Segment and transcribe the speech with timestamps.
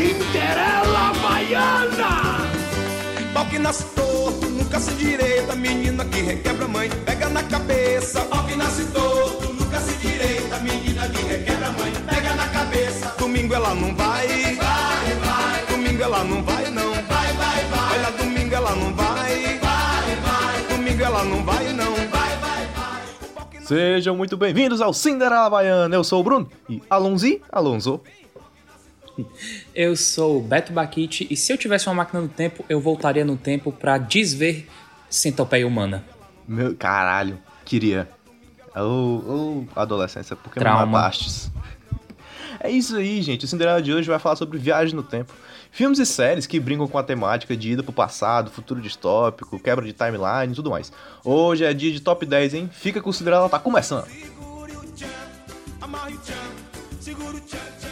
[0.00, 2.40] Cinderela Baiana!
[3.34, 8.22] Pau que nasce torto, nunca se direita, menina que requebra mãe, pega na cabeça.
[8.22, 13.14] Pau que nasce torto, nunca se direita, menina que requebra mãe, pega na cabeça.
[13.18, 15.66] Domingo ela não vai, vai, vai.
[15.68, 17.98] Domingo ela não vai não, vai, vai, vai.
[17.98, 20.76] Olha, domingo ela não vai, vai, vai.
[20.76, 23.62] Domingo ela não vai não, vai, vai, vai.
[23.66, 25.94] Sejam muito bem-vindos ao Cinderela Baiana.
[25.94, 28.00] Eu sou o Bruno e Alonzi Alonso.
[29.74, 33.24] Eu sou o Beto Baquite e se eu tivesse uma máquina do tempo, eu voltaria
[33.24, 34.66] no tempo pra desver
[35.08, 36.04] centopeia humana.
[36.46, 38.08] Meu caralho, queria.
[38.74, 40.86] Ô, ô, adolescência, por que não Trauma.
[40.86, 41.50] matastes?
[42.62, 43.44] É isso aí, gente.
[43.44, 45.32] O Cinderela de hoje vai falar sobre viagem no tempo.
[45.72, 49.84] Filmes e séries que brincam com a temática de ida pro passado, futuro distópico, quebra
[49.84, 50.92] de timeline e tudo mais.
[51.24, 52.70] Hoje é dia de top 10, hein?
[52.72, 54.04] Fica com o Cinderela, tá começando.
[54.06, 55.06] Segure o tchan,
[55.80, 56.34] amarre o tchan,
[57.00, 57.88] segura o tchan, tchan,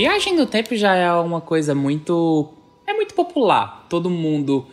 [0.00, 2.54] Viagem no tempo já é uma coisa muito.
[2.86, 3.84] É muito popular.
[3.86, 4.66] Todo mundo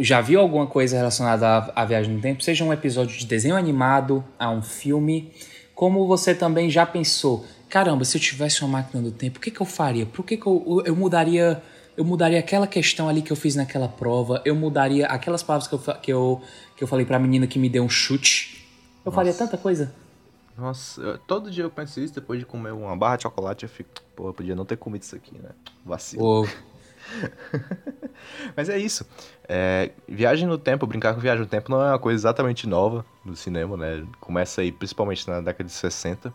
[0.00, 4.24] já viu alguma coisa relacionada à, viagem no tempo, seja um episódio de desenho animado,
[4.36, 5.30] a um filme.
[5.72, 9.52] Como você também já pensou, caramba, se eu tivesse uma máquina do tempo, o que,
[9.52, 10.04] que eu faria?
[10.04, 11.62] Por que, que eu, eu mudaria.
[11.96, 15.74] Eu mudaria aquela questão ali que eu fiz naquela prova, eu mudaria aquelas palavras que
[15.74, 16.42] eu, que eu,
[16.76, 18.66] que eu falei pra menina que me deu um chute.
[19.06, 19.94] Eu faria tanta coisa.
[20.62, 23.68] Nossa, eu- todo dia eu penso isso, depois de comer uma barra de chocolate, eu
[23.68, 25.50] fico, pô, eu podia não ter comido isso aqui, né?
[25.84, 26.22] Vacilo.
[28.56, 29.04] Mas é isso.
[29.48, 33.04] É, viagem no tempo, brincar com viagem no tempo não é uma coisa exatamente nova
[33.24, 34.04] no cinema, né?
[34.20, 36.32] Começa aí principalmente na década de 60.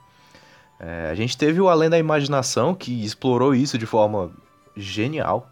[0.78, 4.30] É, a gente teve o Além da Imaginação, que explorou isso de forma
[4.76, 5.50] genial.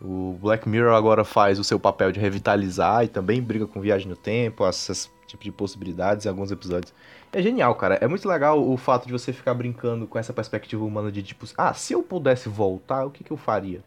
[0.00, 4.06] O Black Mirror agora faz o seu papel de revitalizar e também briga com viagem
[4.08, 6.94] no tempo, esses tipo de possibilidades em alguns episódios.
[7.32, 7.96] É genial, cara.
[7.96, 11.46] É muito legal o fato de você ficar brincando com essa perspectiva humana de tipo,
[11.56, 13.82] ah, se eu pudesse voltar, o que, que eu faria?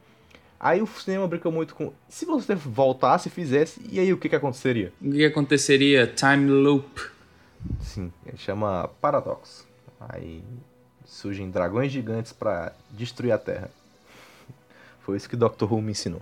[0.60, 1.94] Aí o cinema brinca muito com.
[2.10, 4.92] Se você voltasse fizesse, e aí o que, que aconteceria?
[5.02, 6.06] o que aconteceria?
[6.06, 7.02] Time loop.
[7.80, 9.66] Sim, ele chama paradoxo.
[10.00, 10.44] Aí
[11.06, 13.72] surgem dragões gigantes pra destruir a Terra.
[15.00, 16.22] Foi isso que Doctor Who me ensinou.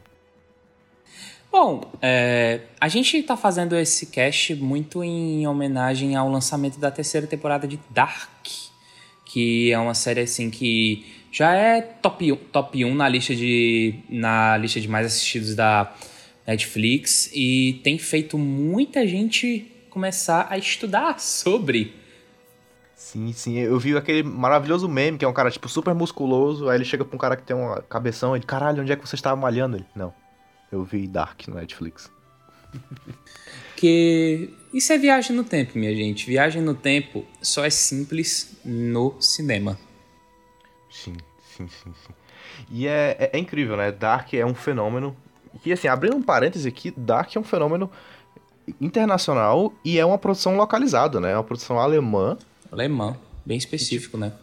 [1.52, 7.26] Bom, é, a gente tá fazendo esse cast muito em homenagem ao lançamento da terceira
[7.26, 8.46] temporada de Dark,
[9.26, 13.96] que é uma série assim que já é top 1, top 1 na lista de
[14.10, 15.94] na lista de mais assistidos da
[16.46, 21.94] Netflix e tem feito muita gente começar a estudar sobre.
[22.96, 26.68] Sim, sim, eu vi aquele maravilhoso meme que é um cara, tipo, super musculoso.
[26.68, 28.96] Aí ele chega pra um cara que tem uma cabeção e ele, caralho, onde é
[28.96, 29.78] que você estava malhando?
[29.78, 30.14] Ele, não,
[30.72, 32.12] eu vi Dark no Netflix.
[33.76, 36.26] Que isso é viagem no tempo, minha gente.
[36.26, 39.78] Viagem no tempo só é simples no cinema.
[40.90, 41.16] Sim,
[41.56, 42.14] sim, sim, sim.
[42.70, 43.92] E é, é, é incrível, né?
[43.92, 45.16] Dark é um fenômeno.
[45.66, 47.90] E assim, abrindo um parêntese aqui, Dark é um fenômeno
[48.82, 51.32] internacional e é uma produção localizada, né?
[51.32, 52.38] É uma produção alemã.
[52.72, 54.34] Alemão, bem específico, né?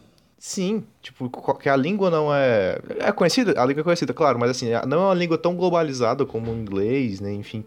[0.46, 2.78] Sim, tipo, que a língua não é.
[2.98, 6.26] É conhecida, a língua é conhecida, claro, mas assim, não é uma língua tão globalizada
[6.26, 7.32] como o inglês, né?
[7.32, 7.64] Enfim.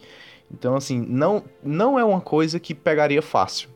[0.51, 3.67] Então, assim, não, não é uma coisa que pegaria fácil.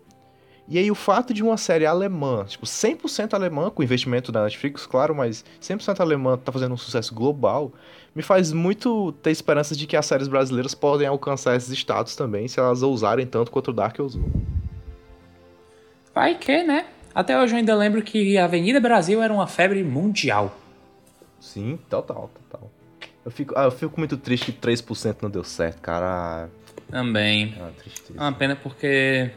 [0.68, 4.86] E aí, o fato de uma série alemã, tipo, 100% alemã, com investimento da Netflix,
[4.86, 7.74] claro, mas 100% alemã tá fazendo um sucesso global,
[8.14, 12.48] me faz muito ter esperanças de que as séries brasileiras podem alcançar esses status também,
[12.48, 14.22] se elas ousarem tanto quanto o Dark ousou.
[16.14, 16.86] Vai que, né?
[17.14, 20.58] Até hoje eu ainda lembro que a Avenida Brasil era uma febre mundial.
[21.40, 22.72] Sim, total, total.
[23.26, 26.50] Eu fico, ah, eu fico muito triste que 3% não deu certo, cara.
[26.90, 27.54] Também.
[27.58, 28.20] É uma tristeza.
[28.20, 29.32] É uma pena porque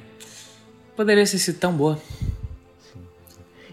[0.97, 1.99] poderia ter sido tão boa.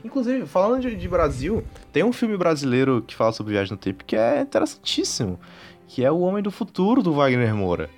[0.03, 4.03] Inclusive, falando de, de Brasil, tem um filme brasileiro que fala sobre viagem no tempo
[4.03, 5.39] que é interessantíssimo,
[5.87, 7.89] que é O Homem do Futuro, do Wagner Moura.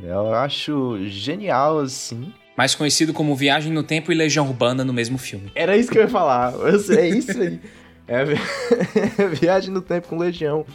[0.00, 2.32] Eu acho genial, assim.
[2.56, 5.50] Mais conhecido como Viagem no Tempo e Legião Urbana no mesmo filme.
[5.54, 6.52] Era isso que eu ia falar.
[6.66, 7.60] É isso aí.
[8.06, 8.36] É vi-
[9.40, 10.66] viagem no tempo com Legião.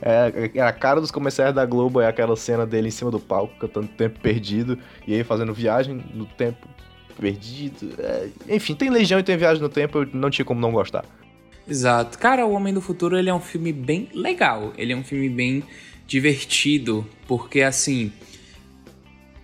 [0.00, 3.18] É, é a cara dos comerciais da Globo é aquela cena dele em cima do
[3.18, 6.68] palco, cantando Tempo Perdido, e aí fazendo viagem no tempo
[7.20, 7.92] perdido.
[7.98, 11.04] É, enfim, tem Legião e tem Viagem no Tempo, não tinha como não gostar.
[11.68, 12.16] Exato.
[12.18, 14.72] Cara, O Homem do Futuro ele é um filme bem legal.
[14.78, 15.62] Ele é um filme bem
[16.06, 18.12] divertido, porque assim,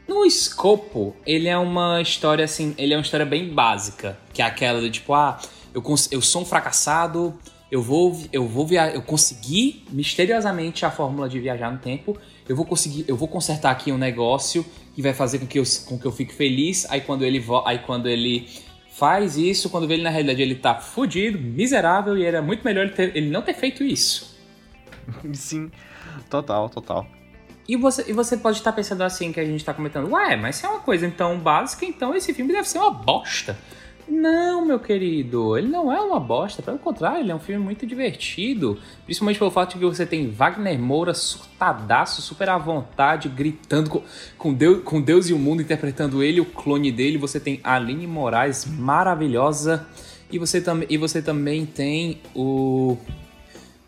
[0.09, 4.45] no escopo, ele é uma história assim, ele é uma história bem básica, que é
[4.45, 5.39] aquela do tipo, ah,
[5.75, 7.39] eu eu, sou um fracassado,
[7.71, 12.17] eu vou, eu vou via eu consegui misteriosamente a fórmula de viajar no tempo,
[12.49, 14.65] eu vou conseguir, eu vou consertar aqui um negócio
[14.95, 17.79] que vai fazer com que eu, com que eu fique feliz, aí quando ele, aí
[17.81, 18.49] quando ele
[18.91, 22.87] faz isso, quando vê ele na realidade ele tá fudido, miserável, e era muito melhor
[22.87, 24.35] ele, ter, ele não ter feito isso.
[25.35, 25.71] Sim,
[26.31, 27.18] total, total.
[27.69, 30.57] E você, e você pode estar pensando assim que a gente está comentando, ué, mas
[30.57, 33.59] se é uma coisa então básica, então esse filme deve ser uma bosta.
[34.09, 37.87] Não, meu querido, ele não é uma bosta, pelo contrário, ele é um filme muito
[37.87, 38.79] divertido.
[39.05, 44.03] Principalmente pelo fato de que você tem Wagner Moura surtadaço, super à vontade, gritando com,
[44.39, 47.19] com, Deus, com Deus e o mundo, interpretando ele, o clone dele.
[47.19, 49.87] Você tem Aline Moraes maravilhosa.
[50.33, 52.97] E você, tam, e você também tem o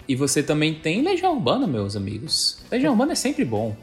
[0.08, 2.58] e você também tem Legião Urbana, meus amigos.
[2.70, 3.76] Legião Urbana é sempre bom.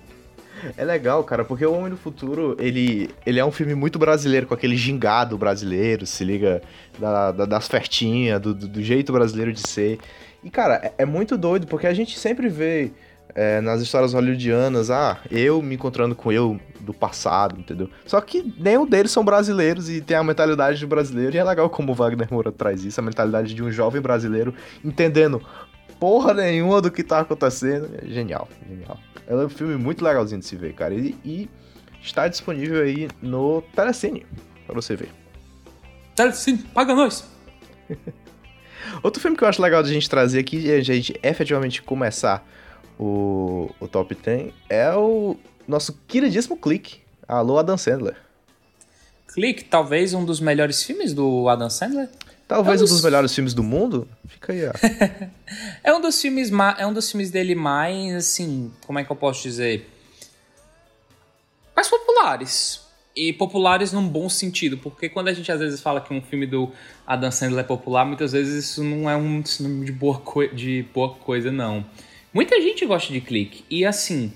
[0.76, 4.48] É legal, cara, porque O Homem do Futuro, ele, ele é um filme muito brasileiro,
[4.48, 6.62] com aquele gingado brasileiro, se liga,
[6.98, 10.00] da, da, das fertinhas, do, do, jeito brasileiro de ser.
[10.44, 12.92] E, cara, é, é muito doido, porque a gente sempre vê
[13.36, 17.90] é, nas histórias hollywoodianas, ah, eu me encontrando com eu do passado, entendeu?
[18.06, 21.70] Só que nenhum deles são brasileiros e tem a mentalidade de brasileiro, e é legal
[21.70, 24.54] como o Wagner Moura traz isso, a mentalidade de um jovem brasileiro
[24.84, 25.42] entendendo
[26.00, 27.90] porra nenhuma do que tá acontecendo.
[28.08, 29.00] Genial, genial.
[29.28, 30.94] É um filme muito legalzinho de se ver, cara.
[30.94, 31.50] E, e
[32.02, 34.26] está disponível aí no Telecine,
[34.66, 35.10] pra você ver.
[36.16, 37.28] Telecine, paga nós!
[39.04, 41.82] Outro filme que eu acho legal de a gente trazer aqui e a gente efetivamente
[41.82, 42.48] começar
[43.00, 45.36] o, o top 10 é o
[45.68, 47.02] nosso queridíssimo Click.
[47.28, 48.16] Alô, Adam Sandler.
[49.34, 52.10] Click, talvez um dos melhores filmes do Adam Sandler?
[52.48, 52.92] Talvez é um dos...
[52.92, 54.08] um dos melhores filmes do mundo?
[54.28, 54.72] Fica aí, ó.
[55.84, 59.16] é um dos filmes é um dos filmes dele mais assim, como é que eu
[59.16, 59.90] posso dizer?
[61.76, 62.88] Mais populares.
[63.16, 66.46] E populares num bom sentido, porque quando a gente às vezes fala que um filme
[66.46, 66.72] do
[67.06, 70.22] Adam Sandler é popular, muitas vezes isso não é um sinônimo de boa,
[70.54, 71.84] de boa coisa, não.
[72.32, 73.66] Muita gente gosta de Clique.
[73.70, 74.32] E assim,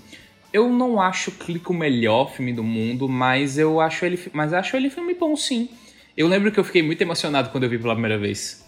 [0.52, 4.76] eu não acho Clique o melhor filme do mundo, mas eu acho ele, mas acho
[4.76, 5.68] ele filme bom sim.
[6.16, 8.62] Eu lembro que eu fiquei muito emocionado quando eu vi pela primeira vez.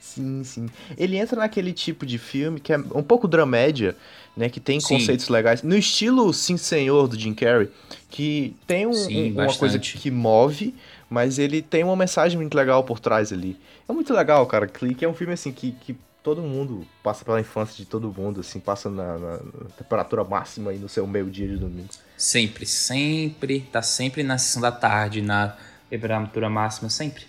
[0.00, 0.66] Sim, sim.
[0.98, 3.96] Ele entra naquele tipo de filme que é um pouco dramédia,
[4.36, 4.48] né?
[4.50, 4.88] Que tem sim.
[4.88, 5.62] conceitos legais.
[5.62, 7.70] No estilo Sim Senhor, do Jim Carrey,
[8.10, 10.74] que tem um, sim, uma coisa que move,
[11.08, 13.56] mas ele tem uma mensagem muito legal por trás ali.
[13.88, 14.66] É muito legal, cara.
[14.66, 18.40] Clique é um filme assim que, que todo mundo passa pela infância de todo mundo,
[18.40, 19.38] assim, passa na, na
[19.78, 21.88] temperatura máxima aí no seu meio-dia de domingo.
[22.16, 25.56] Sempre, sempre, tá sempre na sessão da tarde, na
[25.98, 27.24] temperatura máxima sempre.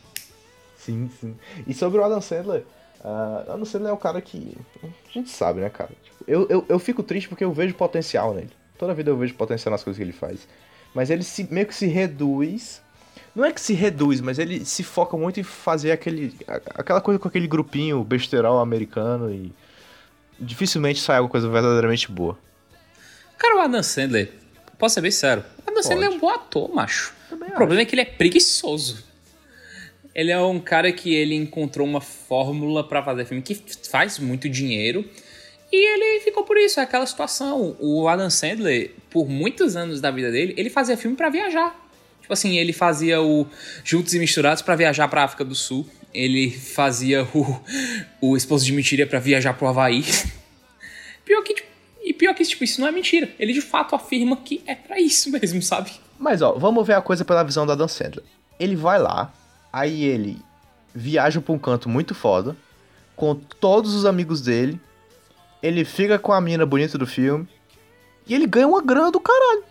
[0.77, 1.35] Sim, sim.
[1.67, 2.63] E sobre o Adam Sandler,
[3.01, 4.57] uh, Adam Sandler é um cara que.
[4.83, 5.91] A gente sabe, né, cara?
[6.03, 8.51] Tipo, eu, eu, eu fico triste porque eu vejo potencial nele.
[8.77, 10.47] Toda vida eu vejo potencial nas coisas que ele faz.
[10.93, 12.81] Mas ele se, meio que se reduz.
[13.35, 17.19] Não é que se reduz, mas ele se foca muito em fazer aquele, aquela coisa
[17.19, 19.51] com aquele grupinho besteirol americano e
[20.39, 22.37] dificilmente sai alguma coisa verdadeiramente boa.
[23.37, 24.31] Cara, o Adam Sandler,
[24.77, 25.87] posso ser bem sério, o Adam Pode.
[25.87, 27.13] Sandler é um bom ator, macho.
[27.33, 27.57] Também o acho.
[27.57, 29.03] problema é que ele é preguiçoso.
[30.13, 33.59] Ele é um cara que ele encontrou uma fórmula para fazer filme que
[33.89, 35.03] faz muito dinheiro.
[35.71, 37.75] E ele ficou por isso, é aquela situação.
[37.79, 41.75] O Adam Sandler, por muitos anos da vida dele, ele fazia filme para viajar.
[42.21, 43.47] Tipo assim, ele fazia o
[43.83, 45.89] Juntos e Misturados para viajar pra África do Sul.
[46.13, 47.59] Ele fazia o,
[48.21, 50.05] o Esposo de Mentira para viajar pro Havaí.
[51.25, 51.72] Pior que, tipo,
[52.03, 53.29] e pior que tipo, isso não é mentira.
[53.39, 55.91] Ele de fato afirma que é para isso mesmo, sabe?
[56.19, 58.23] Mas ó, vamos ver a coisa pela visão da Dan Sandler.
[58.59, 59.33] Ele vai lá,
[59.71, 60.37] aí ele
[60.93, 62.55] viaja pra um canto muito foda,
[63.15, 64.79] com todos os amigos dele,
[65.61, 67.47] ele fica com a mina bonita do filme,
[68.27, 69.63] e ele ganha uma grana do caralho.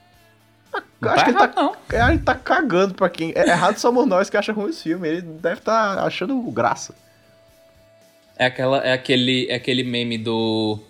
[1.01, 1.77] Não Acho tá que ele tá, não.
[1.93, 3.33] É, ele tá cagando pra quem.
[3.35, 5.07] É errado somos nós que acham ruim esse filme.
[5.07, 6.95] Ele deve estar tá achando graça.
[8.39, 10.81] É, aquela, é, aquele, é aquele meme do,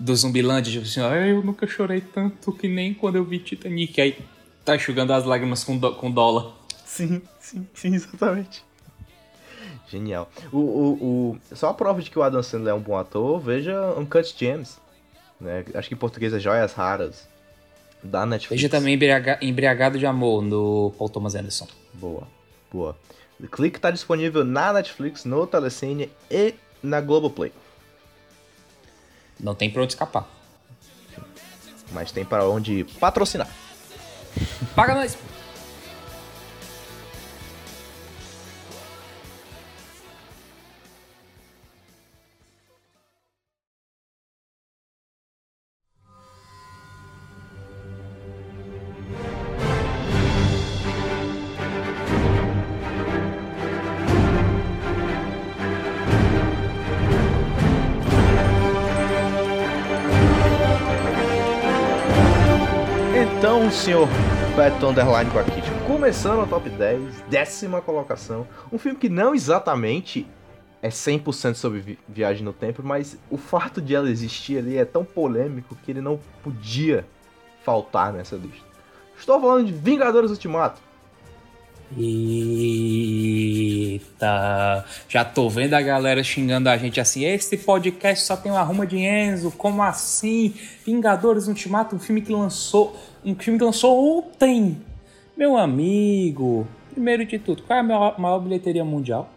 [0.00, 4.00] do Zumbilândia, tipo assim, ah, eu nunca chorei tanto que nem quando eu vi Titanic.
[4.00, 4.18] Aí
[4.64, 6.54] tá enxugando as lágrimas com, do, com dólar.
[6.86, 8.64] Sim, sim, sim, exatamente.
[9.88, 10.30] Genial.
[10.50, 10.92] O, o,
[11.52, 14.34] o, só a prova de que o Adam Sandler é um bom ator, veja Uncut
[14.36, 14.78] Gems.
[15.38, 15.64] Né?
[15.74, 17.28] Acho que em português é Joias Raras.
[18.02, 18.62] Da Netflix.
[18.62, 21.68] Veja também Embriaga, Embriagado de Amor, no Paul Thomas Anderson.
[21.92, 22.26] Boa,
[22.72, 22.96] boa.
[23.38, 27.52] O Clique está disponível na Netflix, no Telecine e na Globoplay.
[29.42, 30.26] Não tem pra onde escapar.
[31.92, 33.48] Mas tem para onde patrocinar.
[34.74, 35.16] Paga nós!
[63.80, 64.06] Senhor
[64.54, 65.62] Beto Underline aqui.
[65.86, 68.46] Começando a top 10, décima colocação.
[68.70, 70.26] Um filme que não exatamente
[70.82, 74.84] é 100% sobre vi viagem no tempo, mas o fato de ela existir ali é
[74.84, 77.06] tão polêmico que ele não podia
[77.64, 78.66] faltar nessa lista.
[79.18, 80.82] Estou falando de Vingadores Ultimato.
[81.98, 83.64] Eita,
[85.08, 87.24] já tô vendo a galera xingando a gente assim.
[87.24, 90.54] Esse podcast só tem uma ruma de Enzo, como assim?
[90.86, 94.80] Vingadores Ultimato, um filme que lançou, um filme que lançou ontem.
[95.36, 99.28] Meu amigo, primeiro de tudo, qual é a maior, maior bilheteria mundial?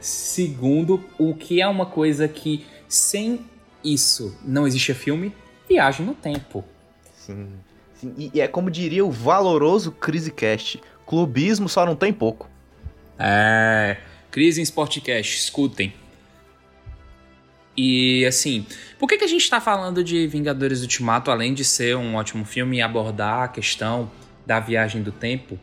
[0.00, 3.40] Segundo, o que é uma coisa que sem
[3.84, 5.32] isso não existe filme?
[5.68, 6.64] Viagem no tempo.
[7.14, 7.46] Sim.
[7.94, 8.14] Sim.
[8.18, 12.48] E, e é como diria o valoroso CriseCast Clubismo só não tem pouco.
[13.18, 13.96] É.
[14.30, 15.92] Crise em Sportcast, escutem.
[17.76, 18.66] E assim,
[18.98, 22.44] por que, que a gente tá falando de Vingadores Ultimato, além de ser um ótimo
[22.44, 24.10] filme e abordar a questão
[24.46, 25.58] da viagem do tempo?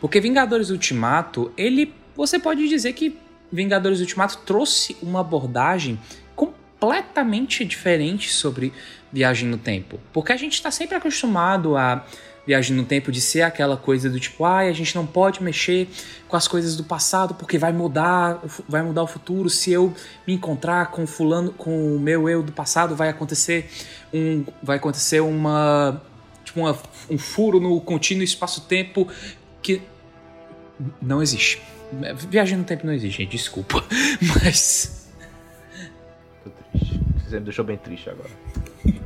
[0.00, 1.92] Porque Vingadores Ultimato, ele.
[2.14, 3.18] Você pode dizer que
[3.52, 5.98] Vingadores Ultimato trouxe uma abordagem
[6.34, 8.72] completamente diferente sobre
[9.12, 10.00] viagem no tempo.
[10.12, 12.04] Porque a gente está sempre acostumado a
[12.46, 15.42] viagem no tempo de ser aquela coisa do tipo, ai, ah, a gente não pode
[15.42, 15.88] mexer
[16.28, 19.50] com as coisas do passado porque vai mudar, vai mudar o futuro.
[19.50, 19.92] Se eu
[20.26, 23.68] me encontrar com fulano, com o meu eu do passado, vai acontecer
[24.14, 26.00] um, vai acontecer uma,
[26.44, 26.78] tipo uma,
[27.10, 29.08] um furo no contínuo espaço-tempo
[29.60, 29.82] que
[31.02, 31.60] não existe.
[32.30, 33.84] Viagem no tempo não existe, gente, desculpa,
[34.22, 35.08] mas
[36.44, 37.00] tô triste.
[37.24, 38.30] Você me deixou bem triste agora.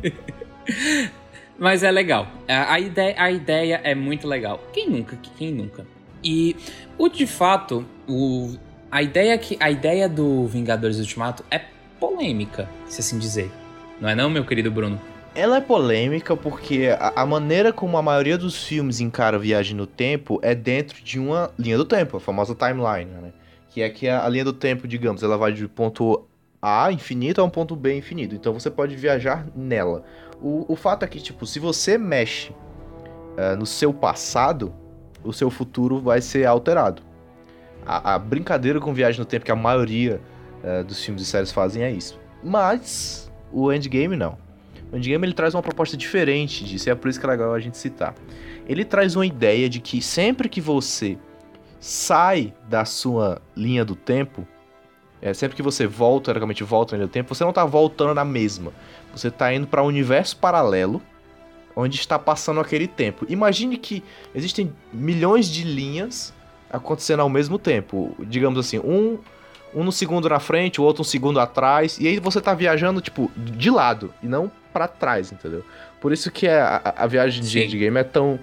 [1.61, 2.27] Mas é legal.
[2.49, 4.65] A ideia, a ideia é muito legal.
[4.73, 5.19] Quem nunca?
[5.37, 5.87] Quem nunca?
[6.25, 6.57] E
[6.97, 8.57] o de fato, o,
[8.91, 11.61] a ideia que a ideia do Vingadores Ultimato é
[12.01, 13.51] polêmica, se assim dizer.
[14.01, 14.99] Não é não, meu querido Bruno?
[15.35, 19.77] Ela é polêmica porque a, a maneira como a maioria dos filmes encara a viagem
[19.77, 23.33] no tempo é dentro de uma linha do tempo, a famosa timeline, né?
[23.69, 26.25] Que é que a, a linha do tempo, digamos, ela vai de ponto
[26.61, 28.35] A infinito a um ponto B infinito.
[28.35, 30.05] Então você pode viajar nela.
[30.43, 34.73] O, o fato é que, tipo, se você mexe uh, no seu passado,
[35.23, 37.03] o seu futuro vai ser alterado.
[37.85, 40.21] A, a, brincadeira com viagem no tempo que a maioria
[40.63, 42.19] uh, dos filmes e séries fazem é isso.
[42.43, 44.39] Mas o Endgame não.
[44.93, 47.55] O Endgame ele traz uma proposta diferente disso, e é por isso que é legal
[47.55, 48.15] a gente citar.
[48.67, 51.19] Ele traz uma ideia de que sempre que você
[51.79, 54.47] sai da sua linha do tempo,
[55.23, 58.73] é, sempre que você volta, teoricamente volta do tempo, você não está voltando na mesma.
[59.13, 61.03] Você está indo para um universo paralelo
[61.77, 63.27] onde está passando aquele tempo.
[63.29, 64.03] Imagine que
[64.35, 66.33] existem milhões de linhas
[66.71, 68.15] acontecendo ao mesmo tempo.
[68.21, 69.19] Digamos assim, um,
[69.75, 71.99] um no segundo na frente, o outro um segundo atrás.
[71.99, 75.65] E aí você está viajando, tipo, de lado e não para trás, entendeu?
[76.01, 78.39] Por isso que a, a viagem de endgame é tão,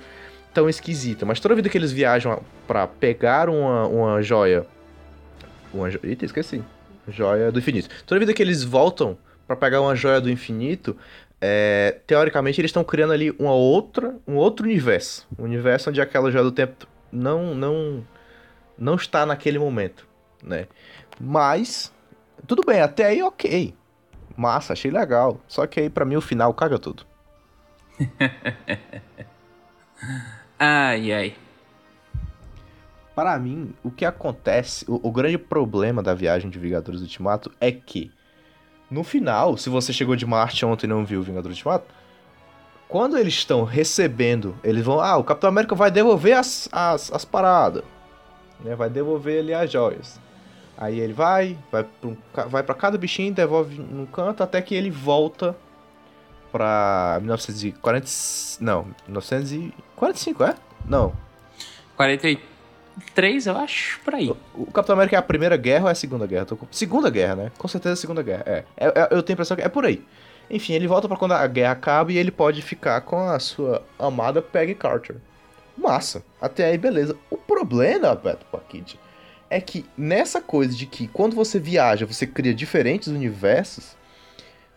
[0.54, 1.26] tão esquisita.
[1.26, 4.66] Mas toda vida que eles viajam para pegar uma, uma joia.
[5.74, 6.00] Uma jo...
[6.04, 6.64] Eita, esqueci.
[7.08, 7.90] Joia do infinito.
[8.06, 10.98] Toda vida que eles voltam para pegar uma joia do infinito,
[11.40, 16.32] é, teoricamente eles estão criando ali uma outra, um outro universo, um universo onde aquela
[16.32, 18.06] joia do tempo não não
[18.78, 20.08] não está naquele momento,
[20.44, 20.68] né?
[21.20, 21.94] Mas
[22.46, 23.74] tudo bem, até aí ok.
[24.36, 25.42] Massa, achei legal.
[25.48, 27.06] Só que aí para mim o final caga tudo.
[30.60, 31.47] ai ai.
[33.18, 37.72] Para mim, o que acontece, o, o grande problema da viagem de Vingadores Ultimato é
[37.72, 38.12] que
[38.92, 41.88] no final, se você chegou de Marte ontem e não viu Vingadores Ultimato,
[42.88, 47.26] quando eles estão recebendo, eles vão, ah, o Capitão América vai devolver as, as, as
[47.26, 47.84] paradas,
[48.60, 48.76] né?
[48.76, 50.22] Vai devolver ali as joias.
[50.78, 51.88] Aí ele vai, vai
[52.32, 55.58] pra, vai pra cada bichinho, devolve num canto, até que ele volta
[56.52, 58.06] pra 1940...
[58.62, 60.54] Não, 1945, é?
[60.86, 61.14] Não.
[61.96, 62.57] 48
[63.14, 64.34] três, eu acho, por aí.
[64.54, 66.46] O, Capitão América é a Primeira Guerra ou é a Segunda Guerra?
[66.46, 66.68] Com...
[66.72, 67.52] Segunda Guerra, né?
[67.58, 68.44] Com certeza é a Segunda Guerra.
[68.46, 68.64] É.
[68.78, 70.04] é, é eu tenho a impressão que é por aí.
[70.50, 73.84] Enfim, ele volta para quando a guerra acaba e ele pode ficar com a sua
[74.00, 75.18] amada Peggy Carter.
[75.78, 76.24] Massa.
[76.42, 77.16] Até aí, beleza.
[77.30, 79.00] O problema, Beto Paquite,
[79.50, 83.96] é que nessa coisa de que quando você viaja, você cria diferentes universos,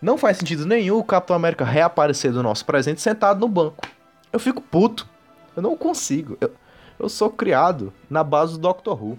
[0.02, 3.86] não faz sentido nenhum o Capitão América reaparecer do nosso presente sentado no banco.
[4.32, 5.08] Eu fico puto.
[5.56, 6.36] Eu não consigo.
[6.40, 6.52] Eu,
[7.00, 9.18] eu sou criado na base do Doctor Who.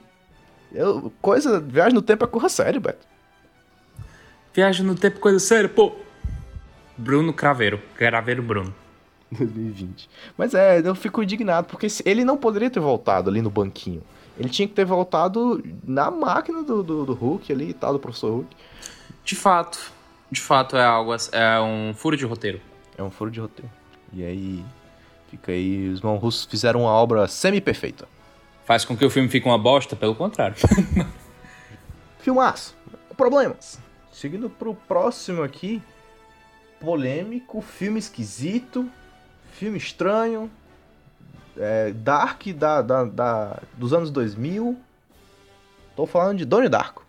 [0.72, 3.06] Eu, coisa, viagem no tempo é coisa séria, Beto.
[4.54, 5.94] Viagem no tempo é coisa séria, pô.
[6.98, 8.74] Bruno Craveiro, Craveiro Bruno.
[9.32, 10.10] 2020.
[10.38, 14.04] Mas é, eu fico indignado, porque ele não poderia ter voltado ali no banquinho.
[14.38, 18.00] Ele tinha que ter voltado na máquina do, do, do Hulk ali e tal, do
[18.00, 18.56] professor Hulk.
[19.24, 19.92] De fato,
[20.32, 22.62] de fato é algo, é um furo de roteiro.
[22.98, 23.72] É um furo de roteiro.
[24.14, 24.66] E aí,
[25.32, 28.06] Fica aí, os irmãos russos fizeram uma obra semi-perfeita.
[28.66, 29.96] Faz com que o filme fique uma bosta?
[29.96, 30.58] Pelo contrário.
[32.20, 32.76] Filmaço.
[33.16, 33.80] Problemas.
[34.12, 35.82] Seguindo pro próximo aqui.
[36.82, 38.90] Polêmico, filme esquisito,
[39.54, 40.52] filme estranho,
[41.58, 44.78] é, Dark da, da, da, dos anos 2000.
[45.96, 47.06] Tô falando de Donnie Darko.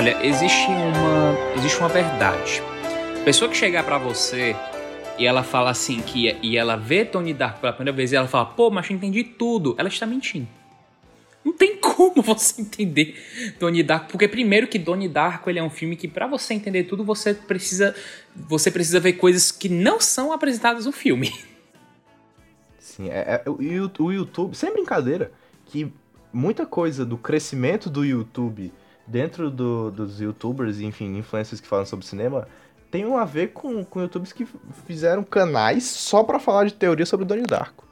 [0.00, 2.62] Olha, existe uma, existe uma verdade.
[3.22, 4.56] Pessoa que chegar para você
[5.18, 8.26] e ela fala assim que e ela vê Tony Dark pela primeira vez e ela
[8.26, 9.74] fala: "Pô, mas eu entendi tudo".
[9.76, 10.48] Ela está mentindo.
[11.44, 13.14] Não tem como você entender
[13.58, 16.84] Donnie Darko, porque primeiro que Donnie Darko ele é um filme que para você entender
[16.84, 17.94] tudo você precisa
[18.34, 21.30] você precisa ver coisas que não são apresentadas no filme.
[22.78, 23.58] Sim, é, é o,
[23.98, 25.30] o YouTube, sem brincadeira,
[25.66, 25.92] que
[26.32, 28.72] muita coisa do crescimento do YouTube
[29.10, 32.46] dentro do, dos youtubers, enfim, influencers que falam sobre cinema,
[32.90, 34.46] tem a ver com, com youtubers que
[34.86, 37.88] fizeram canais só para falar de teoria sobre Donnie Darko.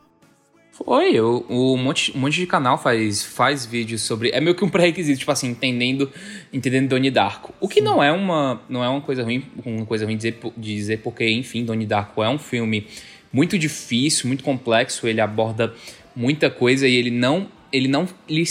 [0.71, 4.31] Foi, o, o monte, um monte de canal faz, faz vídeos sobre.
[4.31, 6.09] É meio que um pré-requisito, tipo assim, entendendo,
[6.53, 7.53] entendendo Donnie Darko.
[7.61, 10.99] O que não é uma, não é uma coisa ruim, uma coisa ruim dizer, dizer,
[10.99, 12.87] porque, enfim, Donnie Darko é um filme
[13.33, 15.75] muito difícil, muito complexo, ele aborda
[16.15, 18.45] muita coisa e ele não, ele não lhe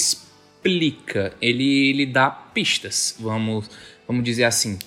[0.68, 3.70] explica, ele, ele dá pistas, vamos,
[4.06, 4.78] vamos dizer assim.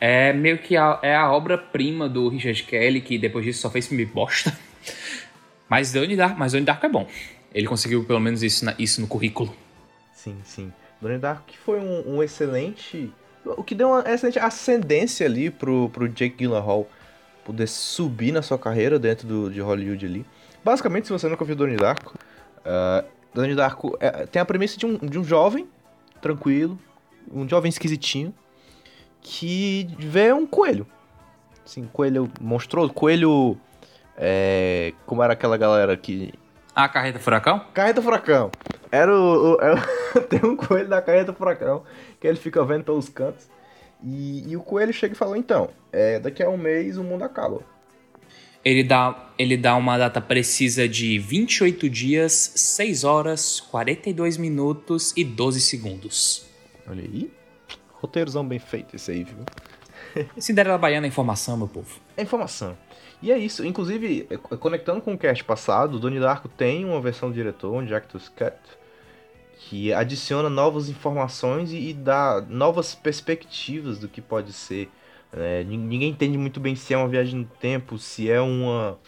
[0.00, 3.86] É meio que a, é a obra-prima do Richard Kelly, que depois disso só fez
[3.86, 4.56] filme bosta.
[5.68, 7.06] Mas Donnie Darko, mas Donnie Darko é bom.
[7.54, 9.54] Ele conseguiu pelo menos isso, na, isso no currículo.
[10.12, 10.72] Sim, sim.
[11.00, 13.12] Donnie Darko que foi um, um, excelente...
[13.44, 16.90] O que deu uma excelente ascendência ali pro, pro Jake Gyllenhaal
[17.44, 20.26] poder subir na sua carreira dentro do, de Hollywood ali.
[20.62, 22.18] Basicamente, se você nunca viu Donnie Darko,
[22.58, 25.68] uh, Donnie Darko é, tem a premissa de um, de um jovem
[26.20, 26.78] tranquilo,
[27.32, 28.34] um jovem esquisitinho,
[29.20, 30.86] que vê um coelho.
[31.64, 33.56] Assim, coelho monstruoso, coelho.
[34.16, 36.34] É, como era aquela galera que.
[36.74, 37.64] Ah, Carreta Furacão?
[37.72, 38.50] Carreta Furacão.
[38.90, 39.54] Era o.
[39.54, 39.80] o era,
[40.28, 41.84] tem um coelho da Carreta Furacão
[42.20, 43.48] que ele fica vendo pelos cantos.
[44.02, 47.22] E, e o coelho chega e fala: então, é, daqui a um mês o mundo
[47.22, 47.60] acaba.
[48.64, 55.24] Ele dá, ele dá uma data precisa de 28 dias, 6 horas, 42 minutos e
[55.24, 56.46] 12 segundos.
[56.86, 57.30] Olha aí.
[57.92, 59.38] Roteirozão bem feito esse aí, viu?
[60.38, 62.00] Cinderela Baiana é informação, meu povo.
[62.16, 62.76] É informação.
[63.22, 63.64] E é isso.
[63.64, 67.72] Inclusive, é, conectando com o cast passado, o Donnie Darko tem uma versão do diretor,
[67.74, 68.56] um Director's Cut,
[69.58, 74.90] que adiciona novas informações e, e dá novas perspectivas do que pode ser.
[75.32, 78.98] É, ninguém entende muito bem se é uma viagem no tempo, se é uma.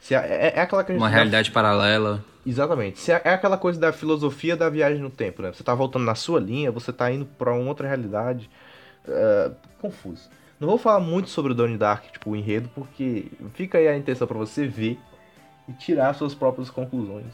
[0.00, 2.24] Se é, é, é aquela Uma realidade paralela.
[2.44, 2.98] Exatamente.
[2.98, 5.52] Se é, é, aquela coisa da filosofia da viagem no tempo, né?
[5.52, 8.50] Você tá voltando na sua linha, você tá indo para uma outra realidade.
[9.06, 10.28] Uh, confuso.
[10.58, 13.96] Não vou falar muito sobre o Donnie Dark, tipo, o enredo, porque fica aí a
[13.96, 14.98] intenção para você ver
[15.68, 17.26] e tirar suas próprias conclusões.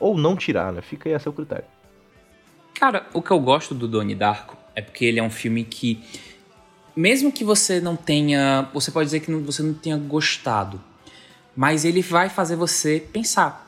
[0.00, 0.80] Ou não tirar, né?
[0.80, 1.66] Fica aí a seu critério.
[2.74, 6.02] Cara, o que eu gosto do Donnie Darko é porque ele é um filme que,
[6.96, 8.68] mesmo que você não tenha.
[8.72, 10.80] Você pode dizer que não, você não tenha gostado,
[11.56, 13.64] mas ele vai fazer você pensar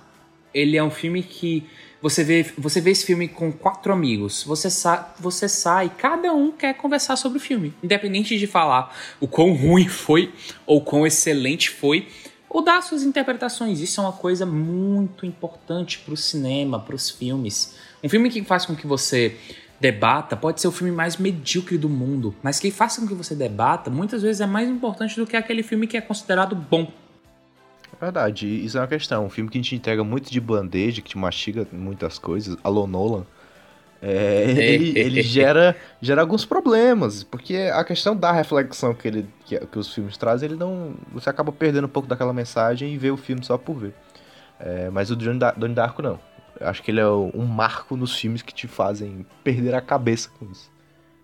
[0.56, 1.66] ele é um filme que
[2.00, 4.42] você vê, você vê esse filme com quatro amigos.
[4.44, 4.68] Você,
[5.20, 7.74] você sai, cada um quer conversar sobre o filme.
[7.82, 10.32] Independente de falar o quão ruim foi
[10.64, 12.08] ou quão excelente foi,
[12.48, 13.80] ou dar suas interpretações.
[13.80, 17.74] Isso é uma coisa muito importante para o cinema, para os filmes.
[18.02, 19.36] Um filme que faz com que você
[19.80, 23.34] debata pode ser o filme mais medíocre do mundo, mas que faça com que você
[23.34, 26.90] debata muitas vezes é mais importante do que aquele filme que é considerado bom.
[28.00, 29.24] Verdade, isso é uma questão.
[29.24, 32.86] Um filme que a gente entrega muito de bandeja, que te mastiga muitas coisas, Alô
[32.86, 33.24] Nolan,
[34.02, 39.58] é, ele, ele gera, gera alguns problemas, porque a questão da reflexão que, ele, que,
[39.58, 40.94] que, os filmes trazem, ele não.
[41.12, 43.94] Você acaba perdendo um pouco daquela mensagem e vê o filme só por ver.
[44.60, 46.18] É, mas o Donnie Darko não.
[46.60, 50.30] Eu acho que ele é um marco nos filmes que te fazem perder a cabeça
[50.38, 50.70] com isso.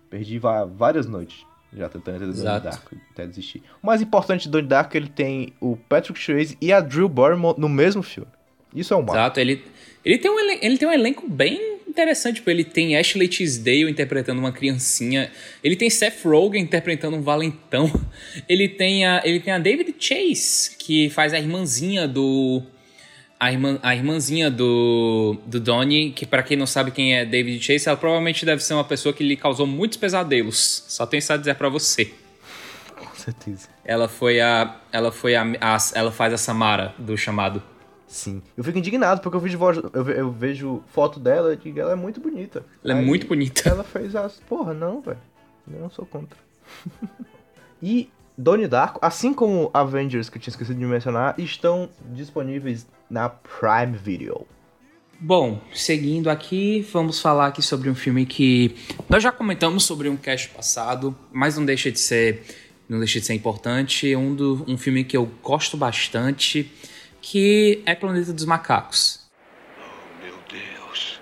[0.09, 3.63] Perdi várias noites já tentando entender Donnie Darko até desistir.
[3.81, 6.79] O mais importante de Donnie Darko é que ele tem o Patrick Swayze e a
[6.79, 8.29] Drew Barrymore no mesmo filme.
[8.75, 9.15] Isso é um marco.
[9.15, 9.63] Exato, ele,
[10.03, 12.35] ele, tem um, ele tem um elenco bem interessante.
[12.35, 15.31] Tipo, ele tem Ashley Tisdale interpretando uma criancinha.
[15.63, 17.91] Ele tem Seth Rogen interpretando um valentão.
[18.49, 22.63] Ele tem a, ele tem a David Chase, que faz a irmãzinha do
[23.43, 27.61] a, irmã, a irmãzinha do, do Donnie, que para quem não sabe quem é David
[27.61, 30.85] Chase, ela provavelmente deve ser uma pessoa que lhe causou muitos pesadelos.
[30.87, 32.13] Só tenho isso a dizer para você.
[32.95, 33.67] Com certeza.
[33.83, 34.77] Ela foi a.
[34.93, 37.61] Ela foi a, a, Ela faz a Samara do chamado.
[38.07, 38.41] Sim.
[38.55, 39.59] Eu fico indignado porque eu vejo,
[39.93, 42.63] eu, eu vejo foto dela e ela é muito bonita.
[42.81, 43.67] Ela Aí, é muito bonita.
[43.67, 44.39] Ela fez as.
[44.47, 45.17] Porra, não, velho.
[45.69, 46.37] Eu não sou contra.
[47.83, 53.29] e Donnie Darko, assim como Avengers, que eu tinha esquecido de mencionar, estão disponíveis na
[53.29, 54.47] Prime Video.
[55.19, 58.75] Bom, seguindo aqui, vamos falar aqui sobre um filme que
[59.07, 62.43] nós já comentamos sobre um cast passado, mas não deixa de ser,
[62.89, 66.69] não deixa de ser importante, um do um filme que eu gosto bastante,
[67.21, 69.21] que é Planeta dos Macacos.
[69.77, 71.21] Oh, meu Deus.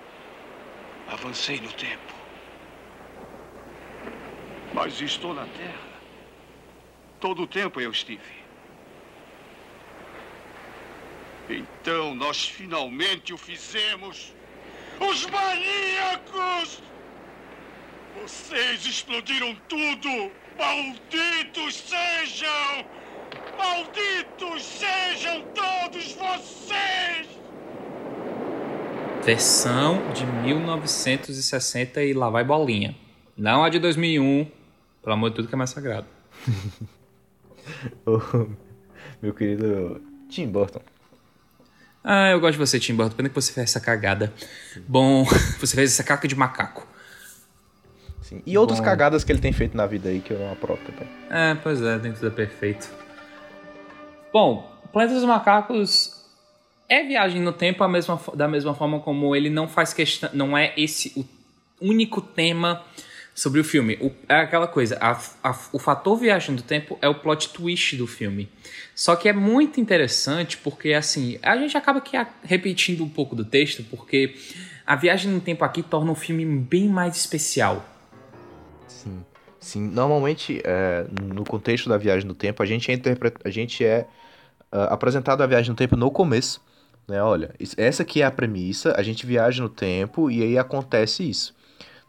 [1.08, 2.12] Avancei no tempo.
[4.74, 5.91] Mas estou na Terra.
[7.22, 8.42] Todo o tempo eu estive.
[11.48, 14.34] Então nós finalmente o fizemos!
[14.98, 16.82] Os maníacos!
[18.20, 20.32] Vocês explodiram tudo!
[20.58, 22.86] Malditos sejam!
[23.56, 27.28] Malditos sejam todos vocês!
[29.22, 32.96] Versão de 1960 e lá vai bolinha.
[33.36, 34.50] Não a de 2001,
[35.00, 36.08] pelo amor de tudo que é mais sagrado.
[39.22, 40.80] meu querido Tim Burton.
[42.04, 43.16] Ah, eu gosto de você, Tim Burton.
[43.16, 44.32] Pena que você fez essa cagada.
[44.88, 45.24] Bom,
[45.60, 46.86] você fez essa caca de macaco.
[48.22, 48.42] Sim.
[48.44, 48.84] E outras Bom...
[48.84, 51.08] cagadas que ele tem feito na vida aí que eu não aprovo também.
[51.30, 52.90] É, pois é, nem tudo é perfeito.
[54.32, 56.22] Bom, Planeta dos Macacos
[56.88, 60.30] é viagem no tempo mesma, da mesma forma como ele não faz questão.
[60.32, 61.12] Não é esse
[61.80, 62.84] o único tema
[63.34, 63.98] sobre o filme.
[64.00, 67.96] O, é aquela coisa, a, a, o fator viagem do tempo é o plot twist
[67.96, 68.48] do filme.
[68.94, 73.44] Só que é muito interessante porque, assim, a gente acaba aqui repetindo um pouco do
[73.44, 74.34] texto, porque
[74.86, 77.84] a viagem no tempo aqui torna o filme bem mais especial.
[78.86, 79.24] Sim.
[79.58, 82.96] Sim, normalmente, é, no contexto da viagem no tempo, a gente é,
[83.44, 84.06] a gente é
[84.72, 86.60] uh, apresentado a viagem no tempo no começo.
[87.06, 87.22] Né?
[87.22, 91.54] Olha, essa aqui é a premissa, a gente viaja no tempo e aí acontece isso.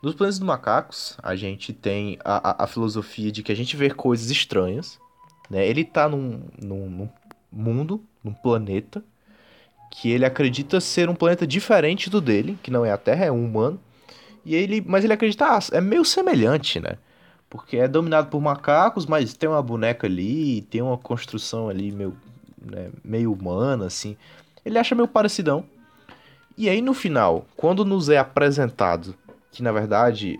[0.04, 3.78] Nos Planos dos Macacos, a gente tem a, a, a, filosofia de que a gente
[3.78, 5.00] vê coisas estranhas.
[5.50, 5.66] Né?
[5.66, 7.10] Ele está num, num, num
[7.50, 9.02] mundo, num planeta,
[9.90, 13.32] que ele acredita ser um planeta diferente do dele, que não é a Terra, é
[13.32, 13.80] um humano.
[14.44, 16.98] E ele, mas ele acredita, ah, é meio semelhante, né?
[17.50, 22.14] Porque é dominado por macacos, mas tem uma boneca ali, tem uma construção ali meio,
[22.62, 24.18] né, meio humana, assim.
[24.66, 25.64] Ele acha meio parecidão.
[26.58, 29.16] E aí no final, quando nos é apresentado
[29.54, 30.40] que na verdade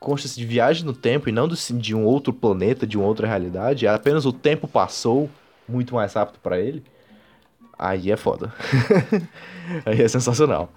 [0.00, 3.86] consta de viagem no tempo e não de um outro planeta, de uma outra realidade,
[3.86, 5.30] apenas o tempo passou
[5.68, 6.82] muito mais rápido para ele,
[7.78, 8.52] aí é foda.
[9.84, 10.72] aí é sensacional.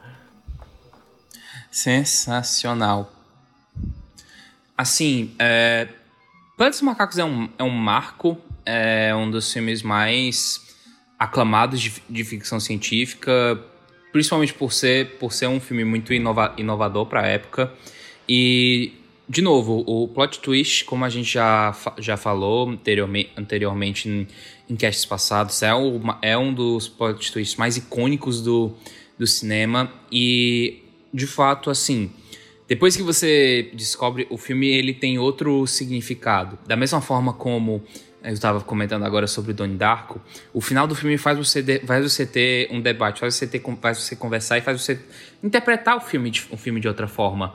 [1.71, 3.11] Sensacional.
[4.77, 5.87] Assim, é...
[6.57, 10.75] Plantas dos Macacos é um, é um marco, é um dos filmes mais
[11.17, 13.59] aclamados de, de ficção científica,
[14.13, 17.73] principalmente por ser, por ser um filme muito inova, inovador para a época.
[18.29, 18.93] E,
[19.27, 24.27] de novo, o plot twist, como a gente já, já falou anteriormente, anteriormente em,
[24.69, 28.71] em casts passados, é, uma, é um dos plot twists mais icônicos do,
[29.17, 29.91] do cinema.
[30.11, 32.11] E, de fato, assim,
[32.67, 36.59] depois que você descobre o filme, ele tem outro significado.
[36.67, 37.83] Da mesma forma como
[38.23, 40.21] eu estava comentando agora sobre Donnie Darko,
[40.53, 43.61] o final do filme faz você, de, faz você ter um debate, faz você, ter,
[43.81, 44.99] faz você conversar e faz você
[45.43, 47.53] interpretar o filme, de, o filme de outra forma.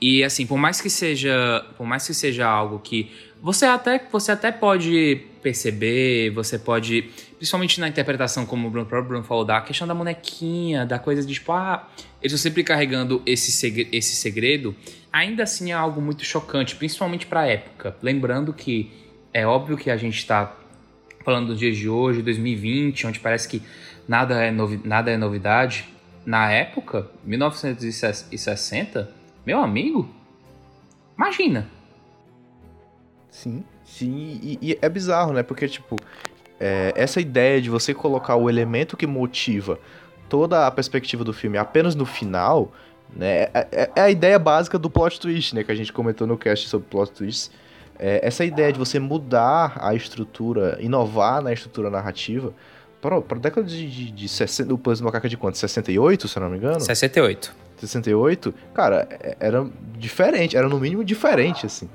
[0.00, 4.32] E assim, por mais que seja, por mais que seja algo que você até, você
[4.32, 9.86] até pode perceber, você pode, principalmente na interpretação, como o próprio Bruno falou, da questão
[9.86, 11.88] da bonequinha, da coisa de tipo, ah,
[12.22, 14.74] eles estão sempre carregando esse segredo, esse segredo,
[15.12, 17.96] ainda assim é algo muito chocante, principalmente para a época.
[18.02, 18.90] Lembrando que
[19.34, 20.54] é óbvio que a gente está
[21.24, 23.60] falando dos dias de hoje, 2020, onde parece que
[24.06, 25.88] nada é, novi nada é novidade.
[26.24, 29.10] Na época, 1960,
[29.44, 30.08] meu amigo,
[31.16, 31.68] imagina.
[33.28, 35.42] Sim, sim, e, e é bizarro, né?
[35.42, 35.96] Porque, tipo,
[36.60, 39.78] é, essa ideia de você colocar o elemento que motiva
[40.28, 42.72] toda a perspectiva do filme apenas no final,
[43.14, 43.42] né?
[43.42, 45.64] É, é, é a ideia básica do plot twist, né?
[45.64, 47.50] Que a gente comentou no cast sobre plot twists
[48.04, 52.52] é, essa ideia de você mudar a estrutura, inovar na estrutura narrativa,
[53.00, 55.56] para, a década de, de, de 60, o Plano do Macaco é de quanto?
[55.56, 56.80] 68, se eu não me engano?
[56.80, 57.54] 68.
[57.78, 61.88] 68, cara, é, era diferente, era no mínimo diferente, assim.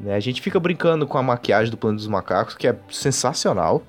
[0.00, 0.16] Né?
[0.16, 3.80] A gente fica brincando com a maquiagem do Plano dos Macacos, que é sensacional.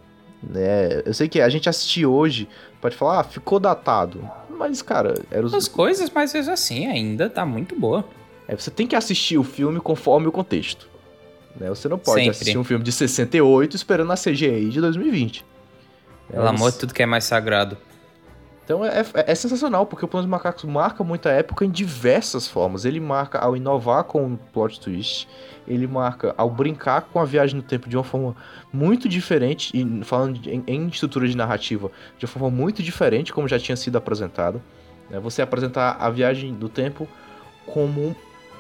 [0.44, 1.02] Né?
[1.04, 2.48] Eu sei que a gente assistir hoje,
[2.80, 4.30] pode falar, ah, ficou datado.
[4.52, 5.52] Mas, cara, era os...
[5.52, 8.06] As coisas, mas assim, ainda tá muito boa.
[8.48, 10.94] É, você tem que assistir o filme conforme o contexto.
[11.56, 11.70] Né?
[11.70, 12.32] Você não pode Sempre.
[12.32, 15.46] assistir um filme de 68 esperando a CGI de 2020.
[16.30, 17.78] Pelo É, amor de tudo que é mais sagrado.
[18.64, 22.48] Então é, é- é sensacional, porque o Plano dos Macacos marca muita época em diversas
[22.48, 22.84] formas.
[22.84, 25.28] Ele marca ao inovar com o plot twist,
[25.68, 28.36] ele marca ao brincar com a viagem no tempo de uma forma
[28.74, 33.32] muito diferente, e falando de- em, em estrutura de narrativa, de uma forma muito diferente,
[33.32, 34.60] como já tinha sido apresentado.
[35.12, 35.20] né?
[35.20, 37.08] Você apresentar a viagem do tempo
[37.68, 38.16] como um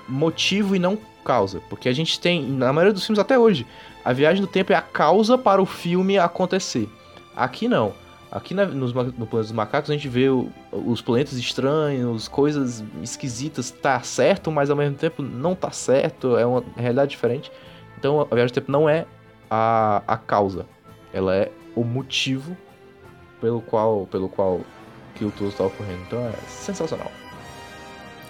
[0.08, 1.62] motivo e não causa.
[1.70, 3.66] Porque a gente tem, na maioria dos filmes até hoje,
[4.04, 6.88] a viagem do tempo é a causa para o filme acontecer.
[7.36, 7.94] Aqui não.
[8.32, 12.84] Aqui na- nos, no Planeta dos Macacos a gente vê o- os planetas estranhos, coisas
[13.02, 17.52] esquisitas, tá certo, mas ao mesmo tempo não tá certo, é uma realidade diferente.
[17.98, 19.06] Então a viagem do tempo não é
[19.50, 20.66] a, a causa,
[21.14, 22.58] ela é o motivo
[23.40, 24.62] pelo qual, pelo qual
[25.14, 26.02] aquilo tudo está ocorrendo.
[26.08, 27.12] Então é sensacional.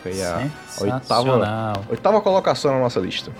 [0.05, 3.33] Foi a oitava, oitava colocação na nossa lista.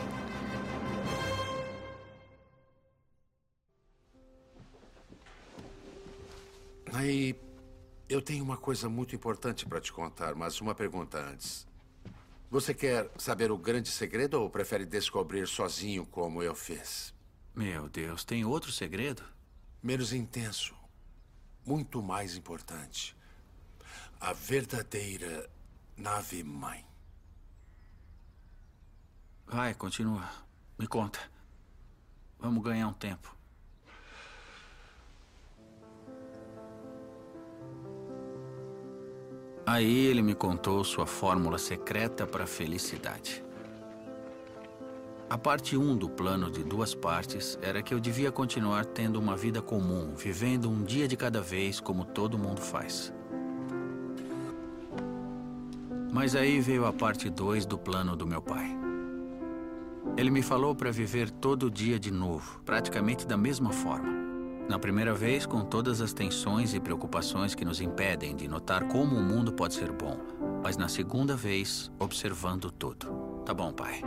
[6.92, 7.40] Aí,
[8.10, 11.68] eu tenho uma coisa muito importante para te contar, mas uma pergunta antes.
[12.50, 17.14] Você quer saber o grande segredo ou prefere descobrir sozinho como eu fiz?
[17.54, 19.22] Meu Deus, tem outro segredo?
[19.84, 20.74] Menos intenso,
[21.64, 23.16] muito mais importante.
[24.20, 25.48] A verdadeira
[25.98, 26.86] nave-mãe.
[29.48, 30.30] Vai, continua.
[30.78, 31.20] Me conta.
[32.40, 33.36] Vamos ganhar um tempo.
[39.66, 43.44] Aí ele me contou sua fórmula secreta para a felicidade.
[45.28, 49.36] A parte 1 do plano de duas partes era que eu devia continuar tendo uma
[49.36, 53.12] vida comum, vivendo um dia de cada vez como todo mundo faz.
[56.16, 58.74] Mas aí veio a parte 2 do plano do meu pai.
[60.16, 64.14] Ele me falou para viver todo dia de novo, praticamente da mesma forma.
[64.70, 69.14] Na primeira vez, com todas as tensões e preocupações que nos impedem de notar como
[69.14, 70.18] o mundo pode ser bom,
[70.64, 73.08] mas na segunda vez, observando tudo.
[73.46, 74.02] Tá bom, pai.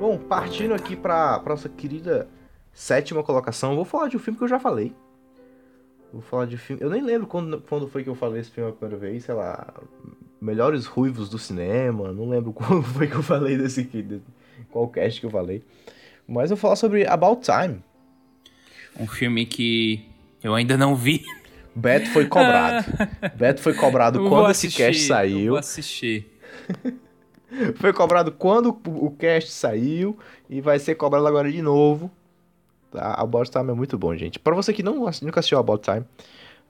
[0.00, 2.30] Bom, partindo aqui pra nossa querida
[2.72, 4.96] sétima colocação, vou falar de um filme que eu já falei.
[6.10, 6.82] Vou falar de filme.
[6.82, 9.34] Eu nem lembro quando, quando foi que eu falei esse filme a primeira vez, sei
[9.34, 9.66] lá.
[10.40, 12.12] Melhores ruivos do cinema.
[12.12, 14.20] Não lembro quando foi que eu falei desse aqui.
[14.70, 15.62] Qual cast que eu falei.
[16.26, 17.82] Mas eu vou falar sobre About Time.
[18.98, 20.04] Um filme que
[20.42, 21.24] eu ainda não vi.
[21.74, 22.86] Beto foi cobrado.
[23.36, 25.50] Beto foi cobrado Eu quando vou esse assistir, cast eu saiu.
[25.50, 26.38] Vou assistir.
[27.76, 30.18] Foi cobrado quando o cast saiu
[30.50, 32.10] e vai ser cobrado agora de novo.
[32.90, 33.14] Tá?
[33.14, 34.38] About Time é muito bom, gente.
[34.38, 36.04] Pra você que não, nunca assistiu About Time,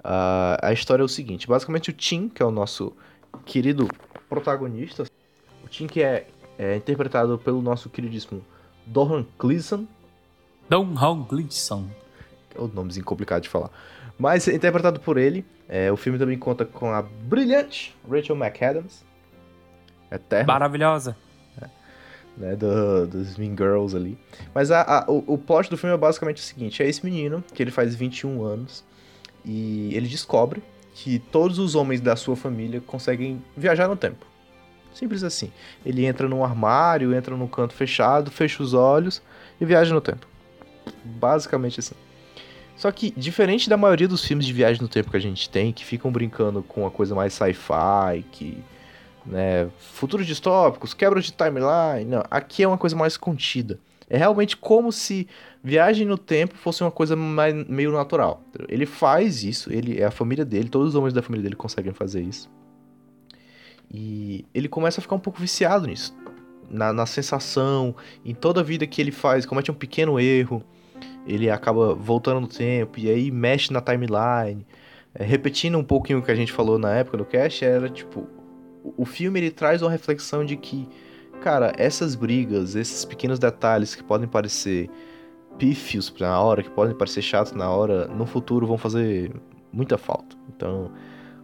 [0.05, 2.93] ah, a história é o seguinte: basicamente, o Tim, que é o nosso
[3.49, 3.89] querido
[4.29, 5.05] protagonista,
[5.65, 6.27] o Tim que é,
[6.59, 8.45] é interpretado pelo nosso queridíssimo
[8.87, 9.87] Don Hong Gleason.
[12.51, 13.71] que é um nomezinho complicado de falar,
[14.19, 15.45] mas é interpretado por ele.
[15.69, 19.05] É, o filme também conta com a brilhante Rachel McAdams,
[20.11, 20.47] eterna.
[20.53, 21.17] Maravilhosa.
[22.37, 24.17] né, do, dos Mean Girls ali.
[24.55, 27.43] Mas a, a- o, o plot do filme é basicamente o seguinte: é esse menino,
[27.55, 28.85] que ele faz 21 anos,
[29.45, 30.63] e ele descobre
[31.01, 34.27] que todos os homens da sua família conseguem viajar no tempo.
[34.93, 35.53] Simples assim.
[35.87, 39.23] Ele entra num armário, entra num canto fechado, fecha os olhos
[39.61, 40.27] e viaja no tempo.
[41.05, 41.95] Basicamente assim.
[42.77, 45.73] Só que, diferente da maioria dos filmes de viagem no tempo que a gente tem,
[45.73, 48.59] que ficam brincando com uma coisa mais sci-fi, que
[49.25, 52.11] né, futuros distópicos, quebras de timeline.
[52.11, 53.79] Não, aqui é uma coisa mais contida.
[54.11, 55.29] É realmente como se
[55.63, 58.43] viagem no tempo fosse uma coisa mais, meio natural.
[58.69, 61.93] Ele faz isso, ele é a família dele, todos os homens da família dele conseguem
[61.93, 62.51] fazer isso.
[63.93, 66.17] E ele começa a ficar um pouco viciado nisso.
[66.71, 67.95] Na, na sensação,
[68.25, 70.63] em toda a vida que ele faz, comete um pequeno erro,
[71.27, 74.67] ele acaba voltando no tempo e aí mexe na timeline.
[75.15, 78.27] É, repetindo um pouquinho o que a gente falou na época do cast, era tipo,
[78.97, 80.87] o- filme ele traz uma reflexão de que,
[81.39, 84.91] cara, essas brigas, esses pequenos detalhes que podem parecer
[85.57, 89.33] pífios na hora, que podem parecer chatos na hora, no futuro vão fazer
[89.73, 90.37] muita falta.
[90.49, 90.93] Então,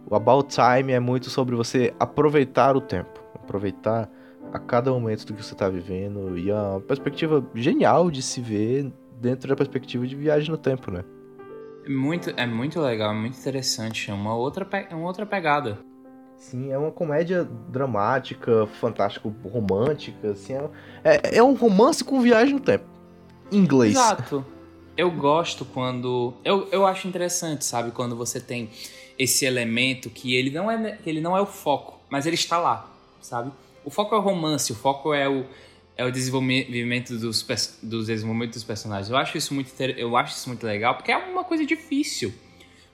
[0.09, 4.09] o About Time é muito sobre você aproveitar o tempo, aproveitar
[4.53, 8.39] a cada momento do que você está vivendo e é uma perspectiva genial de se
[8.39, 11.03] ver dentro da perspectiva de viagem no tempo, né?
[11.85, 14.09] É muito, é muito legal, é muito interessante.
[14.09, 15.77] É uma outra, é uma outra pegada.
[16.37, 20.69] Sim, é uma comédia dramática, fantástico, romântica, assim, é,
[21.03, 22.85] é, é um romance com viagem no tempo.
[23.51, 23.93] Em inglês.
[23.93, 24.45] Exato.
[24.97, 26.33] Eu gosto quando.
[26.43, 27.91] Eu, eu acho interessante, sabe?
[27.91, 28.69] Quando você tem
[29.17, 32.89] esse elemento que ele não é ele não é o foco, mas ele está lá,
[33.21, 33.51] sabe?
[33.83, 35.45] O foco é o romance, o foco é o
[35.97, 37.45] é o desenvolvimento dos,
[37.81, 39.09] dos desenvolvimento dos personagens.
[39.09, 42.33] Eu acho isso muito eu acho isso muito legal, porque é uma coisa difícil.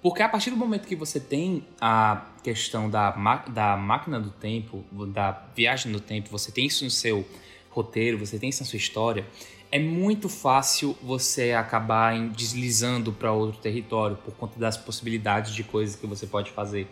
[0.02, 3.12] Porque a partir do momento que você tem a questão da,
[3.48, 7.26] da máquina do tempo, da viagem no tempo, você tem isso no seu
[7.70, 9.26] roteiro, você tem isso na sua história,
[9.72, 15.96] é muito fácil você acabar deslizando para outro território por conta das possibilidades de coisas
[15.96, 16.88] que você pode fazer.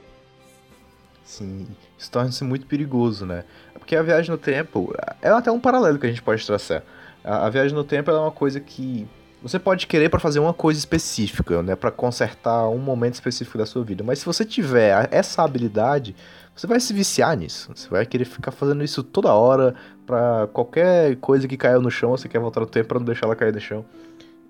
[1.25, 1.67] Sim,
[1.97, 3.43] isso torna-se muito perigoso, né?
[3.73, 6.83] Porque a viagem no tempo é até um paralelo que a gente pode traçar.
[7.23, 9.07] A viagem no tempo é uma coisa que
[9.41, 13.65] você pode querer para fazer uma coisa específica, né, para consertar um momento específico da
[13.65, 14.03] sua vida.
[14.03, 16.15] Mas se você tiver essa habilidade,
[16.55, 17.71] você vai se viciar nisso.
[17.73, 19.75] Você vai querer ficar fazendo isso toda hora
[20.05, 23.27] para qualquer coisa que caiu no chão, você quer voltar no tempo para não deixar
[23.27, 23.85] ela cair no chão.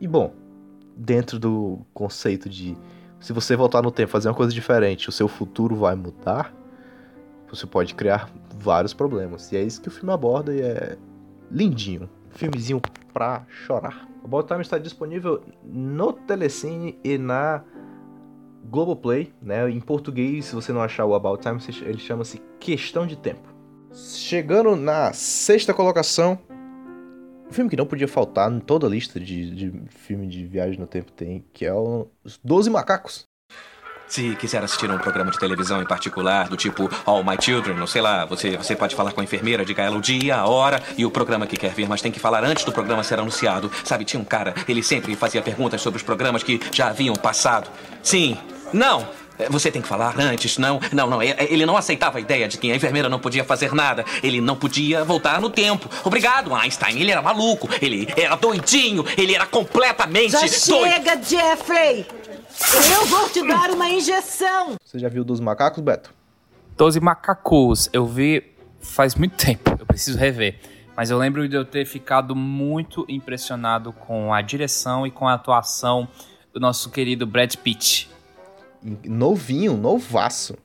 [0.02, 0.34] E bom,
[0.96, 2.76] dentro do conceito de
[3.20, 6.54] se você voltar no tempo, fazer uma coisa diferente, o seu futuro vai mudar,
[7.48, 9.52] você pode criar vários problemas.
[9.52, 10.98] E é isso que o filme aborda e é
[11.52, 12.10] lindinho.
[12.32, 12.82] Filmezinho
[13.14, 14.09] pra chorar.
[14.24, 17.64] O About Time está disponível no Telecine e na
[18.66, 19.70] Globoplay, né?
[19.70, 23.48] Em português, se você não achar o About Time, ele chama-se Questão de Tempo.
[23.94, 26.38] Chegando na sexta colocação,
[27.50, 30.80] um filme que não podia faltar em toda a lista de, de filme de viagem
[30.80, 33.29] no tempo tem, que é Os Doze Macacos.
[34.10, 37.80] Se quiser assistir a um programa de televisão em particular, do tipo All My Children,
[37.80, 40.48] ou sei lá, você, você pode falar com a enfermeira, diga ela o dia, a
[40.48, 43.20] hora e o programa que quer ver, mas tem que falar antes do programa ser
[43.20, 43.72] anunciado.
[43.84, 47.70] Sabe, tinha um cara, ele sempre fazia perguntas sobre os programas que já haviam passado.
[48.02, 48.36] Sim,
[48.74, 49.08] não,
[49.48, 51.22] você tem que falar antes, não, não, não.
[51.22, 54.04] Ele não aceitava a ideia de que a enfermeira não podia fazer nada.
[54.24, 55.88] Ele não podia voltar no tempo.
[56.04, 57.00] Obrigado, Einstein.
[57.00, 57.70] Ele era maluco.
[57.82, 59.06] Ele era doidinho.
[59.16, 60.32] Ele era completamente.
[60.32, 62.19] Já chega, Jeffrey!
[62.94, 64.76] Eu vou te dar uma injeção!
[64.84, 66.14] Você já viu dos macacos, Beto?
[66.76, 67.90] Doze macacos.
[67.94, 68.44] Eu vi
[68.82, 69.76] faz muito tempo.
[69.80, 70.60] Eu preciso rever.
[70.96, 75.34] Mas eu lembro de eu ter ficado muito impressionado com a direção e com a
[75.34, 76.08] atuação
[76.54, 78.10] do nosso querido Brad Pitt.
[79.06, 80.58] Novinho, novaço.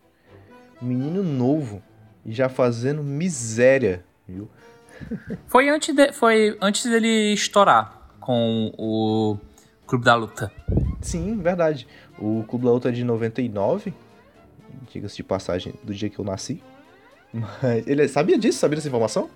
[0.82, 1.82] Menino novo.
[2.26, 4.50] E já fazendo miséria, viu?
[5.46, 9.36] Foi antes, de, foi antes dele estourar com o
[9.86, 10.52] Clube da Luta.
[11.00, 11.86] Sim, verdade.
[12.18, 13.92] O Clube da Luta é de 99,
[14.92, 16.62] diga-se de passagem, do dia que eu nasci.
[17.32, 18.58] Mas ele sabia disso?
[18.58, 19.28] Sabia dessa informação?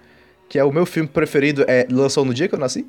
[0.48, 2.86] Que é o meu filme preferido, é lançou no dia que eu nasci?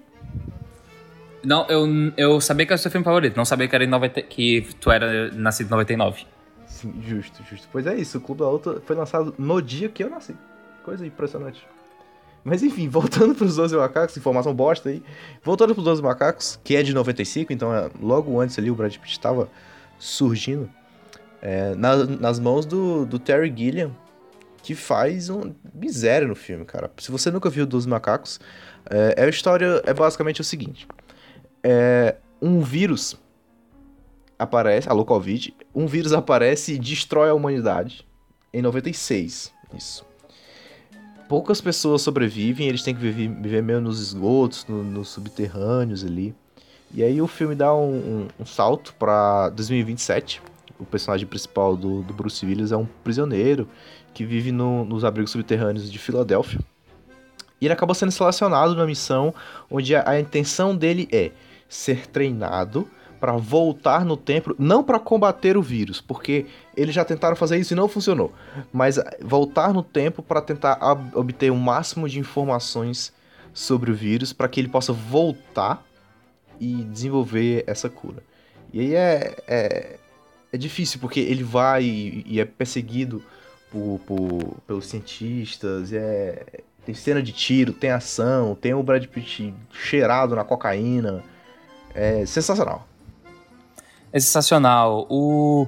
[1.43, 3.87] Não, eu, eu sabia que era o seu filme favorito, não sabia que, era em
[3.87, 6.25] 90, que tu era nascido em 99.
[6.65, 7.67] Sim, justo, justo.
[7.71, 10.35] Pois é isso, o Clube da Luta foi lançado no dia que eu nasci.
[10.83, 11.65] Coisa impressionante.
[12.43, 15.03] Mas enfim, voltando para os 12 macacos, informação bosta aí.
[15.43, 18.75] Voltando para os 12 macacos, que é de 95, então é, logo antes ali o
[18.75, 19.49] Brad Pitt estava
[19.97, 20.69] surgindo.
[21.41, 23.95] É, na, nas mãos do, do Terry Gilliam,
[24.61, 26.91] que faz um miséria no filme, cara.
[26.97, 28.41] Se você nunca viu 12 macacos,
[28.89, 30.85] é, é a história é basicamente o seguinte.
[31.63, 33.17] É, um vírus
[34.37, 38.05] aparece, a Covid, um vírus aparece e destrói a humanidade
[38.53, 39.53] em 96.
[39.77, 40.08] Isso
[41.29, 46.35] poucas pessoas sobrevivem, eles têm que viver, viver meio nos esgotos, no, nos subterrâneos ali.
[46.91, 50.41] E aí o filme dá um, um, um salto para 2027.
[50.79, 53.69] O personagem principal do, do, Bruce Willis é um prisioneiro
[54.11, 56.59] que vive no, nos abrigos subterrâneos de Filadélfia.
[57.61, 59.31] E ele acaba sendo selecionado numa missão
[59.69, 61.31] onde a, a intenção dele é
[61.67, 67.35] ser treinado para voltar no tempo, não para combater o vírus, porque eles já tentaram
[67.35, 68.33] fazer isso e não funcionou,
[68.71, 70.79] mas voltar no tempo para tentar
[71.13, 73.13] obter o máximo de informações
[73.53, 75.83] sobre o vírus para que ele possa voltar
[76.59, 78.23] e desenvolver essa cura.
[78.71, 79.97] E aí é, é,
[80.53, 83.23] é difícil porque ele vai e, e é perseguido
[83.71, 89.53] por, por, pelos cientistas, é, tem cena de tiro, tem ação, tem o Brad Pitt
[89.71, 91.23] cheirado na cocaína.
[91.93, 92.88] É sensacional
[94.11, 95.07] é sensacional.
[95.09, 95.65] O,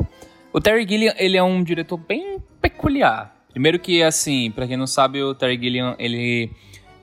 [0.53, 3.35] o Terry Gilliam, ele é um diretor bem peculiar.
[3.51, 6.51] Primeiro que, assim, para quem não sabe, o Terry Gilliam, ele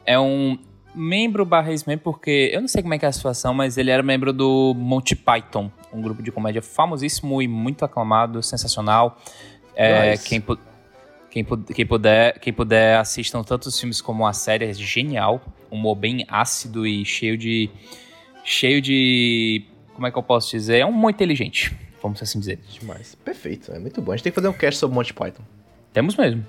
[0.07, 0.59] é um
[0.95, 3.91] membro barra ex porque eu não sei como é que é a situação, mas ele
[3.91, 9.18] era membro do Monty Python, um grupo de comédia famosíssimo e muito aclamado, sensacional.
[9.76, 10.43] É, quem,
[11.30, 15.41] quem, quem, puder, quem puder assistam tantos filmes como a série, é genial.
[15.70, 17.70] Um humor bem ácido e cheio de
[18.43, 19.66] cheio de
[19.99, 20.79] como é que eu posso dizer?
[20.79, 22.61] É um muito inteligente, vamos assim dizer.
[22.79, 23.17] Demais.
[23.17, 24.13] Perfeito, é muito bom.
[24.13, 25.43] A gente tem que fazer um cast sobre Monty Python.
[25.93, 26.47] Temos mesmo.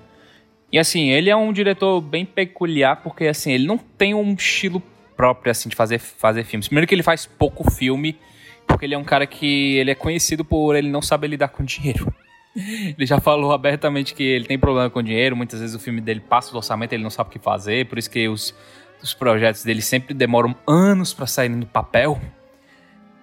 [0.71, 4.79] E assim, ele é um diretor bem peculiar, porque assim, ele não tem um estilo
[5.17, 6.67] próprio assim de fazer, fazer filmes.
[6.67, 8.19] Primeiro que ele faz pouco filme,
[8.67, 11.63] porque ele é um cara que ele é conhecido por ele não saber lidar com
[11.63, 12.13] dinheiro.
[12.55, 16.19] Ele já falou abertamente que ele tem problema com dinheiro, muitas vezes o filme dele
[16.19, 18.55] passa do orçamento, ele não sabe o que fazer, por isso que os
[19.01, 22.19] os projetos dele sempre demoram anos para sair no papel.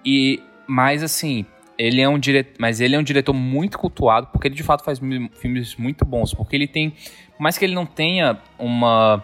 [0.09, 1.45] E mas assim,
[1.77, 4.81] ele é um diretor, mas ele é um diretor muito cultuado porque ele de fato
[4.81, 4.99] faz
[5.33, 9.21] filmes muito bons, porque ele tem, por mais que ele não tenha uma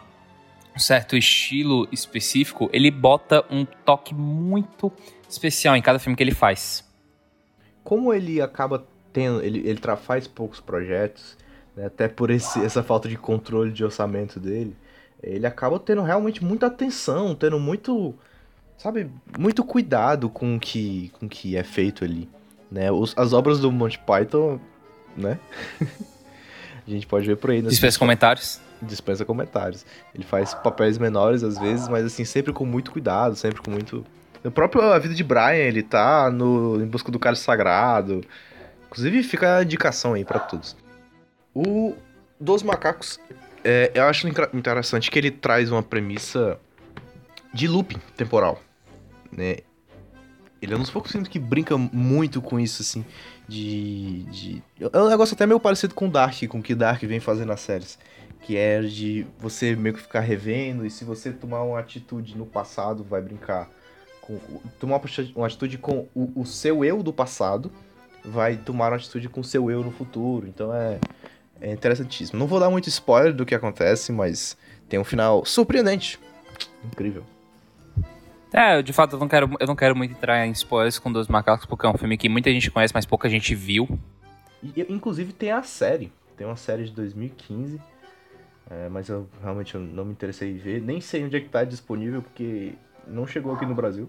[0.75, 4.91] um certo estilo específico, ele bota um toque muito
[5.29, 6.83] especial em cada filme que ele faz.
[7.81, 11.37] Como ele acaba tendo, ele, ele faz poucos projetos,
[11.75, 14.75] né, até por esse, essa falta de controle de orçamento dele,
[15.21, 18.15] ele acaba tendo realmente muita atenção, tendo muito,
[18.83, 19.09] sabe,
[19.39, 22.29] muito cuidado com o que, com que é feito ali.
[22.69, 22.91] Né?
[22.91, 24.59] Os, as obras do Monty Python,
[25.15, 25.39] né?
[26.85, 27.61] a gente pode ver por aí.
[27.61, 28.59] Dispensa comentários.
[28.81, 29.85] Dispensa comentários.
[30.13, 34.05] Ele faz papéis menores às vezes, mas assim, sempre com muito cuidado, sempre com muito.
[34.43, 38.21] No próprio A Vida de Brian, ele tá no Em Busca do Cálice Sagrado.
[38.87, 40.75] Inclusive, fica a indicação aí para todos.
[41.55, 41.95] O
[42.37, 43.17] Dos Macacos,
[43.63, 46.59] é, eu acho interessante que ele traz uma premissa
[47.53, 48.59] de looping temporal,
[49.35, 49.57] né?
[50.61, 53.03] Ele é um dos poucos filmes que brinca muito com isso, assim,
[53.47, 54.63] de, de...
[54.79, 57.59] É um negócio até meio parecido com Dark, com o que Dark vem fazendo nas
[57.59, 57.99] séries.
[58.41, 62.45] Que é de você meio que ficar revendo, e se você tomar uma atitude no
[62.45, 63.69] passado, vai brincar
[64.21, 64.39] com...
[64.79, 65.01] Tomar
[65.35, 67.69] uma atitude com o, o seu eu do passado,
[68.23, 70.47] vai tomar uma atitude com o seu eu no futuro.
[70.47, 70.97] Então é,
[71.59, 72.39] é interessantíssimo.
[72.39, 74.55] Não vou dar muito spoiler do que acontece, mas
[74.87, 76.19] tem um final surpreendente.
[76.85, 77.25] Incrível.
[78.53, 81.27] É, de fato, eu não quero, eu não quero muito entrar em spoilers com Dois
[81.27, 83.89] Macacos, porque é um filme que muita gente conhece, mas pouca gente viu.
[84.61, 86.11] E, inclusive tem a série.
[86.37, 87.81] Tem uma série de 2015.
[88.69, 90.81] É, mas eu realmente não me interessei em ver.
[90.81, 92.73] Nem sei onde é que tá disponível, porque
[93.07, 94.07] não chegou aqui no Brasil.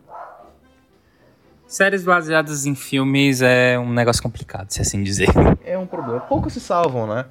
[1.66, 5.28] Séries baseadas em filmes é um negócio complicado, se assim dizer.
[5.64, 6.20] É um problema.
[6.20, 7.24] Poucos se salvam, né?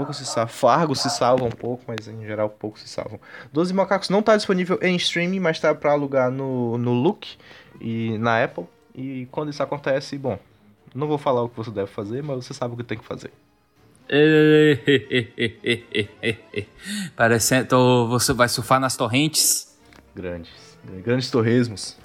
[0.00, 0.50] Pouco se salva.
[0.50, 3.20] Fargo se salva um pouco, mas em geral pouco se salvam.
[3.52, 7.36] Doze Macacos não está disponível em streaming, mas está para alugar no, no Look
[7.80, 8.64] e na Apple.
[8.94, 10.38] E quando isso acontece, bom,
[10.94, 13.04] não vou falar o que você deve fazer, mas você sabe o que tem que
[13.04, 13.30] fazer.
[17.14, 19.78] Parecendo, você vai surfar nas torrentes.
[20.14, 21.96] Grandes, grandes torresmos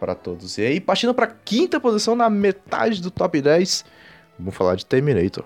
[0.00, 0.56] para todos.
[0.56, 3.84] E aí, partindo para quinta posição na metade do top 10,
[4.38, 5.44] vamos falar de Terminator.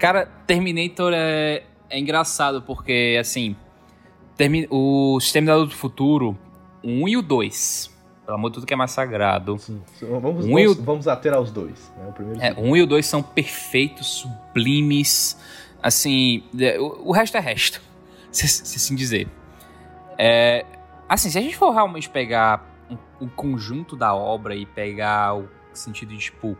[0.00, 3.54] Cara, Terminator é, é engraçado porque, assim,
[4.34, 6.38] termi o Exterminador do Futuro,
[6.82, 7.94] o 1 e o 2,
[8.24, 9.58] pelo amor de tudo que é mais sagrado.
[9.58, 10.82] Sim, vamos, um vamos, o...
[10.82, 11.92] vamos ater aos dois.
[11.98, 12.08] Né?
[12.08, 15.38] O, primeiro é, um e o 2 são perfeitos, sublimes,
[15.82, 16.44] assim,
[16.78, 17.82] o, o resto é resto,
[18.32, 19.28] se, se assim dizer.
[20.16, 20.64] É,
[21.06, 22.66] assim, se a gente for realmente pegar
[23.20, 26.56] o conjunto da obra e pegar o sentido de, tipo,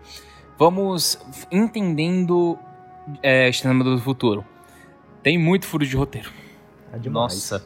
[0.59, 1.19] vamos
[1.51, 2.59] entendendo
[3.23, 4.45] é, Exterminador do Futuro.
[5.23, 6.31] Tem muito furo de roteiro.
[6.93, 7.65] É Nossa,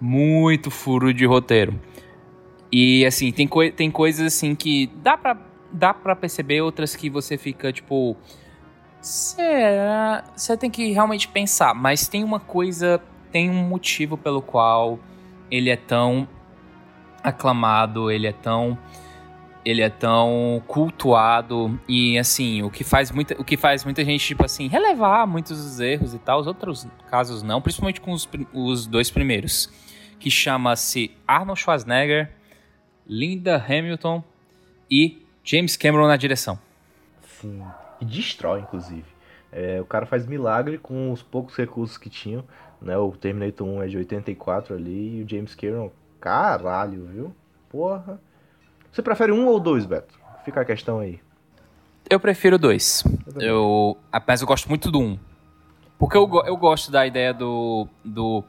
[0.00, 1.78] muito furo de roteiro.
[2.72, 5.36] E assim, tem, coi tem coisas assim que dá pra,
[5.72, 8.16] dá pra perceber, outras que você fica tipo.
[9.00, 10.24] Será?
[10.36, 13.00] Você tem que realmente pensar, mas tem uma coisa,
[13.32, 14.98] tem um motivo pelo qual
[15.50, 16.28] ele é tão
[17.22, 18.78] aclamado, ele é tão
[19.64, 24.24] ele é tão cultuado e assim, o que faz muita, o que faz muita gente
[24.24, 28.28] tipo assim, relevar muitos dos erros e tal, os outros casos não, principalmente com os,
[28.52, 29.70] os dois primeiros,
[30.18, 32.30] que chama-se Arnold Schwarzenegger,
[33.06, 34.22] Linda Hamilton
[34.90, 36.58] e James Cameron na direção.
[37.22, 37.62] Sim,
[38.00, 39.04] e destrói inclusive.
[39.52, 42.44] É, o cara faz milagre com os poucos recursos que tinham,
[42.80, 42.96] né?
[42.96, 45.90] O Terminator 1 é de 84 ali e o James Cameron,
[46.20, 47.34] caralho, viu?
[47.68, 48.20] Porra.
[48.92, 50.18] Você prefere um ou dois, Beto?
[50.44, 51.20] Fica a questão aí.
[52.08, 53.04] Eu prefiro dois.
[53.38, 55.18] Eu, mas eu gosto muito do um.
[55.98, 58.42] Porque eu, eu gosto da ideia do, do,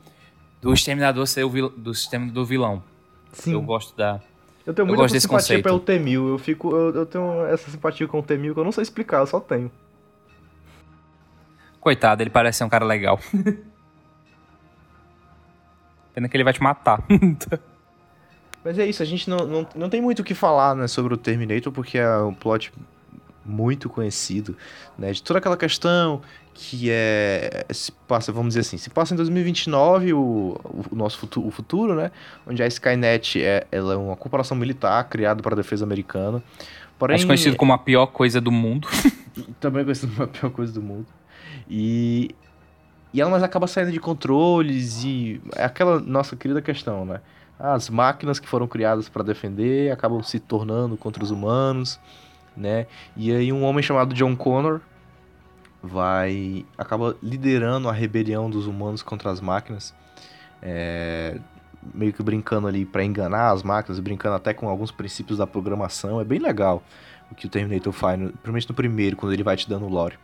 [0.61, 2.81] do exterminador ser o vil, do sistema do vilão.
[3.33, 3.53] Sim.
[3.53, 4.19] Eu gosto da.
[4.65, 5.63] Eu tenho muita simpatia conceito.
[5.63, 6.29] pelo T-1000.
[6.29, 9.19] Eu, fico, eu, eu tenho essa simpatia com o T-1000 que eu não sei explicar,
[9.19, 9.71] eu só tenho.
[11.79, 13.19] Coitado, ele parece ser um cara legal.
[16.13, 17.03] Pena que ele vai te matar.
[18.63, 21.13] Mas é isso, a gente não, não, não tem muito o que falar né, sobre
[21.13, 22.71] o Terminator, porque é um plot
[23.43, 24.55] muito conhecido,
[24.97, 25.11] né?
[25.11, 26.21] De toda aquela questão
[26.53, 30.59] que é se passa, vamos dizer assim, se passa em 2029 o,
[30.91, 32.11] o nosso futuro, o futuro, né?
[32.45, 36.43] Onde a Skynet é, ela é uma corporação militar criada para a defesa americana.
[36.99, 38.87] Porém, Acho conhecido como a pior coisa do mundo.
[39.59, 41.07] também conhecido como a pior coisa do mundo.
[41.69, 42.35] E
[43.13, 47.19] e ela mas acaba saindo de controles e é aquela nossa querida questão, né?
[47.61, 51.99] As máquinas que foram criadas para defender acabam se tornando contra os humanos,
[52.57, 52.87] né?
[53.15, 54.81] E aí um homem chamado John Connor
[55.81, 59.93] vai acaba liderando a rebelião dos humanos contra as máquinas,
[60.61, 61.39] é,
[61.93, 66.19] meio que brincando ali para enganar as máquinas, brincando até com alguns princípios da programação.
[66.19, 66.83] É bem legal
[67.31, 70.17] o que o Terminator faz, principalmente no primeiro, quando ele vai te dando lore.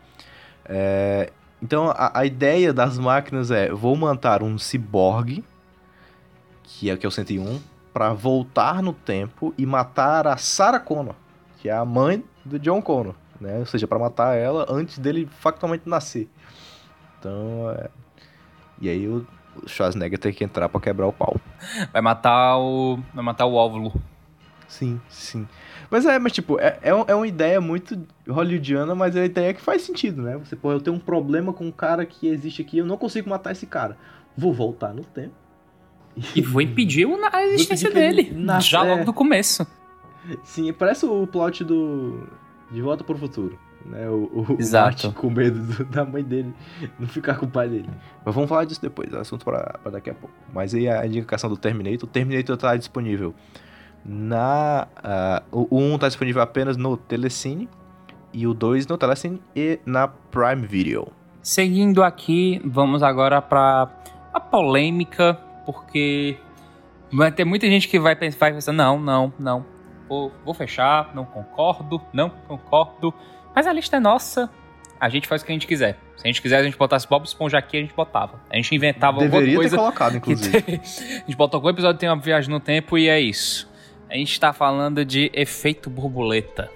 [0.66, 1.32] É,
[1.62, 5.44] então a, a, ideia das máquinas é: vou montar um ciborgue,
[6.68, 7.60] que é o que é o 101,
[7.94, 11.16] para voltar no tempo e matar a Sarah Connor,
[11.58, 13.60] que é a mãe do John Connor, né?
[13.60, 16.30] Ou seja, para matar ela antes dele factualmente nascer.
[17.18, 17.90] Então, é...
[18.80, 19.26] e aí o
[19.66, 21.40] Schwarzenegger tem que entrar para quebrar o pau.
[21.92, 23.94] Vai matar o, vai matar o óvulo.
[24.68, 25.48] Sim, sim.
[25.90, 27.98] Mas é, mas tipo, é, é, é, uma ideia muito
[28.28, 30.38] hollywoodiana, mas é uma ideia que faz sentido, né?
[30.38, 33.30] Você, pô, eu tenho um problema com um cara que existe aqui, eu não consigo
[33.30, 33.98] matar esse cara.
[34.36, 35.47] Vou voltar no tempo.
[36.36, 38.32] E vou impedir a existência dele.
[38.36, 39.06] Nasce, já logo é...
[39.06, 39.66] do começo.
[40.44, 42.28] Sim, parece o plot do.
[42.72, 43.58] De Volta pro Futuro.
[43.86, 44.10] Né?
[44.10, 45.08] O, o, Exato.
[45.08, 46.54] O com medo do, da mãe dele
[47.00, 47.90] não ficar com o pai dele.
[48.26, 50.36] Mas vamos falar disso depois, é assunto pra, pra daqui a pouco.
[50.54, 52.04] Mas aí a indicação do Terminator.
[52.04, 53.34] O Terminator tá disponível
[54.04, 54.88] na.
[55.52, 57.70] Uh, o 1 está disponível apenas no Telecine
[58.34, 61.08] e o 2 no Telecine e na Prime Video.
[61.42, 63.90] Seguindo aqui, vamos agora para
[64.34, 66.38] a polêmica, porque
[67.12, 69.66] vai ter muita gente que vai pensar, vai pensar não, não, não,
[70.08, 73.14] vou, vou fechar, não concordo, não concordo,
[73.54, 74.50] mas a lista é nossa,
[74.98, 76.00] a gente faz o que a gente quiser.
[76.16, 78.42] Se a gente quisesse, a gente botasse Bob Esponja aqui, a gente botava.
[78.50, 79.76] A gente inventava Deveria alguma coisa.
[79.76, 80.58] Ter colocado, inclusive.
[80.68, 83.70] a gente bota algum episódio tem uma viagem no tempo e é isso.
[84.10, 86.72] A gente está falando de efeito borboleta.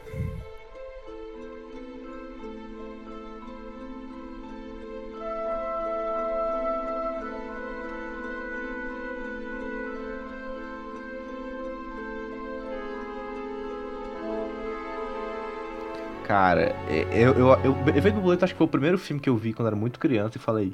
[16.31, 19.35] Cara, é, eu, eu, eu, Efeito Borboleta acho que foi o primeiro filme que eu
[19.35, 20.73] vi quando era muito criança e falei: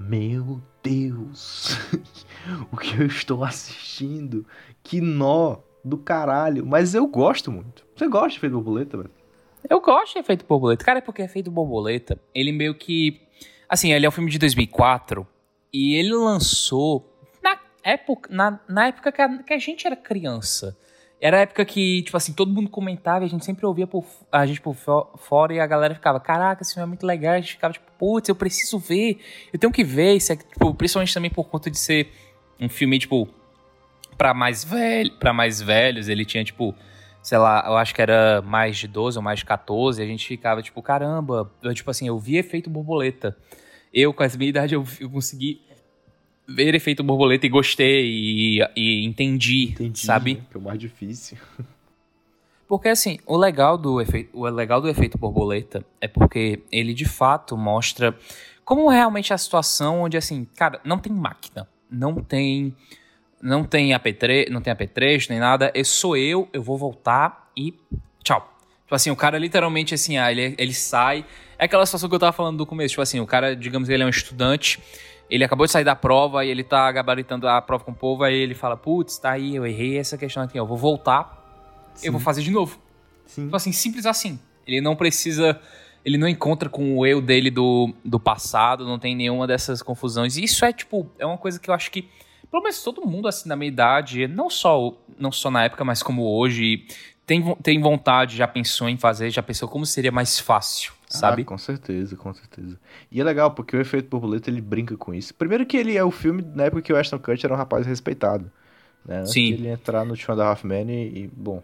[0.00, 1.76] Meu Deus,
[2.72, 4.46] o que eu estou assistindo?
[4.82, 5.58] Que nó!
[5.84, 6.64] do caralho.
[6.64, 7.86] Mas eu gosto muito.
[7.94, 9.10] Você gosta de efeito borboleta, velho?
[9.68, 10.82] Eu gosto de efeito borboleta.
[10.82, 13.20] Cara, é porque efeito borboleta, ele meio que.
[13.68, 15.28] Assim, ele é um filme de 2004
[15.70, 20.74] e ele lançou na época, na, na época que a, que a gente era criança.
[21.20, 24.04] Era a época que, tipo assim, todo mundo comentava e a gente sempre ouvia por,
[24.30, 24.76] a gente por
[25.16, 27.34] fora e a galera ficava, caraca, esse filme é muito legal.
[27.34, 29.18] A gente ficava, tipo, putz, eu preciso ver,
[29.52, 30.14] eu tenho que ver.
[30.14, 32.12] Isso é, tipo, principalmente também por conta de ser
[32.60, 33.28] um filme, tipo,
[34.16, 36.74] para mais velho, para mais velhos, ele tinha tipo,
[37.22, 40.06] sei lá, eu acho que era mais de 12 ou mais de 14, e a
[40.06, 43.36] gente ficava tipo, caramba, eu, tipo assim, eu vi efeito borboleta.
[43.92, 45.62] Eu com essa minha idade eu, eu consegui
[46.48, 50.34] ver efeito borboleta e gostei e, e entendi, entendi, sabe?
[50.34, 50.40] Né?
[50.50, 51.36] Que é o mais difícil.
[52.68, 57.04] Porque assim, o legal do efeito, o legal do efeito borboleta é porque ele de
[57.04, 58.12] fato mostra
[58.64, 62.74] como realmente é a situação onde assim, cara, não tem máquina, não tem
[63.40, 67.72] não tem AP3, não tem AP3 nem nada, eu sou eu, eu vou voltar e
[68.24, 68.52] tchau.
[68.82, 71.24] Tipo assim, o cara literalmente assim, ah, ele, ele sai.
[71.58, 73.94] É aquela situação que eu tava falando do começo, tipo assim, o cara, digamos que
[73.94, 74.80] ele é um estudante,
[75.28, 78.22] ele acabou de sair da prova e ele tá gabaritando a prova com o povo,
[78.22, 82.06] aí ele fala, putz, tá aí, eu errei essa questão aqui, eu vou voltar, Sim.
[82.06, 82.78] eu vou fazer de novo.
[83.26, 83.44] Sim.
[83.44, 84.38] Tipo assim, simples assim.
[84.66, 85.60] Ele não precisa
[86.06, 90.36] ele não encontra com o eu dele do, do passado, não tem nenhuma dessas confusões.
[90.36, 92.08] E isso é, tipo, é uma coisa que eu acho que
[92.48, 96.04] pelo menos todo mundo assim na minha idade, não só, não só na época, mas
[96.04, 96.86] como hoje,
[97.26, 101.42] tem, tem vontade, já pensou em fazer, já pensou como seria mais fácil, sabe?
[101.42, 102.78] Ah, com certeza, com certeza.
[103.10, 105.34] E é legal, porque o efeito borboleta ele brinca com isso.
[105.34, 107.86] Primeiro que ele é o filme na época que o Ashton Kutcher era um rapaz
[107.86, 108.50] respeitado.
[109.04, 109.18] Né?
[109.18, 109.52] Antes Sim.
[109.52, 111.62] ele entrar no Two and a Half Men e, e, bom,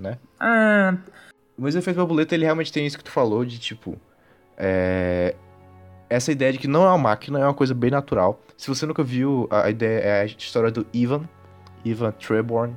[0.00, 0.18] né?
[0.40, 0.96] Ah...
[1.58, 3.98] Mas o efeito borboleta ele realmente tem isso que tu falou de tipo...
[4.58, 5.34] É,
[6.08, 8.40] essa ideia de que não é uma máquina, é uma coisa bem natural.
[8.56, 11.28] Se você nunca viu, a ideia é a história do Ivan,
[11.84, 12.74] Ivan Treborn,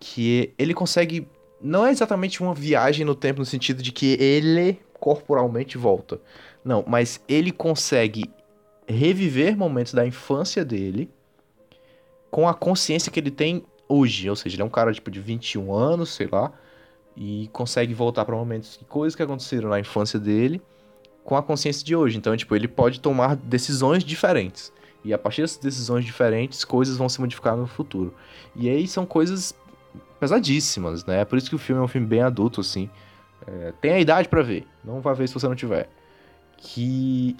[0.00, 1.28] que ele consegue.
[1.64, 6.20] Não é exatamente uma viagem no tempo no sentido de que ele corporalmente volta.
[6.62, 8.30] Não, mas ele consegue
[8.86, 11.10] reviver momentos da infância dele
[12.30, 14.28] com a consciência que ele tem hoje.
[14.28, 16.52] Ou seja, ele é um cara tipo de 21 anos, sei lá.
[17.16, 20.60] e consegue voltar para momentos, coisas que aconteceram na infância dele
[21.24, 22.18] com a consciência de hoje.
[22.18, 24.70] Então, tipo, ele pode tomar decisões diferentes.
[25.02, 28.14] E a partir dessas decisões diferentes, coisas vão se modificar no futuro.
[28.54, 29.54] E aí são coisas
[30.24, 31.20] pesadíssimas, né?
[31.20, 32.88] É por isso que o filme é um filme bem adulto, assim.
[33.46, 35.88] É, tem a idade para ver, não vai ver se você não tiver.
[36.56, 37.36] Que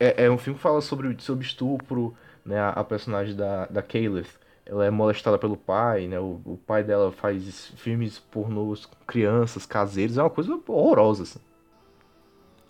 [0.00, 2.14] é, é, um filme que fala sobre, sobre estupro,
[2.44, 2.58] né?
[2.58, 4.26] A, a personagem da, da Caleb,
[4.64, 6.18] ela é molestada pelo pai, né?
[6.18, 11.40] O, o pai dela faz filmes pornôs com crianças, caseiros, é uma coisa horrorosa, assim.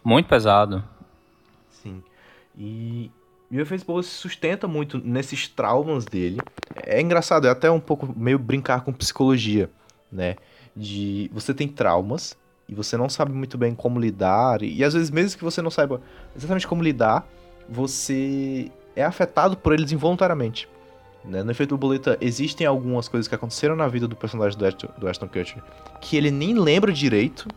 [0.03, 0.83] Muito pesado.
[1.69, 2.03] Sim.
[2.59, 3.13] E,
[3.53, 6.39] e o Facebook se sustenta muito nesses traumas dele.
[6.85, 9.71] É engraçado, é até um pouco meio brincar com psicologia,
[10.11, 10.37] né?
[10.75, 12.35] De você tem traumas
[12.67, 15.61] e você não sabe muito bem como lidar, e, e às vezes mesmo que você
[15.61, 16.01] não saiba
[16.35, 17.29] exatamente como lidar,
[17.69, 20.67] você é afetado por eles involuntariamente.
[21.23, 21.43] Né?
[21.43, 25.07] No efeito borboleta, existem algumas coisas que aconteceram na vida do personagem do Ashton, do
[25.07, 25.63] Ashton Kutcher
[26.01, 27.49] que ele nem lembra direito.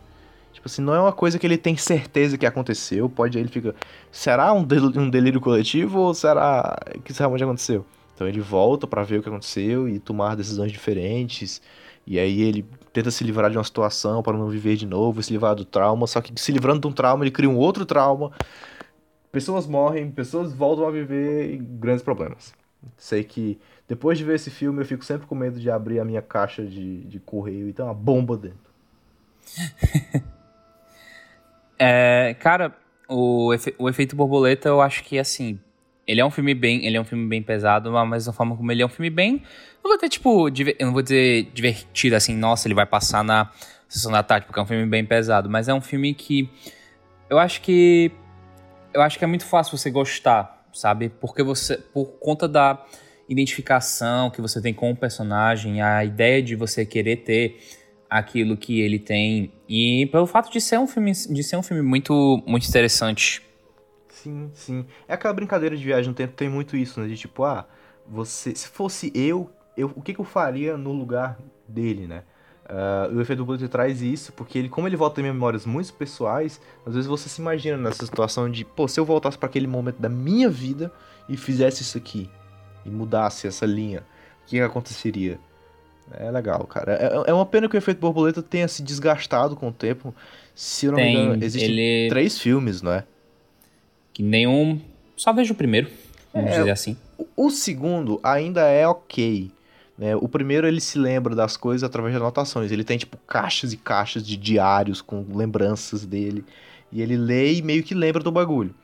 [0.66, 3.08] Tipo assim, não é uma coisa que ele tem certeza que aconteceu.
[3.08, 3.74] Pode aí ele fica.
[4.10, 7.86] Será um, del um delírio coletivo ou será que isso realmente aconteceu?
[8.14, 11.62] Então ele volta para ver o que aconteceu e tomar decisões diferentes.
[12.04, 15.32] E aí ele tenta se livrar de uma situação para não viver de novo, se
[15.32, 16.04] livrar do trauma.
[16.08, 18.32] Só que se livrando de um trauma, ele cria um outro trauma.
[19.30, 22.52] Pessoas morrem, pessoas voltam a viver grandes problemas.
[22.98, 26.04] Sei que depois de ver esse filme eu fico sempre com medo de abrir a
[26.04, 28.66] minha caixa de, de correio e ter uma bomba dentro.
[31.78, 32.74] é, cara,
[33.08, 35.58] o, efe, o efeito borboleta eu acho que assim.
[36.06, 36.86] Ele é um filme bem.
[36.86, 39.42] Ele é um filme bem pesado, mas da forma como ele é um filme bem.
[39.82, 43.50] Não vou ter, tipo, eu não vou dizer divertido assim, nossa, ele vai passar na
[43.88, 45.50] sessão da tarde, porque é um filme bem pesado.
[45.50, 46.48] Mas é um filme que.
[47.28, 48.12] Eu acho que.
[48.94, 51.08] Eu acho que é muito fácil você gostar sabe?
[51.08, 52.84] Porque você, por conta da
[53.28, 57.58] identificação que você tem com o personagem, a ideia de você querer ter
[58.18, 61.82] aquilo que ele tem e pelo fato de ser um filme, de ser um filme
[61.82, 63.42] muito, muito interessante.
[64.08, 64.86] Sim, sim.
[65.06, 67.06] É aquela brincadeira de viagem no tempo tem muito isso, né?
[67.06, 67.66] De tipo, ah,
[68.08, 71.38] você, se fosse eu, eu o que, que eu faria no lugar
[71.68, 72.22] dele, né?
[72.68, 76.60] Uh, o efeito Bluetooth traz isso, porque ele, como ele volta em memórias muito pessoais,
[76.84, 80.00] às vezes você se imagina nessa situação de, pô, se eu voltasse para aquele momento
[80.00, 80.92] da minha vida
[81.28, 82.28] e fizesse isso aqui,
[82.84, 84.00] e mudasse essa linha,
[84.42, 85.38] o que aconteceria?
[86.12, 86.92] É legal, cara.
[86.92, 90.14] É, é, uma pena que o efeito borboleta tenha se desgastado com o tempo.
[90.54, 92.08] Se eu não Tem, me engano, existem ele...
[92.08, 93.04] três filmes, não é?
[94.12, 94.80] Que nenhum.
[95.16, 95.88] Só vejo o primeiro,
[96.32, 96.96] vamos é, dizer assim.
[97.18, 99.50] O, o segundo ainda é ok.
[99.98, 100.14] Né?
[100.16, 102.70] O primeiro ele se lembra das coisas através de anotações.
[102.70, 106.44] Ele tem tipo caixas e caixas de diários com lembranças dele.
[106.92, 108.74] E ele lê e meio que lembra do bagulho.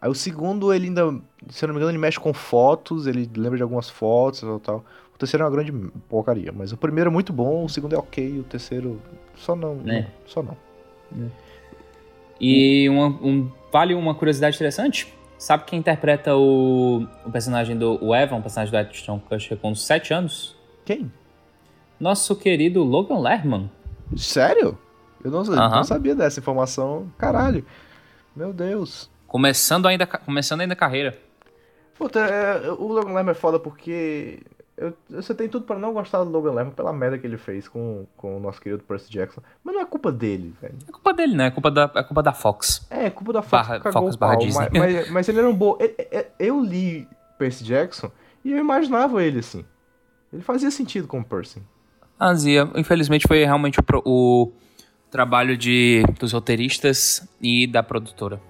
[0.00, 1.14] Aí o segundo ele ainda,
[1.48, 4.42] se eu não me engano, ele mexe com fotos, ele lembra de algumas fotos e
[4.42, 4.84] tal, tal.
[5.22, 5.70] Terceiro é uma grande
[6.08, 9.00] porcaria, mas o primeiro é muito bom, o segundo é ok, o terceiro
[9.36, 10.08] só não, é.
[10.26, 10.56] só não.
[11.16, 11.28] É.
[12.40, 15.14] E uma, um, vale uma curiosidade interessante?
[15.38, 19.72] Sabe quem interpreta o, o personagem do o Evan, o personagem do Ashton Kutcher com
[19.76, 20.56] 7 anos?
[20.84, 21.12] Quem?
[22.00, 23.70] Nosso querido Logan Lerman.
[24.16, 24.76] Sério?
[25.22, 27.12] Eu não, não sabia dessa informação.
[27.16, 27.64] Caralho.
[28.34, 29.08] Meu Deus.
[29.28, 31.16] Começando ainda, começando ainda a carreira.
[31.96, 34.40] Puta, é, o Logan Lerman é foda porque
[34.82, 37.68] eu, você tem tudo para não gostar do Logan Lerman pela merda que ele fez
[37.68, 39.40] com, com o nosso querido Percy Jackson.
[39.62, 40.74] Mas não é culpa dele, velho.
[40.88, 41.46] É culpa dele, né?
[41.46, 42.86] É culpa da, é culpa da Fox.
[42.90, 43.68] É, é culpa da Fox.
[43.68, 44.68] Barra, Fox barra Disney.
[44.72, 45.78] Mas, mas, mas, ele era um bom.
[46.38, 47.08] Eu li
[47.38, 48.10] Percy Jackson
[48.44, 49.64] e eu imaginava ele assim.
[50.32, 51.62] Ele fazia sentido com o Percy.
[52.18, 52.68] Fazia.
[52.74, 54.52] Infelizmente foi realmente o, o
[55.10, 58.40] trabalho de, dos roteiristas e da produtora.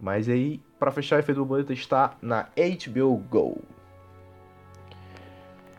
[0.00, 3.62] Mas aí, para fechar, Efeito Borboleta está na HBO Go.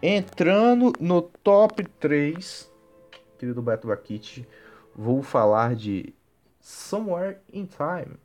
[0.07, 2.71] Entrando no top 3,
[3.39, 4.47] querido Beto Bakit,
[4.95, 6.13] vou falar de
[6.59, 8.15] Somewhere in Time.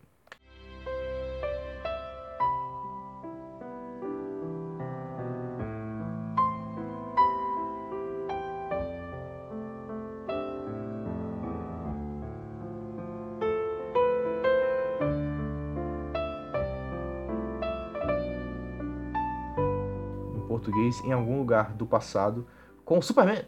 [21.05, 22.47] Em algum lugar do passado
[22.85, 23.45] com o Superman.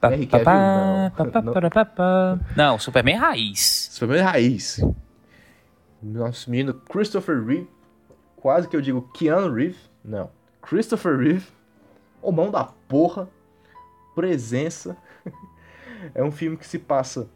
[0.00, 1.10] Pa, Henry Cavill, não.
[2.56, 3.88] não, Superman raiz.
[3.92, 4.80] Superman raiz.
[6.02, 7.68] Nosso menino Christopher Reeve.
[8.36, 9.78] Quase que eu digo Keanu Reeve.
[10.04, 10.30] Não.
[10.60, 11.46] Christopher Reeve.
[12.20, 13.28] O mão da porra.
[14.14, 14.96] Presença.
[16.14, 17.28] é um filme que se passa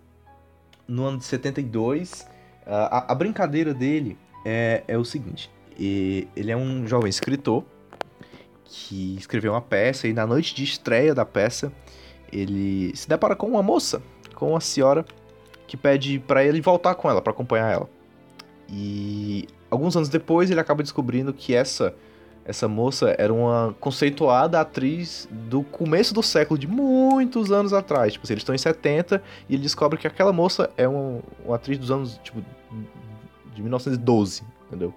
[0.87, 2.29] no ano de 72.
[2.67, 7.65] A, a brincadeira dele é, é o seguinte: ele é um jovem escritor
[8.71, 11.73] que escreveu uma peça e na noite de estreia da peça
[12.33, 14.01] ele se depara com uma moça,
[14.37, 15.05] com uma senhora
[15.67, 17.91] que pede para ele voltar com ela, para acompanhar ela.
[18.69, 21.93] E alguns anos depois ele acaba descobrindo que essa
[22.45, 28.15] essa moça era uma conceituada atriz do começo do século, de muitos anos atrás.
[28.15, 31.57] Tipo, assim, eles estão em 70 e ele descobre que aquela moça é uma, uma
[31.57, 32.43] atriz dos anos, tipo,
[33.55, 34.93] de 1912, entendeu?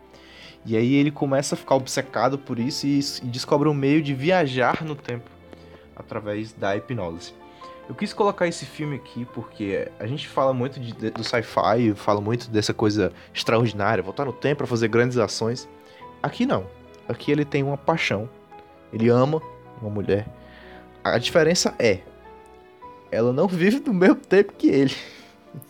[0.66, 4.14] E aí ele começa a ficar obcecado por isso e, e descobre um meio de
[4.14, 5.30] viajar no tempo
[5.96, 7.34] através da hipnose.
[7.88, 11.94] Eu quis colocar esse filme aqui porque a gente fala muito de, de, do sci-fi,
[11.96, 15.68] fala muito dessa coisa extraordinária, voltar no tempo para fazer grandes ações.
[16.22, 16.66] Aqui não.
[17.10, 18.30] Aqui ele tem uma paixão.
[18.94, 19.42] Ele ama
[19.82, 20.26] uma mulher.
[21.04, 22.00] A diferença é,
[23.12, 24.96] ela não vive do mesmo tempo que ele.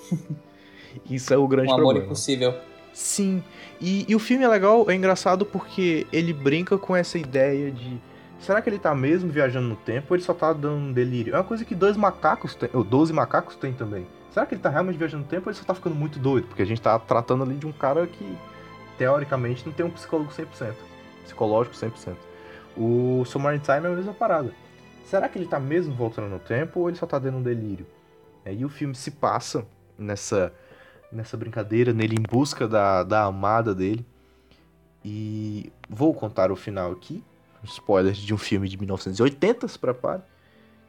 [1.09, 1.93] Isso é o grande um problema.
[1.93, 2.53] amor impossível.
[2.93, 3.43] Sim.
[3.80, 7.99] E, e, o filme é legal, é engraçado porque ele brinca com essa ideia de.
[8.39, 11.34] Será que ele tá mesmo viajando no tempo ou ele só tá dando um delírio?
[11.34, 14.05] É uma coisa que dois macacos têm, ou 12 macacos têm também.
[14.32, 16.47] Será que ele tá realmente viajando no tempo ou ele só tá ficando muito doido?
[16.47, 18.38] Porque a gente tá tratando ali de um cara que,
[18.97, 20.74] teoricamente, não tem um psicólogo 100%.
[21.24, 22.15] Psicológico 100%.
[22.76, 24.51] O Submarine Time é a mesma parada.
[25.05, 27.86] Será que ele tá mesmo voltando no tempo ou ele só tá dando um delírio?
[28.43, 29.65] É, e o filme se passa
[29.97, 30.51] nessa
[31.14, 34.05] nessa brincadeira, nele em busca da, da amada dele.
[35.05, 37.24] E vou contar o final aqui.
[37.64, 40.22] Spoilers de um filme de 1980, se prepare.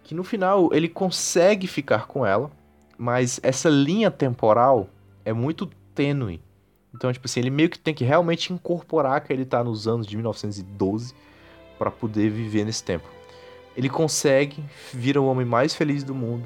[0.03, 2.51] Que no final ele consegue ficar com ela,
[2.99, 4.89] mas essa linha temporal
[5.25, 6.43] é muito tênue.
[6.93, 10.07] Então, tipo assim, ele meio que tem que realmente incorporar que ele tá nos anos
[10.07, 11.14] de 1912
[11.79, 13.09] para poder viver nesse tempo.
[13.77, 14.62] Ele consegue,
[14.93, 16.45] vira o homem mais feliz do mundo.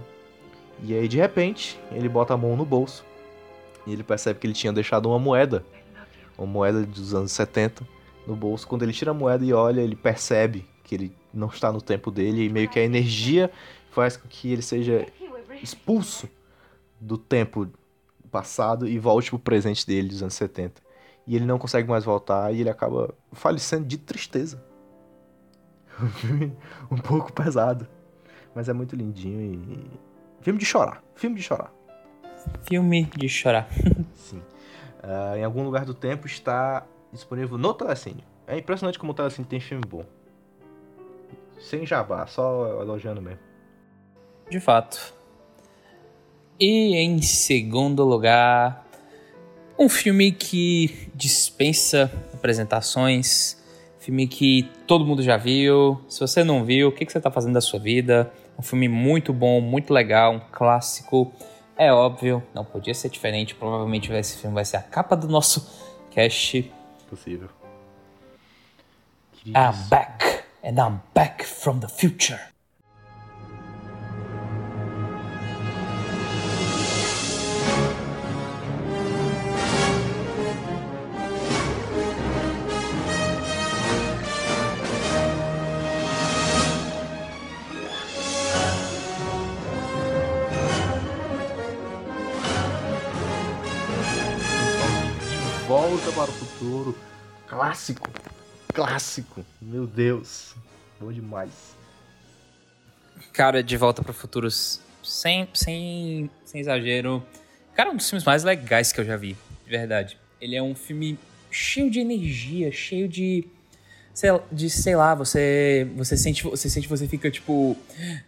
[0.83, 3.05] E aí, de repente, ele bota a mão no bolso
[3.89, 5.65] e ele percebe que ele tinha deixado uma moeda,
[6.37, 7.89] uma moeda dos anos 70,
[8.27, 8.69] no bolso.
[8.69, 12.11] Quando ele tira a moeda e olha, ele percebe que ele não está no tempo
[12.11, 13.51] dele e meio que a energia
[13.91, 15.07] faz com que ele seja
[15.63, 16.29] expulso
[17.01, 17.67] do tempo
[18.31, 20.83] passado e volte pro presente dele dos anos 70.
[21.27, 24.63] E ele não consegue mais voltar e ele acaba falecendo de tristeza.
[26.91, 27.89] um pouco pesado,
[28.55, 29.91] mas é muito lindinho e
[30.43, 31.73] filme de chorar, filme de chorar.
[32.67, 33.69] Filme de chorar.
[34.15, 34.43] Sim.
[35.03, 38.25] Uh, em algum lugar do tempo está disponível no Telecine.
[38.47, 40.05] É impressionante como o Telecine tem filme bom.
[41.59, 43.41] Sem jabá, só elogiando mesmo.
[44.51, 45.15] De fato.
[46.59, 48.87] E em segundo lugar,
[49.79, 53.57] um filme que dispensa apresentações.
[54.01, 56.01] Filme que todo mundo já viu.
[56.09, 58.33] Se você não viu, o que, que você está fazendo da sua vida?
[58.59, 61.33] Um filme muito bom, muito legal, um clássico.
[61.79, 63.55] É óbvio, não podia ser diferente.
[63.55, 65.65] Provavelmente esse filme vai ser a capa do nosso
[66.11, 66.73] cast.
[67.09, 67.49] Possível.
[69.47, 72.41] I'm back, and I'm back from the future.
[96.59, 96.99] Volta para o Futuro.
[97.47, 98.11] Clássico.
[98.75, 99.47] Clássico.
[99.61, 100.55] Meu Deus.
[101.01, 101.51] Bom demais.
[103.33, 107.25] Cara, De Volta para o Futuro, sem, sem, sem exagero.
[107.75, 109.37] Cara, um dos filmes mais legais que eu já vi.
[109.65, 110.19] De verdade.
[110.41, 111.19] Ele é um filme
[111.51, 113.45] cheio de energia, cheio de.
[114.13, 115.89] Sei, de, sei lá, você.
[115.97, 116.43] Você sente.
[116.43, 117.77] Você sente, você fica, tipo.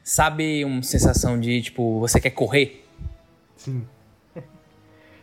[0.05, 2.85] Sabe, uma sensação de, tipo, você quer correr?
[3.57, 3.85] Sim.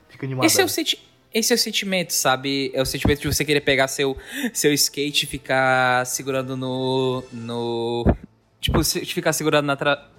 [0.09, 0.45] Fica animado.
[0.45, 2.71] Esse é o sentimento esse é o sentimento, sabe?
[2.73, 4.17] É o sentimento de você querer pegar seu,
[4.53, 7.23] seu skate e ficar segurando no.
[7.31, 8.05] no.
[8.59, 10.09] Tipo, ficar segurando na, tra,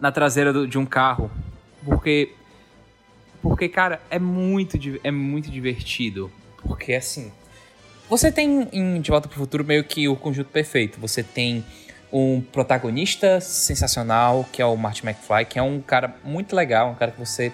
[0.00, 1.30] na traseira do, de um carro.
[1.84, 2.32] Porque.
[3.40, 6.30] Porque, cara, é muito, é muito divertido.
[6.62, 7.32] Porque, assim.
[8.10, 10.98] Você tem em De Volta pro Futuro meio que o conjunto perfeito.
[10.98, 11.64] Você tem
[12.12, 16.94] um protagonista sensacional, que é o Marty McFly, que é um cara muito legal, um
[16.94, 17.52] cara que você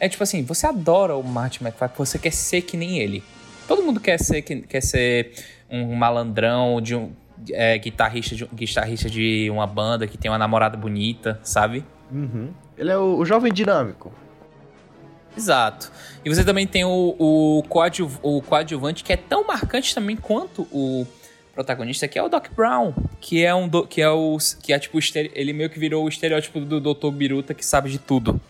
[0.00, 3.22] é tipo assim, você adora o Martin McFly, você quer ser que nem ele.
[3.68, 5.32] Todo mundo quer ser, quer ser
[5.70, 7.12] um malandrão de um
[7.50, 11.84] é, guitarrista, de, guitarrista de uma banda que tem uma namorada bonita, sabe?
[12.10, 12.48] Uhum.
[12.76, 14.12] Ele é o, o, jovem dinâmico.
[15.36, 15.92] Exato.
[16.24, 20.62] E você também tem o, o, coadju, o coadjuvante que é tão marcante também quanto
[20.72, 21.06] o
[21.54, 24.78] protagonista, que é o Doc Brown, que é um do, que é o que é
[24.78, 24.98] tipo
[25.34, 27.10] ele meio que virou o estereótipo do Dr.
[27.10, 28.40] Biruta que sabe de tudo.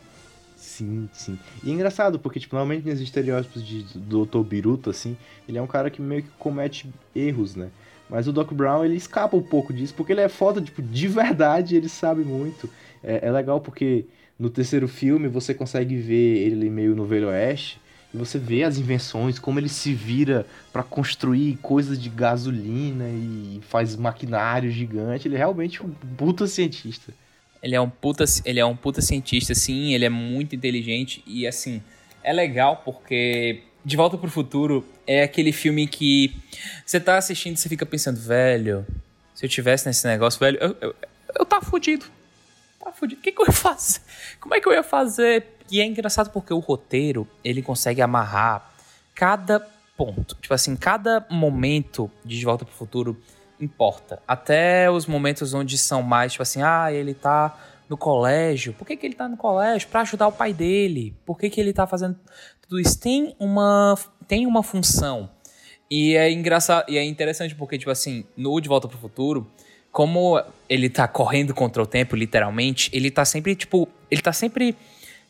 [0.80, 1.38] Sim, sim.
[1.62, 4.40] E é engraçado, porque, tipo, normalmente nos estereótipos de, Dr.
[4.42, 5.14] Biruta, assim,
[5.46, 7.68] ele é um cara que meio que comete erros, né?
[8.08, 11.06] Mas o Doc Brown, ele escapa um pouco disso, porque ele é foda, tipo, de
[11.06, 12.68] verdade, ele sabe muito.
[13.04, 14.06] É, é legal porque
[14.38, 17.78] no terceiro filme você consegue ver ele meio no Velho Oeste,
[18.12, 23.60] e você vê as invenções, como ele se vira para construir coisas de gasolina e
[23.68, 25.28] faz maquinário gigante.
[25.28, 27.12] Ele é realmente um puta cientista.
[27.62, 31.46] Ele é um puta, ele é um puta cientista, sim, ele é muito inteligente e
[31.46, 31.82] assim,
[32.22, 36.34] é legal porque De Volta pro Futuro é aquele filme que
[36.86, 38.86] você tá assistindo e você fica pensando, velho,
[39.34, 40.94] se eu tivesse nesse negócio, velho, eu, eu,
[41.38, 42.06] eu fudido.
[42.78, 43.20] Tava fudido.
[43.20, 44.00] O que, que eu ia fazer?
[44.40, 45.46] Como é que eu ia fazer?
[45.70, 48.72] E é engraçado porque o roteiro, ele consegue amarrar
[49.14, 49.60] cada
[49.96, 50.34] ponto.
[50.40, 53.16] Tipo assim, cada momento de De Volta pro Futuro
[53.60, 54.22] importa.
[54.26, 57.56] Até os momentos onde são mais, tipo assim, ah, ele tá
[57.88, 58.72] no colégio.
[58.72, 59.88] Por que, que ele tá no colégio?
[59.88, 61.14] Para ajudar o pai dele.
[61.26, 62.18] Por que, que ele tá fazendo
[62.62, 62.98] tudo isso?
[62.98, 63.98] Tem uma,
[64.28, 65.28] tem uma função.
[65.90, 69.50] E é engraçado, e é interessante porque, tipo assim, no De Volta pro Futuro,
[69.90, 74.76] como ele tá correndo contra o tempo, literalmente, ele tá sempre, tipo, ele tá sempre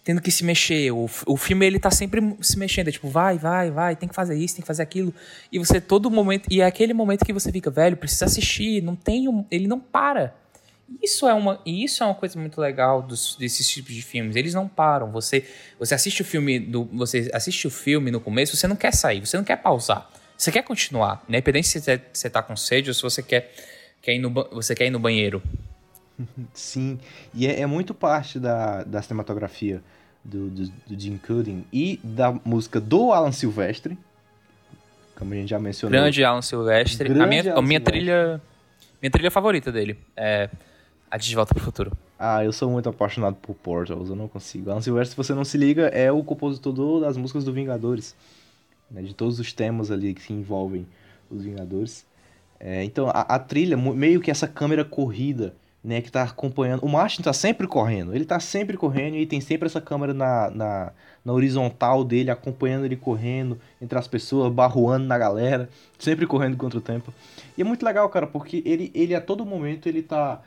[0.05, 0.90] tendo que se mexer.
[0.90, 4.14] O, o filme ele tá sempre se mexendo, é tipo, vai, vai, vai, tem que
[4.14, 5.14] fazer isso, tem que fazer aquilo.
[5.53, 8.96] E você todo momento, e é aquele momento que você fica, velho, precisa assistir, não
[8.96, 10.34] tem, um, ele não para.
[11.03, 14.34] Isso é uma, isso é uma coisa muito legal dos, desses tipos de filmes.
[14.34, 15.11] Eles não param.
[15.12, 15.46] Você,
[15.78, 19.24] você assiste o filme do, você assiste o filme no começo, você não quer sair,
[19.24, 20.11] você não quer pausar.
[20.36, 23.53] Você quer continuar, independente se você, você tá com sede ou se você quer,
[24.01, 25.42] quer ir no, você quer ir no banheiro.
[26.52, 26.98] Sim,
[27.34, 29.82] e é, é, muito parte da, da cinematografia
[30.24, 33.98] do, do, do Jim Cuddy e da música do Alan Silvestre,
[35.16, 35.98] como a gente já mencionou.
[35.98, 37.08] Grande Alan Silvestre.
[37.08, 37.92] Grande a minha, Alan a minha Silvestre.
[37.92, 38.40] trilha
[39.00, 40.50] minha trilha favorita dele é
[41.10, 41.92] a de Volta pro Futuro.
[42.18, 44.70] Ah, eu sou muito apaixonado por Portals, eu não consigo.
[44.70, 48.14] Alan Silvestre, se você não se liga, é o compositor das músicas do Vingadores,
[48.90, 50.86] né, de todos os temas ali que envolvem
[51.30, 52.04] os Vingadores.
[52.60, 56.85] É, então, a, a trilha, meio que essa câmera corrida, né, que tá acompanhando.
[56.85, 60.51] O Martin tá sempre correndo, ele tá sempre correndo e tem sempre essa câmera na,
[60.51, 60.93] na,
[61.24, 65.68] na, horizontal dele, acompanhando ele correndo entre as pessoas, barruando na galera,
[65.99, 67.12] sempre correndo contra o tempo.
[67.57, 70.43] E é muito legal, cara, porque ele, ele a todo momento ele tá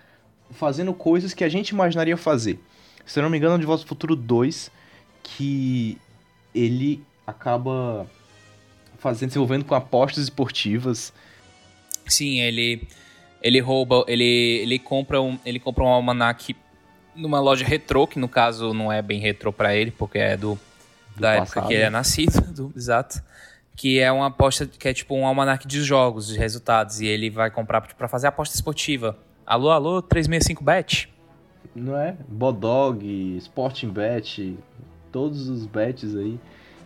[0.52, 2.60] fazendo coisas que a gente imaginaria fazer.
[3.06, 4.72] Se eu não me engano, é de Volta Futuro 2,
[5.24, 5.98] que
[6.54, 8.08] ele acaba
[9.00, 11.12] fazendo, se envolvendo com apostas esportivas.
[12.06, 12.88] Sim, ele
[13.44, 16.56] ele rouba, ele, ele compra um, ele compra um almanac
[17.14, 20.58] numa loja retrô, que no caso não é bem retrô para ele, porque é do,
[21.16, 21.44] do da passado.
[21.44, 23.22] época que ele é nascido, do, exato.
[23.76, 27.30] Que é uma aposta, que é tipo um almanac de jogos, de resultados, e ele
[27.30, 29.18] vai comprar para fazer aposta esportiva.
[29.46, 31.10] Alô, alô, 365 bet.
[31.76, 32.16] Não é?
[32.28, 34.58] Bodog, Sporting Bet,
[35.12, 36.40] todos os bets aí.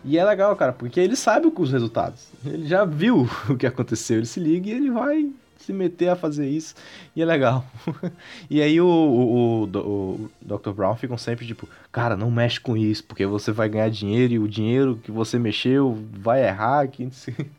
[0.04, 2.28] E é legal, cara, porque ele sabe os resultados.
[2.44, 5.30] Ele já viu o que aconteceu, ele se liga e ele vai
[5.68, 6.74] se meter a fazer isso.
[7.14, 7.64] E é legal.
[8.48, 10.70] e aí o, o, o, o Dr.
[10.70, 14.38] Brown ficam sempre tipo, cara, não mexe com isso, porque você vai ganhar dinheiro e
[14.38, 16.88] o dinheiro que você mexeu vai errar.
[16.88, 17.06] Que...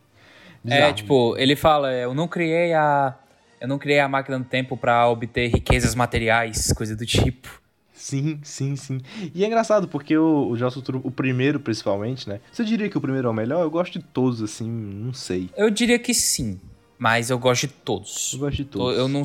[0.67, 3.13] é, tipo, ele fala, eu não criei a.
[3.61, 7.61] Eu não criei a máquina do tempo para obter riquezas materiais, coisa do tipo.
[7.93, 9.01] Sim, sim, sim.
[9.35, 12.39] E é engraçado, porque o, o Joss o primeiro principalmente, né?
[12.49, 13.61] Você diria que o primeiro é o melhor?
[13.61, 15.49] Eu gosto de todos, assim, não sei.
[15.57, 16.57] Eu diria que sim.
[16.99, 18.33] Mas eu gosto de todos.
[18.33, 18.97] Eu gosto de todos.
[18.97, 19.23] Eu não.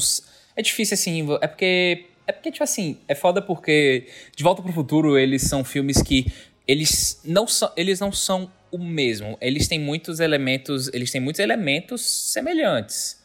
[0.55, 1.27] É difícil assim.
[1.41, 2.07] É porque.
[2.27, 6.33] É porque, tipo assim, é foda porque De Volta pro Futuro, eles são filmes que.
[6.67, 9.37] Eles não são, eles não são o mesmo.
[9.41, 10.89] Eles têm muitos elementos.
[10.95, 12.01] Eles têm muitos elementos
[12.33, 13.21] semelhantes.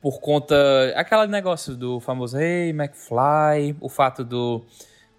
[0.00, 0.54] Por conta.
[0.94, 4.64] Aquele negócio do famoso Hey McFly, o fato do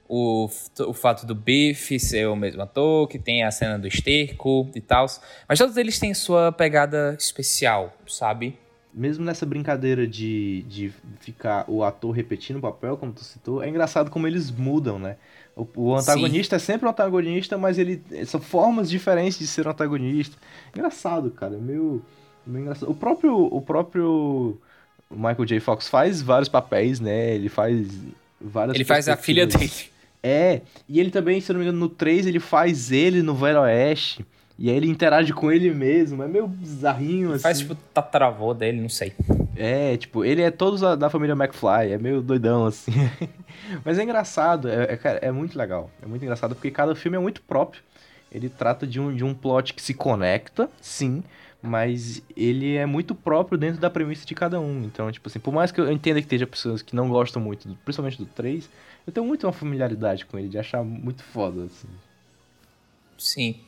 [0.07, 0.47] o,
[0.87, 4.81] o fato do Biff ser o mesmo ator, que tem a cena do esterco e
[4.81, 5.05] tal.
[5.47, 8.57] Mas todos eles têm sua pegada especial, sabe?
[8.97, 13.69] Mesmo nessa brincadeira de, de ficar o ator repetindo o papel, como tu citou, é
[13.69, 15.17] engraçado como eles mudam, né?
[15.55, 16.63] O, o antagonista Sim.
[16.63, 20.35] é sempre um antagonista, mas ele são formas diferentes de ser um antagonista.
[20.75, 22.03] Engraçado, cara, é meio,
[22.45, 22.89] meio engraçado.
[22.89, 24.59] O próprio, o próprio
[25.11, 25.59] Michael J.
[25.59, 27.35] Fox faz vários papéis, né?
[27.35, 27.87] Ele faz
[28.41, 29.71] várias Ele faz a filha dele.
[30.23, 33.61] É, e ele também, se não me engano, no 3 ele faz ele no Velho
[33.61, 34.25] Oeste.
[34.59, 37.43] E aí ele interage com ele mesmo, é meio bizarrinho, assim.
[37.43, 39.13] Faz tipo tataravô dele, não sei.
[39.55, 42.91] É, tipo, ele é todos da família McFly, é meio doidão, assim.
[43.85, 45.91] Mas é engraçado, é, é, é, muito legal.
[46.01, 47.83] É muito engraçado porque cada filme é muito próprio.
[48.31, 51.23] Ele trata de um, de um plot que se conecta, sim,
[51.61, 54.83] mas ele é muito próprio dentro da premissa de cada um.
[54.83, 57.69] Então, tipo assim, por mais que eu entenda que esteja pessoas que não gostam muito,
[57.85, 58.67] principalmente do 3,
[59.05, 61.87] eu tenho muito uma familiaridade com ele, de achar muito foda, assim.
[63.17, 63.59] Sim.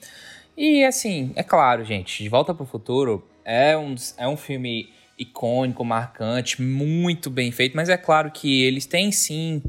[0.59, 4.89] E assim, é claro, gente, De Volta para o Futuro é um, é um filme
[5.17, 9.63] icônico, marcante, muito bem feito, mas é claro que eles têm sim.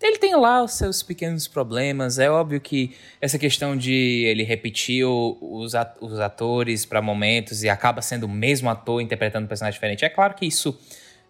[0.00, 2.18] Ele tem lá os seus pequenos problemas.
[2.18, 2.90] É óbvio que
[3.20, 8.68] essa questão de ele repetir os, os atores para momentos e acaba sendo o mesmo
[8.68, 10.04] ator interpretando um personagem diferente.
[10.04, 10.76] É claro que isso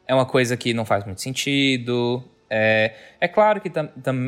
[0.07, 2.25] é uma coisa que não faz muito sentido.
[2.49, 3.71] É, é claro que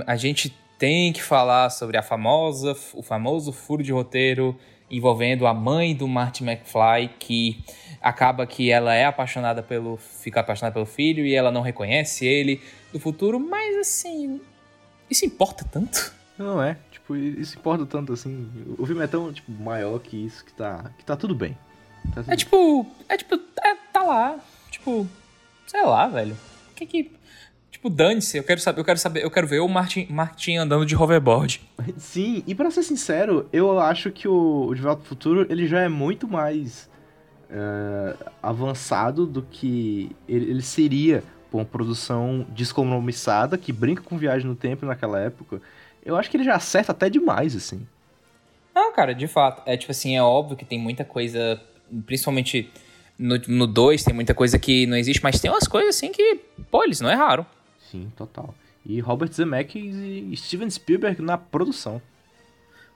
[0.07, 4.55] a gente tem que falar sobre a famosa, o famoso furo de roteiro
[4.97, 7.65] envolvendo a mãe do Marty McFly, que
[8.01, 9.97] acaba que ela é apaixonada pelo.
[9.97, 12.61] fica apaixonada pelo filho e ela não reconhece ele
[12.93, 14.41] do futuro, mas assim.
[15.11, 16.13] Isso importa tanto?
[16.37, 18.51] Não é, tipo, isso importa tanto assim.
[18.79, 21.57] O filme é tão, tipo, maior que isso que tá, que tá tudo bem.
[22.15, 22.87] Tá tudo É tipo.
[23.09, 23.35] É tipo.
[23.63, 24.39] é- tá lá.
[24.71, 25.07] Tipo.
[25.67, 26.37] Sei lá, velho.
[26.71, 27.13] O que que.
[27.85, 30.87] Tipo, dane-se, eu quero saber, eu quero saber, eu quero ver o Martin, Martin andando
[30.87, 31.61] de hoverboard.
[31.99, 35.83] Sim, e pra ser sincero, eu acho que o, o De Volta Futuro ele já
[35.83, 36.89] é muito mais
[37.51, 44.47] é, avançado do que ele, ele seria por uma produção descompromissada que brinca com viagem
[44.47, 45.61] no tempo naquela época.
[46.03, 47.87] Eu acho que ele já acerta até demais, assim.
[48.75, 49.61] Não, cara, de fato.
[49.67, 51.61] É tipo assim, é óbvio que tem muita coisa,
[52.07, 52.73] principalmente
[53.19, 56.83] no 2, tem muita coisa que não existe, mas tem umas coisas assim que, pô,
[56.83, 57.45] eles não erraram.
[57.95, 58.53] Sim, total.
[58.85, 62.03] E Robert Zemeckis e Steven Spielberg na produção.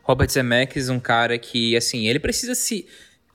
[0.02, 2.84] Robert Zemeckis, um cara que, assim, ele precisa se.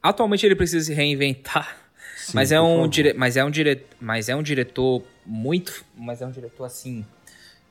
[0.02, 1.78] Atualmente ele precisa se reinventar.
[2.18, 3.14] Sim, mas, é um dire...
[3.14, 3.86] mas, é um dire...
[4.00, 5.86] mas é um diretor muito.
[5.96, 7.06] Mas é um diretor assim.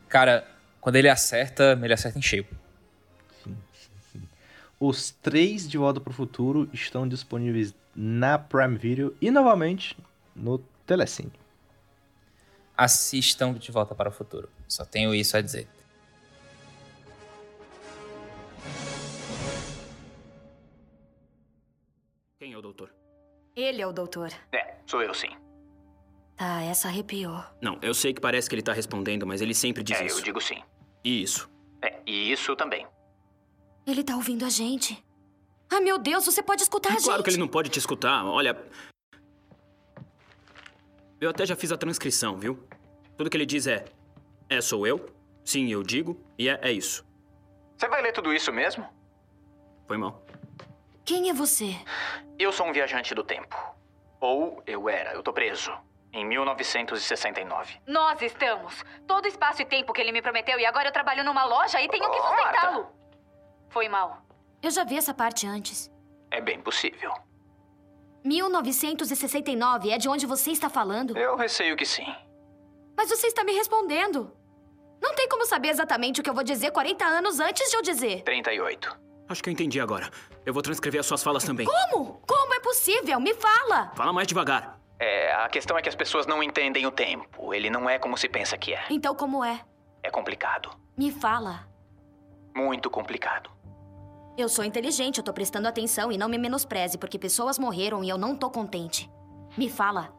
[0.09, 0.49] Cara,
[0.80, 2.47] quando ele acerta, ele acerta em cheio.
[4.80, 9.97] Os três de Volta para o Futuro estão disponíveis na Prime Video e novamente
[10.34, 11.41] no Telecine.
[12.77, 14.49] Assistam De Volta para o Futuro.
[14.68, 15.68] Só tenho isso a dizer.
[22.39, 22.93] Quem é o doutor?
[23.55, 24.31] Ele é o doutor.
[24.53, 25.29] É, sou eu sim.
[26.37, 27.43] Tá, essa arrepiou.
[27.61, 30.18] Não, eu sei que parece que ele tá respondendo, mas ele sempre diz É, isso.
[30.18, 30.61] eu digo sim.
[31.05, 31.49] E isso?
[31.83, 32.87] É, e isso também.
[33.87, 35.05] Ele tá ouvindo a gente.
[35.70, 37.05] Ai, meu Deus, você pode escutar a gente.
[37.05, 38.25] Claro que ele não pode te escutar.
[38.25, 38.57] Olha.
[41.23, 42.66] Eu até já fiz a transcrição, viu?
[43.16, 43.85] Tudo que ele diz é:
[44.51, 45.09] É, sou eu.
[45.45, 46.20] Sim, eu digo.
[46.37, 47.07] E é, é isso.
[47.77, 48.85] Você vai ler tudo isso mesmo?
[49.87, 50.20] Foi mal.
[51.05, 51.77] Quem é você?
[52.37, 53.55] Eu sou um viajante do tempo.
[54.20, 55.73] Ou eu era, eu tô preso.
[56.12, 57.81] Em 1969.
[57.87, 58.85] Nós estamos.
[59.07, 61.89] Todo espaço e tempo que ele me prometeu e agora eu trabalho numa loja e
[61.89, 62.89] tenho que Oh, sustentá-lo.
[63.68, 64.27] Foi mal.
[64.61, 65.89] Eu já vi essa parte antes.
[66.33, 67.12] É bem possível.
[68.25, 71.16] 1969 é de onde você está falando?
[71.16, 72.07] Eu receio que sim.
[72.97, 74.33] Mas você está me respondendo.
[75.01, 77.83] Não tem como saber exatamente o que eu vou dizer 40 anos antes de eu
[77.83, 78.23] dizer.
[78.23, 78.97] 38.
[79.29, 80.09] Acho que eu entendi agora.
[80.45, 81.66] Eu vou transcrever as suas falas também.
[81.66, 82.20] Como?
[82.27, 83.18] Como é possível?
[83.18, 83.91] Me fala!
[83.95, 84.79] Fala mais devagar.
[84.99, 87.53] É, a questão é que as pessoas não entendem o tempo.
[87.53, 88.85] Ele não é como se pensa que é.
[88.91, 89.61] Então, como é?
[90.03, 90.70] É complicado.
[90.97, 91.66] Me fala.
[92.55, 93.51] Muito complicado.
[94.37, 98.09] Eu sou inteligente, eu tô prestando atenção e não me menospreze, porque pessoas morreram e
[98.09, 99.11] eu não tô contente.
[99.59, 100.11] Me fala.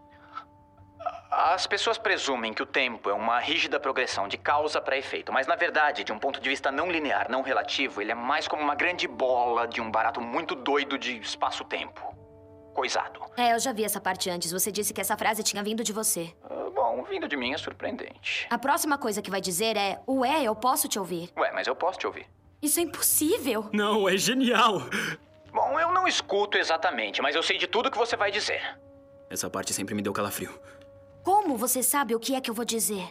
[1.31, 5.47] As pessoas presumem que o tempo é uma rígida progressão de causa para efeito, mas
[5.47, 8.61] na verdade, de um ponto de vista não linear, não relativo, ele é mais como
[8.61, 12.13] uma grande bola de um barato muito doido de espaço-tempo.
[12.75, 13.19] Coisado.
[13.35, 14.51] É, eu já vi essa parte antes.
[14.51, 16.31] Você disse que essa frase tinha vindo de você.
[16.43, 18.47] Ah, bom, vindo de mim é surpreendente.
[18.49, 21.31] A próxima coisa que vai dizer é: Ué, eu posso te ouvir.
[21.37, 22.27] Ué, mas eu posso te ouvir.
[22.63, 23.69] Isso é impossível.
[23.73, 24.83] Não, é genial.
[25.51, 28.79] Bom, eu não escuto exatamente, mas eu sei de tudo que você vai dizer.
[29.29, 30.57] Essa parte sempre me deu calafrio.
[31.25, 33.03] Como você sabe o que é que eu vou dizer?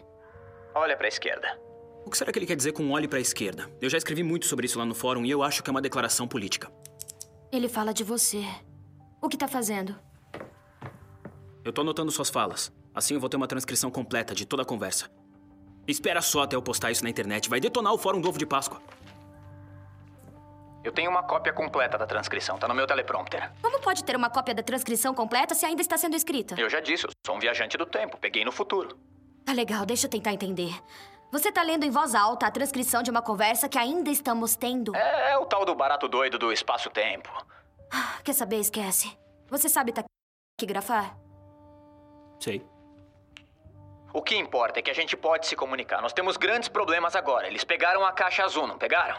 [0.75, 1.61] Olha pra esquerda.
[2.07, 3.71] O que será que ele quer dizer com olhe pra esquerda?
[3.79, 5.83] Eu já escrevi muito sobre isso lá no fórum e eu acho que é uma
[5.83, 6.73] declaração política.
[7.53, 8.43] Ele fala de você.
[9.21, 9.95] O que tá fazendo?
[11.63, 12.73] Eu tô anotando suas falas.
[12.95, 15.11] Assim eu vou ter uma transcrição completa de toda a conversa.
[15.87, 17.51] Espera só até eu postar isso na internet.
[17.51, 18.81] Vai detonar o fórum do ovo de Páscoa.
[20.85, 23.53] Eu tenho uma cópia completa da transcrição, tá no meu teleprompter.
[23.63, 26.57] Como pode ter uma cópia da transcrição completa se ainda está sendo escrita?
[26.59, 28.99] Eu já disse, eu sou um viajante do tempo, peguei no futuro.
[29.45, 30.75] Tá legal, deixa eu tentar entender.
[31.31, 34.95] Você tá lendo em voz alta a transcrição de uma conversa que ainda estamos tendo.
[34.95, 37.31] É, é o tal do barato doido do espaço-tempo.
[38.25, 38.57] Quer saber?
[38.57, 39.17] Esquece.
[39.49, 39.93] Você sabe
[40.59, 41.17] taquigrafar?
[42.41, 42.65] Sei.
[44.13, 46.03] O que importa é que a gente pode se comunicar.
[46.03, 47.47] Nós temos grandes problemas agora.
[47.47, 49.17] Eles pegaram a caixa azul, não pegaram?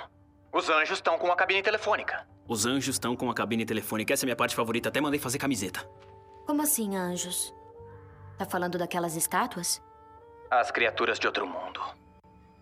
[0.54, 2.28] Os anjos estão com a cabine telefônica.
[2.48, 4.14] Os anjos estão com a cabine telefônica.
[4.14, 4.90] Essa é minha parte favorita.
[4.90, 5.90] Até mandei fazer camiseta.
[6.46, 7.52] Como assim, anjos?
[8.38, 9.82] Tá falando daquelas estátuas?
[10.52, 11.82] As criaturas de outro mundo.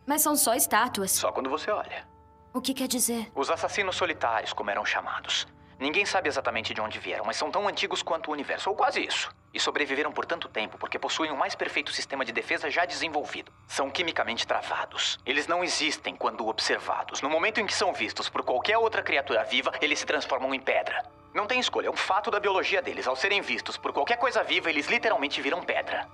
[0.05, 1.11] Mas são só estátuas.
[1.11, 2.07] Só quando você olha.
[2.53, 3.29] O que quer dizer?
[3.35, 5.45] Os assassinos solitários, como eram chamados.
[5.81, 9.03] Ninguém sabe exatamente de onde vieram, mas são tão antigos quanto o universo, ou quase
[9.03, 9.33] isso.
[9.51, 13.51] E sobreviveram por tanto tempo porque possuem o mais perfeito sistema de defesa já desenvolvido.
[13.67, 15.17] São quimicamente travados.
[15.25, 17.23] Eles não existem quando observados.
[17.23, 20.59] No momento em que são vistos por qualquer outra criatura viva, eles se transformam em
[20.59, 21.03] pedra.
[21.33, 23.07] Não tem escolha, é um fato da biologia deles.
[23.07, 26.07] Ao serem vistos por qualquer coisa viva, eles literalmente viram pedra.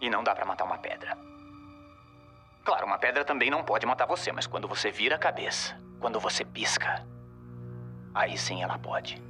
[0.00, 1.18] E não dá pra matar uma pedra.
[2.64, 6.20] Claro, uma pedra também não pode matar você, mas quando você vira a cabeça, quando
[6.20, 7.04] você pisca,
[8.14, 9.22] aí sim ela pode.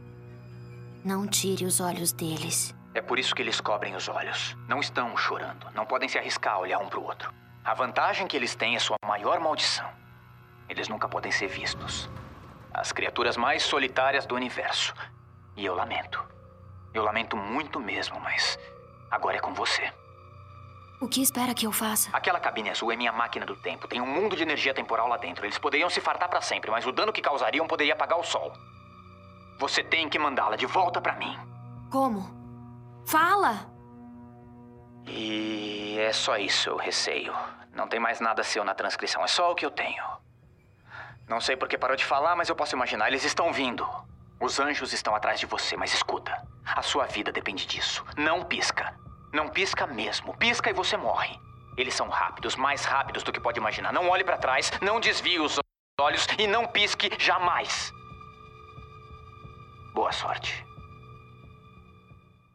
[1.05, 2.75] Não tire os olhos deles.
[2.95, 4.57] É por isso que eles cobrem os olhos.
[4.69, 5.67] Não estão chorando.
[5.75, 7.33] Não podem se arriscar a olhar um pro outro.
[7.65, 9.91] A vantagem que eles têm é sua maior maldição.
[10.69, 12.09] Eles nunca podem ser vistos.
[12.73, 14.95] As criaturas mais solitárias do universo.
[15.57, 16.23] E eu lamento.
[16.93, 18.59] Eu lamento muito mesmo, mas
[19.11, 19.93] agora é com você.
[21.05, 22.09] O que espera que eu faça?
[22.15, 23.87] Aquela cabine azul é minha máquina do tempo.
[23.87, 25.45] Tem um mundo de energia temporal lá dentro.
[25.45, 28.55] Eles poderiam se fartar para sempre, mas o dano que causariam poderia apagar o sol.
[29.59, 31.39] Você tem que mandá-la de volta para mim.
[31.91, 32.35] Como?
[33.07, 33.71] Fala!
[35.07, 37.35] E é só isso, eu receio.
[37.75, 40.03] Não tem mais nada seu na transcrição, é só o que eu tenho.
[41.29, 43.87] Não sei por que parou de falar, mas eu posso imaginar, eles estão vindo.
[44.41, 46.35] Os anjos estão atrás de você, mas escuta.
[46.65, 48.03] A sua vida depende disso.
[48.17, 49.04] Não pisca.
[49.35, 50.33] Não pisca mesmo.
[50.37, 51.37] Pisca e você morre.
[51.77, 53.93] Eles são rápidos, mais rápidos do que pode imaginar.
[53.93, 55.59] Não olhe para trás, não desvie os
[56.01, 57.93] olhos e não pisque jamais.
[59.93, 60.65] Boa sorte.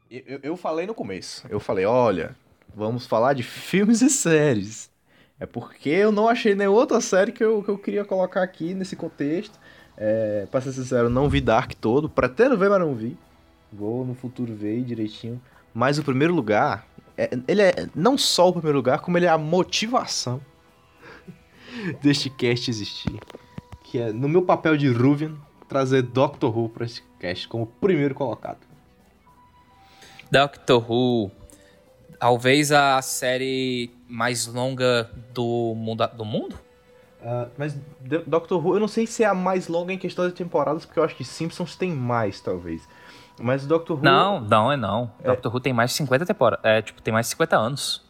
[0.09, 1.45] Eu, eu falei no começo.
[1.49, 2.34] Eu falei, olha,
[2.73, 4.89] vamos falar de filmes e séries.
[5.38, 8.73] É porque eu não achei nenhuma outra série que eu, que eu queria colocar aqui
[8.73, 9.59] nesse contexto.
[9.97, 12.07] É, pra ser sincero, não vi Dark todo.
[12.07, 13.17] Pretendo ver, mas não vi.
[13.69, 15.41] Vou no futuro ver direitinho.
[15.74, 19.30] Mas o primeiro lugar, é, ele é não só o primeiro lugar, como ele é
[19.30, 20.41] a motivação
[22.01, 23.20] deste cast existir.
[23.84, 25.36] Que é, no meu papel de Ruvian,
[25.67, 28.59] trazer Doctor Who para esse cast como primeiro colocado.
[30.32, 31.32] Doctor Who,
[32.20, 36.07] talvez a série mais longa do mundo.
[36.15, 36.59] Do mundo?
[37.22, 37.76] Uh, mas
[38.26, 40.99] Doctor Who, eu não sei se é a mais longa em questão de temporadas, porque
[40.99, 42.88] eu acho que Simpsons tem mais, talvez.
[43.40, 44.04] Mas Doctor Who.
[44.04, 45.12] Não, não é não.
[45.24, 46.66] Doctor Who tem mais de 50 temporadas.
[46.66, 48.04] É, tipo, tem mais de 50 anos.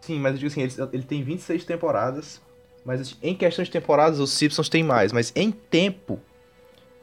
[0.00, 2.40] Sim, mas eu digo assim, ele, ele tem 26 temporadas.
[2.84, 5.12] Mas em questão de temporadas, os Simpsons tem mais.
[5.12, 6.18] Mas em tempo,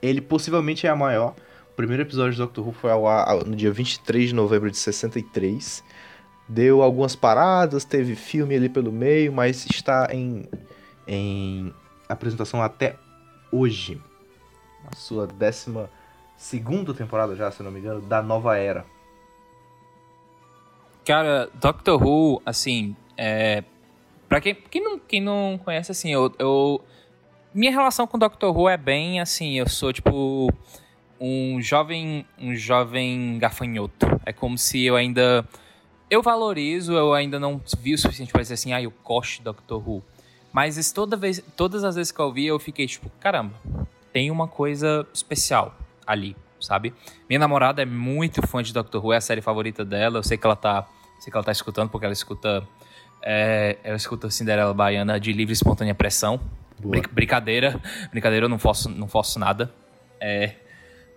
[0.02, 1.34] ele possivelmente é a maior.
[1.72, 4.78] O primeiro episódio de Doctor Who foi ao ar no dia 23 de novembro de
[4.78, 5.84] 63.
[6.48, 10.48] Deu algumas paradas, teve filme ali pelo meio, mas está em,
[11.08, 11.74] em
[12.08, 12.96] apresentação até
[13.52, 14.02] hoje.
[14.90, 15.90] A sua décima
[16.38, 18.86] segunda temporada já, se não me engano, da nova era.
[21.04, 23.64] Cara, Doctor Who, assim, é.
[24.30, 26.82] Pra quem, quem, não, quem não conhece, assim, eu, eu.
[27.54, 30.52] Minha relação com Doctor Who é bem assim, eu sou tipo.
[31.20, 32.26] Um jovem.
[32.38, 34.06] Um jovem gafanhoto.
[34.26, 35.48] É como se eu ainda.
[36.10, 39.90] Eu valorizo, eu ainda não vi o suficiente pra dizer assim, ah, eu gosto Doctor
[39.90, 40.04] Who.
[40.54, 43.54] Mas toda vez, todas as vezes que eu vi, eu fiquei tipo, caramba,
[44.14, 45.76] tem uma coisa especial
[46.08, 46.94] ali, sabe?
[47.30, 50.20] Minha namorada é muito fã de Doctor Who, é a série favorita dela.
[50.20, 50.88] Eu sei que ela tá,
[51.20, 52.66] sei que ela tá escutando porque ela escuta
[53.22, 56.40] é, ela escuta Cinderela Baiana de livre e espontânea pressão.
[56.80, 57.82] Brin brincadeira,
[58.12, 59.74] brincadeira, eu não forço, não forço nada.
[60.20, 60.56] É,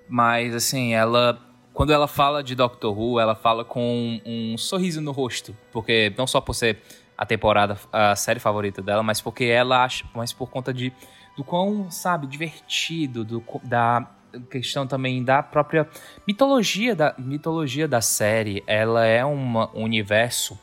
[0.08, 1.38] mas assim, ela
[1.72, 6.12] quando ela fala de Doctor Who, ela fala com um, um sorriso no rosto, porque
[6.18, 6.78] não só por ser
[7.16, 10.92] a temporada, a série favorita dela, mas porque ela acha, mas por conta de
[11.36, 14.06] do quão, sabe, divertido, do, da
[14.50, 15.88] questão também da própria
[16.26, 18.62] mitologia da mitologia da série.
[18.66, 20.58] Ela é uma, um universo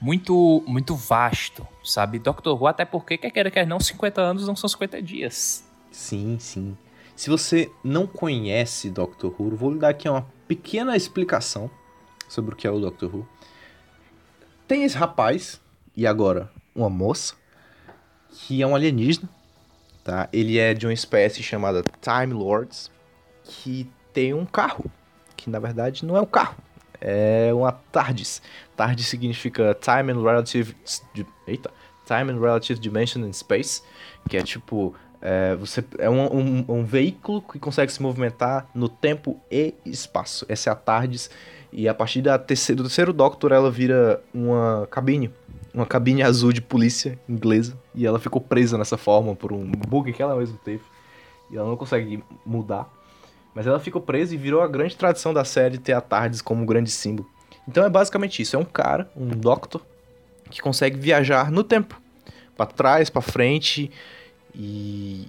[0.00, 2.18] muito muito vasto, sabe?
[2.18, 5.64] Doctor Who, até porque, quer queira, quer não, 50 anos não são 50 dias.
[5.90, 6.76] Sim, sim.
[7.14, 11.70] Se você não conhece Doctor Who, vou lhe dar aqui uma pequena explicação
[12.28, 13.28] sobre o que é o Doctor Who.
[14.68, 15.60] Tem esse rapaz,
[15.96, 17.34] e agora uma moça,
[18.30, 19.28] que é um alienígena,
[20.04, 20.28] tá?
[20.32, 22.90] Ele é de uma espécie chamada Time Lords,
[23.46, 24.84] que tem um carro,
[25.36, 26.56] que na verdade não é um carro,
[27.00, 28.42] é uma TARDIS.
[28.76, 30.74] TARDIS significa Time and Relative...
[31.46, 31.70] Eita!
[32.06, 33.82] Time and Relative Dimension in Space,
[34.28, 34.94] que é tipo...
[35.20, 40.44] É, você, é um, um, um, veículo que consegue se movimentar no tempo e espaço.
[40.48, 41.30] Essa é a TARDIS.
[41.72, 45.32] E a partir da terceiro, do terceiro Doctor, ela vira uma cabine.
[45.74, 47.76] Uma cabine azul de polícia inglesa.
[47.94, 50.82] E ela ficou presa nessa forma por um bug que ela mesma teve.
[51.50, 52.88] E ela não consegue mudar.
[53.56, 56.66] Mas ela ficou presa e virou a grande tradição da série ter a TARDIS como
[56.66, 57.26] grande símbolo.
[57.66, 58.54] Então é basicamente isso.
[58.54, 59.80] É um cara, um Doctor,
[60.50, 61.98] que consegue viajar no tempo.
[62.54, 63.90] para trás, para frente
[64.54, 65.26] e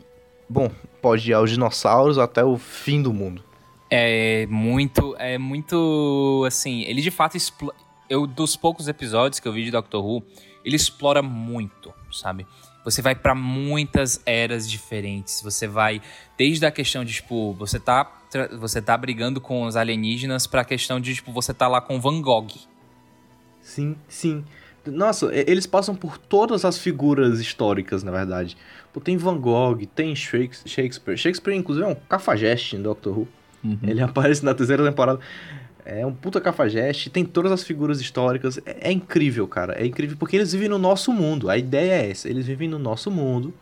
[0.49, 0.69] bom,
[1.01, 3.41] pode ir aos dinossauros até o fim do mundo.
[3.89, 7.73] É muito, é muito, assim, ele de fato explo...
[8.09, 10.21] eu dos poucos episódios que eu vi de Doctor Who,
[10.65, 12.45] ele explora muito, sabe?
[12.83, 15.41] Você vai para muitas eras diferentes.
[15.41, 16.01] Você vai
[16.37, 18.16] desde a questão de tipo, você tá
[18.59, 21.99] você tá brigando com os alienígenas para a questão de tipo, você tá lá com
[21.99, 22.47] Van Gogh.
[23.61, 24.43] Sim, sim.
[24.85, 28.57] Nossa, eles passam por todas as figuras históricas, na verdade.
[28.93, 31.17] Pô, tem Van Gogh, tem Shakespeare.
[31.17, 33.27] Shakespeare, inclusive, é um cafajeste em Doctor Who.
[33.63, 33.79] Uhum.
[33.83, 35.19] Ele aparece na terceira temporada.
[35.85, 38.59] É um puta cafajeste, tem todas as figuras históricas.
[38.65, 39.73] É, é, incrível, cara.
[39.73, 41.49] É incrível porque eles vivem no nosso mundo.
[41.49, 42.29] A ideia é essa.
[42.29, 43.53] Eles vivem no nosso mundo.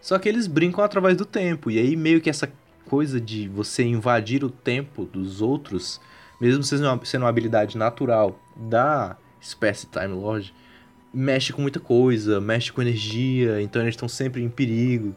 [0.00, 1.70] Só que eles brincam através do tempo.
[1.70, 2.48] E aí, meio que essa
[2.88, 6.00] coisa de você invadir o tempo dos outros,
[6.40, 10.54] mesmo sendo uma, habilidade natural da espécie Time Lord,
[11.12, 15.14] mexe com muita coisa, mexe com energia, então eles estão sempre em perigo,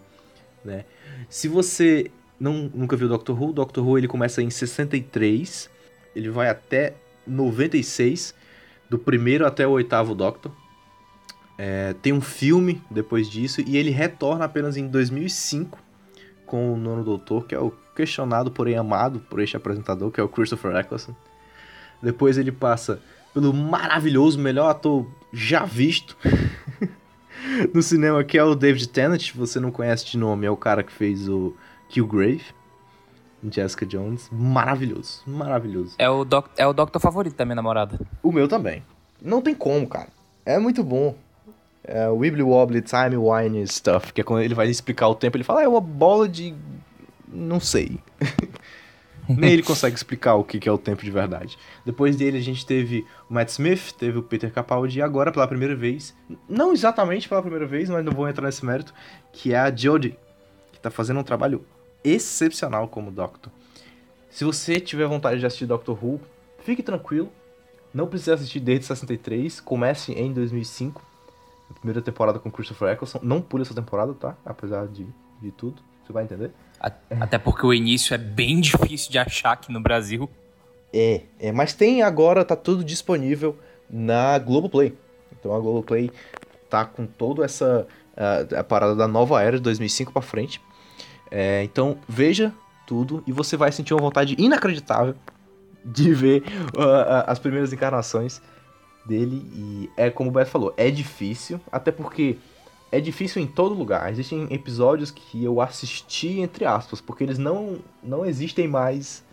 [0.63, 0.85] né?
[1.29, 2.09] Se você
[2.39, 5.69] não, nunca viu Doctor Who, Doctor Who ele começa em 63,
[6.15, 6.95] ele vai até
[7.27, 8.33] 96,
[8.89, 10.51] do primeiro até o oitavo Doctor.
[11.57, 15.88] É, tem um filme depois disso e ele retorna apenas em 2005
[16.49, 20.23] com o nono doutor, que é o questionado, porém amado por este apresentador, que é
[20.23, 21.13] o Christopher Eccleston.
[22.01, 22.99] Depois ele passa
[23.33, 26.17] pelo maravilhoso, melhor ator já visto
[27.71, 29.31] no cinema, que é o David Tennant.
[29.35, 31.55] Você não conhece de nome, é o cara que fez o
[31.87, 32.43] Killgrave.
[33.49, 35.95] Jessica Jones, maravilhoso, maravilhoso.
[35.97, 37.97] É o, doc, é o Doctor favorito da minha namorada.
[38.21, 38.83] O meu também.
[39.21, 40.09] Não tem como, cara.
[40.45, 41.15] É muito bom.
[41.91, 45.43] É Wibbly Wobbly Time Wine Stuff, que é quando ele vai explicar o tempo, ele
[45.43, 46.53] fala, ah, é uma bola de...
[47.27, 47.97] não sei.
[49.27, 51.57] Nem ele consegue explicar o que é o tempo de verdade.
[51.85, 55.47] Depois dele a gente teve o Matt Smith, teve o Peter Capaldi e agora pela
[55.47, 56.15] primeira vez,
[56.47, 58.93] não exatamente pela primeira vez, mas não vou entrar nesse mérito,
[59.31, 60.17] que é a Jodie,
[60.71, 61.63] que tá fazendo um trabalho
[62.03, 63.51] excepcional como Doctor.
[64.29, 66.19] Se você tiver vontade de assistir Doctor Who,
[66.63, 67.31] fique tranquilo.
[67.93, 71.08] Não precisa assistir desde 63, comece em 2005.
[71.79, 73.19] A primeira temporada com Christopher Eccleston.
[73.23, 74.35] Não pule essa temporada, tá?
[74.45, 75.07] Apesar de,
[75.41, 75.81] de tudo.
[76.05, 76.51] Você vai entender.
[77.19, 80.29] Até porque o início é bem difícil de achar aqui no Brasil.
[80.93, 83.57] É, é, mas tem agora, tá tudo disponível
[83.89, 84.97] na Globoplay.
[85.31, 86.11] Então a Globoplay
[86.69, 87.87] tá com toda essa
[88.19, 90.61] a, a parada da nova era de 2005 para frente.
[91.31, 92.53] É, então veja
[92.85, 95.15] tudo e você vai sentir uma vontade inacreditável
[95.85, 96.43] de ver
[96.75, 98.41] uh, as primeiras encarnações
[99.09, 99.43] dele.
[99.53, 102.37] E é como o Beto falou, é difícil, até porque
[102.91, 104.09] é difícil em todo lugar.
[104.11, 109.23] Existem episódios que eu assisti entre aspas, porque eles não, não existem mais,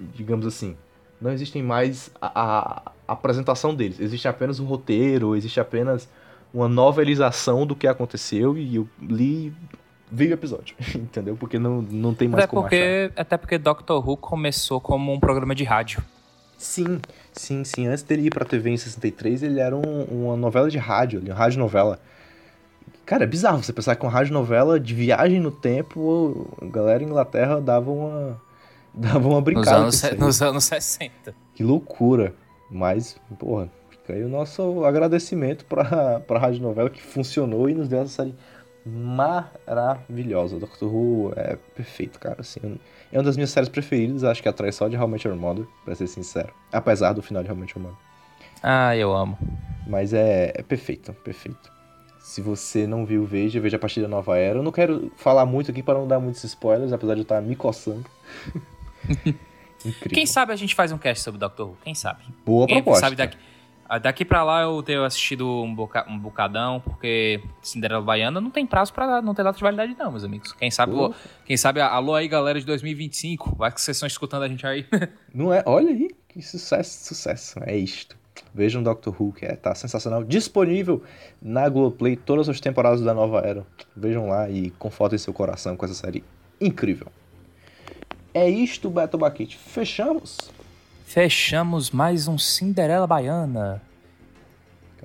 [0.00, 0.76] digamos assim,
[1.20, 4.00] não existem mais a, a, a apresentação deles.
[4.00, 6.08] Existe apenas o roteiro, existe apenas
[6.52, 9.52] uma novelização do que aconteceu e eu li
[10.10, 11.36] veio o episódio, entendeu?
[11.36, 13.20] Porque não, não tem mais até como porque, achar.
[13.20, 16.02] Até porque Doctor Who começou como um programa de rádio.
[16.56, 17.00] Sim,
[17.34, 17.86] sim, sim.
[17.86, 21.34] Antes dele ir pra TV em 63, ele era um, uma novela de rádio, uma
[21.34, 22.00] rádio novela.
[23.04, 27.02] Cara, é bizarro você pensar que uma rádio novela de viagem no tempo, a galera
[27.02, 28.40] em Inglaterra dava uma,
[28.94, 29.84] dava uma brincada.
[29.84, 31.34] Nos anos, nos anos 60.
[31.54, 32.34] Que loucura.
[32.70, 37.88] Mas, porra, fica aí o nosso agradecimento pra, pra rádio novela que funcionou e nos
[37.88, 38.34] deu essa série
[38.84, 40.58] maravilhosa.
[40.58, 42.40] Doctor Who é perfeito, cara.
[42.40, 42.78] Assim,
[43.12, 44.24] é uma das minhas séries preferidas.
[44.24, 46.52] Acho que atrás só de How I Met Your Mother, pra ser sincero.
[46.72, 47.98] Apesar do final de How I Met Your Mother.
[48.62, 49.38] Ah, eu amo.
[49.86, 51.72] Mas é, é perfeito, perfeito.
[52.18, 54.58] Se você não viu, veja, veja a partir da nova era.
[54.58, 57.42] Eu não quero falar muito aqui para não dar muitos spoilers, apesar de eu estar
[57.42, 58.04] me coçando.
[60.08, 61.76] Quem sabe a gente faz um cast sobre Doctor Who?
[61.84, 62.22] Quem sabe?
[62.44, 63.00] Boa Quem proposta.
[63.00, 63.36] Sabe daqui,
[64.00, 68.66] daqui pra lá eu tenho assistido um, boca, um bocadão, porque Cinderela Baiana não tem
[68.66, 70.52] prazo pra não ter data de validade, não, meus amigos.
[70.52, 70.92] Quem sabe,
[71.44, 73.56] quem sabe, alô aí, galera de 2025.
[73.56, 74.86] Vai que vocês estão escutando a gente aí.
[75.34, 75.62] Não é?
[75.66, 77.58] Olha aí, que sucesso, sucesso.
[77.64, 78.16] É isto.
[78.54, 80.22] Vejam Doctor Who, que é, tá sensacional.
[80.22, 81.02] Disponível
[81.42, 83.66] na Globoplay, todas as temporadas da nova era.
[83.96, 86.22] Vejam lá e confortem seu coração com essa série
[86.60, 87.08] incrível.
[88.32, 89.56] É isto, Beto Baquete.
[89.56, 90.52] Fechamos?
[91.04, 93.80] Fechamos mais um Cinderela Baiana.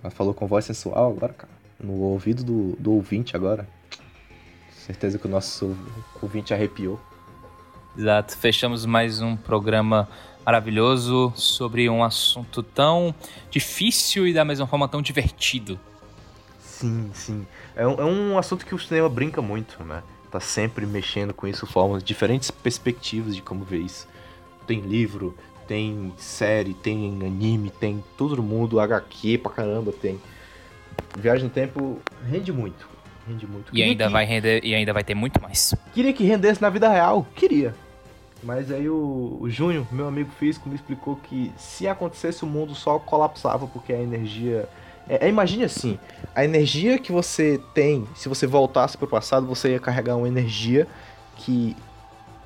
[0.01, 1.53] Ela falou com voz sensual agora, cara.
[1.79, 3.67] No ouvido do, do ouvinte agora.
[4.71, 5.77] Certeza que o nosso
[6.21, 6.99] ouvinte arrepiou.
[7.95, 8.35] Exato.
[8.37, 10.09] Fechamos mais um programa
[10.43, 13.13] maravilhoso sobre um assunto tão
[13.51, 15.79] difícil e da mesma forma tão divertido.
[16.59, 17.47] Sim, sim.
[17.75, 20.01] É um, é um assunto que o cinema brinca muito, né?
[20.31, 24.07] Tá sempre mexendo com isso, formas, diferentes perspectivas de como ver isso.
[24.65, 25.35] Tem livro,
[25.69, 30.19] tem série, tem anime, tem todo mundo, HQ pra caramba tem.
[31.15, 32.89] Viagem no Tempo rende muito.
[33.27, 33.69] Rende muito.
[33.71, 35.75] E ainda, que- vai render, e ainda vai ter muito mais.
[35.93, 37.27] Queria que rendesse na vida real?
[37.35, 37.75] Queria.
[38.41, 42.73] Mas aí o, o Júnior, meu amigo físico, me explicou que se acontecesse o mundo
[42.73, 44.67] só colapsava porque a energia.
[45.07, 45.99] É, é, imagine assim,
[46.33, 50.87] a energia que você tem, se você voltasse pro passado, você ia carregar uma energia
[51.35, 51.75] que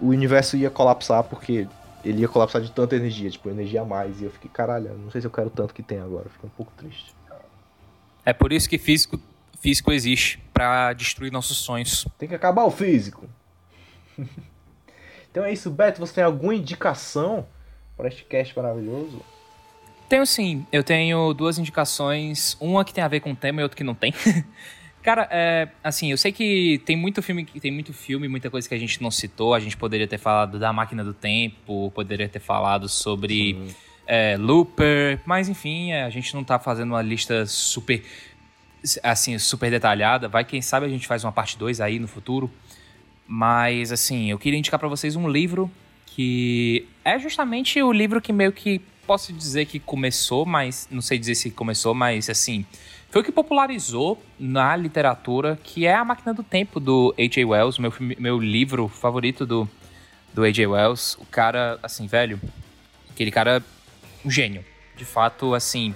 [0.01, 1.67] o universo ia colapsar porque
[2.03, 4.21] ele ia colapsar de tanta energia, tipo, energia a mais.
[4.21, 6.55] E eu fiquei, caralho, não sei se eu quero tanto que tem agora, fiquei um
[6.55, 7.13] pouco triste.
[8.25, 9.19] É por isso que físico,
[9.59, 12.07] físico existe, pra destruir nossos sonhos.
[12.17, 13.27] Tem que acabar o físico.
[15.29, 17.45] então é isso, Beto, você tem alguma indicação
[17.97, 19.21] para este cast maravilhoso?
[20.07, 23.63] Tenho sim, eu tenho duas indicações, uma que tem a ver com o tema e
[23.63, 24.13] outra que não tem.
[25.03, 28.73] Cara, é, assim, eu sei que tem muito filme, tem muito filme, muita coisa que
[28.73, 29.53] a gente não citou.
[29.53, 33.75] A gente poderia ter falado da Máquina do Tempo, poderia ter falado sobre
[34.07, 38.01] é, Looper, mas enfim, é, a gente não tá fazendo uma lista super,
[39.03, 40.29] assim, super detalhada.
[40.29, 42.49] Vai, quem sabe a gente faz uma parte 2 aí no futuro.
[43.27, 45.69] Mas, assim, eu queria indicar pra vocês um livro
[46.05, 51.17] que é justamente o livro que meio que posso dizer que começou, mas não sei
[51.17, 52.65] dizer se começou, mas assim,
[53.13, 57.45] foi o que popularizou na literatura, que é A Máquina do Tempo do H.G.
[57.45, 59.69] Wells, meu, meu livro favorito do,
[60.33, 60.65] do H.G.
[60.65, 61.15] Wells.
[61.21, 62.41] O cara, assim, velho,
[63.11, 63.63] aquele cara,
[64.25, 64.65] um gênio.
[64.97, 65.93] De fato, assim,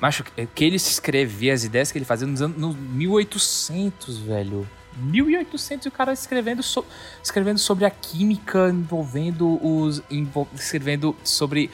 [0.00, 0.22] macho,
[0.54, 4.68] que ele escrevia, as ideias que ele fazia nos anos no 1800, velho.
[4.96, 6.86] 1800 e o cara escrevendo, so-
[7.20, 10.00] escrevendo sobre a química envolvendo os.
[10.08, 11.68] envol- escrevendo sobre.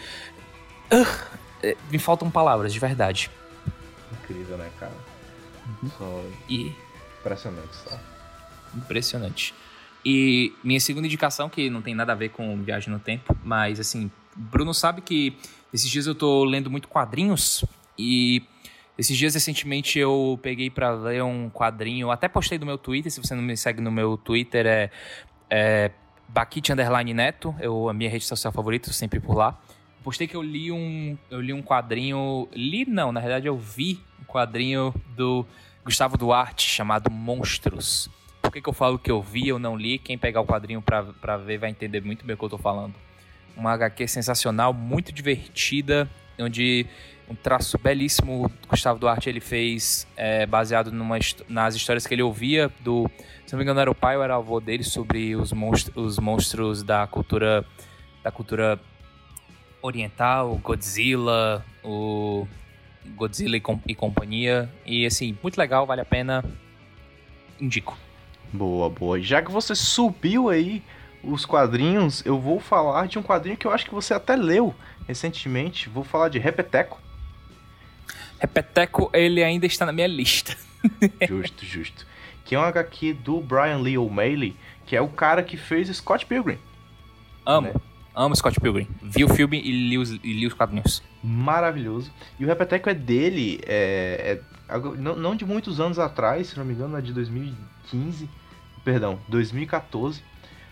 [1.63, 3.31] É, me faltam palavras, de verdade.
[4.29, 4.93] Incrível, né, cara?
[5.97, 6.73] Só E.
[7.21, 7.99] impressionante, só.
[8.75, 9.55] Impressionante.
[10.05, 13.81] E minha segunda indicação, que não tem nada a ver com viagem no tempo, mas
[13.81, 15.37] assim, Bruno sabe que
[15.73, 17.65] esses dias eu tô lendo muito quadrinhos
[17.99, 18.43] e
[18.97, 23.21] esses dias recentemente eu peguei pra ler um quadrinho, até postei no meu Twitter, se
[23.21, 24.91] você não me segue no meu Twitter é,
[25.51, 25.91] é
[26.29, 29.59] Baquite Underline Neto, eu, a minha rede social favorita, sempre por lá.
[30.03, 34.01] Postei que eu li um, eu li um quadrinho, li não, na verdade eu vi
[34.29, 35.45] quadrinho do
[35.85, 38.09] Gustavo Duarte chamado Monstros.
[38.43, 39.99] Por que, que eu falo que eu vi, eu não li?
[39.99, 42.95] Quem pegar o quadrinho pra ver vai entender muito bem o que eu tô falando.
[43.57, 46.87] Uma HQ sensacional, muito divertida, onde
[47.29, 51.19] um traço belíssimo Gustavo Duarte ele fez, é, baseado numa,
[51.49, 53.11] nas histórias que ele ouvia do,
[53.45, 55.97] se não me engano, era o pai ou era o avô dele sobre os monstros,
[55.97, 57.65] os monstros da cultura
[58.23, 58.81] da cultura
[59.81, 62.47] oriental, Godzilla, o
[63.17, 64.71] Godzilla e, com- e companhia.
[64.87, 66.45] E assim, muito legal, vale a pena.
[67.61, 67.97] Indico.
[68.53, 69.21] Boa, boa.
[69.21, 70.83] Já que você subiu aí
[71.23, 74.75] os quadrinhos, eu vou falar de um quadrinho que eu acho que você até leu
[75.07, 75.89] recentemente.
[75.89, 77.01] Vou falar de Repeteco.
[78.41, 80.57] Repeteco, ele ainda está na minha lista.
[81.29, 82.07] Justo, justo.
[82.45, 84.57] Que é um HQ do Brian Lee O'Malley,
[84.87, 86.57] que é o cara que fez Scott Pilgrim.
[87.45, 87.83] Amo.
[88.15, 88.87] Amo Scott Pilgrim.
[89.03, 91.03] Vi o filme e li os, e li os quadrinhos.
[91.23, 92.11] Maravilhoso.
[92.39, 96.65] E o Repeteco é dele, é, é não, não de muitos anos atrás, se não
[96.65, 98.29] me engano, é de 2015.
[98.85, 100.23] Perdão, 2014.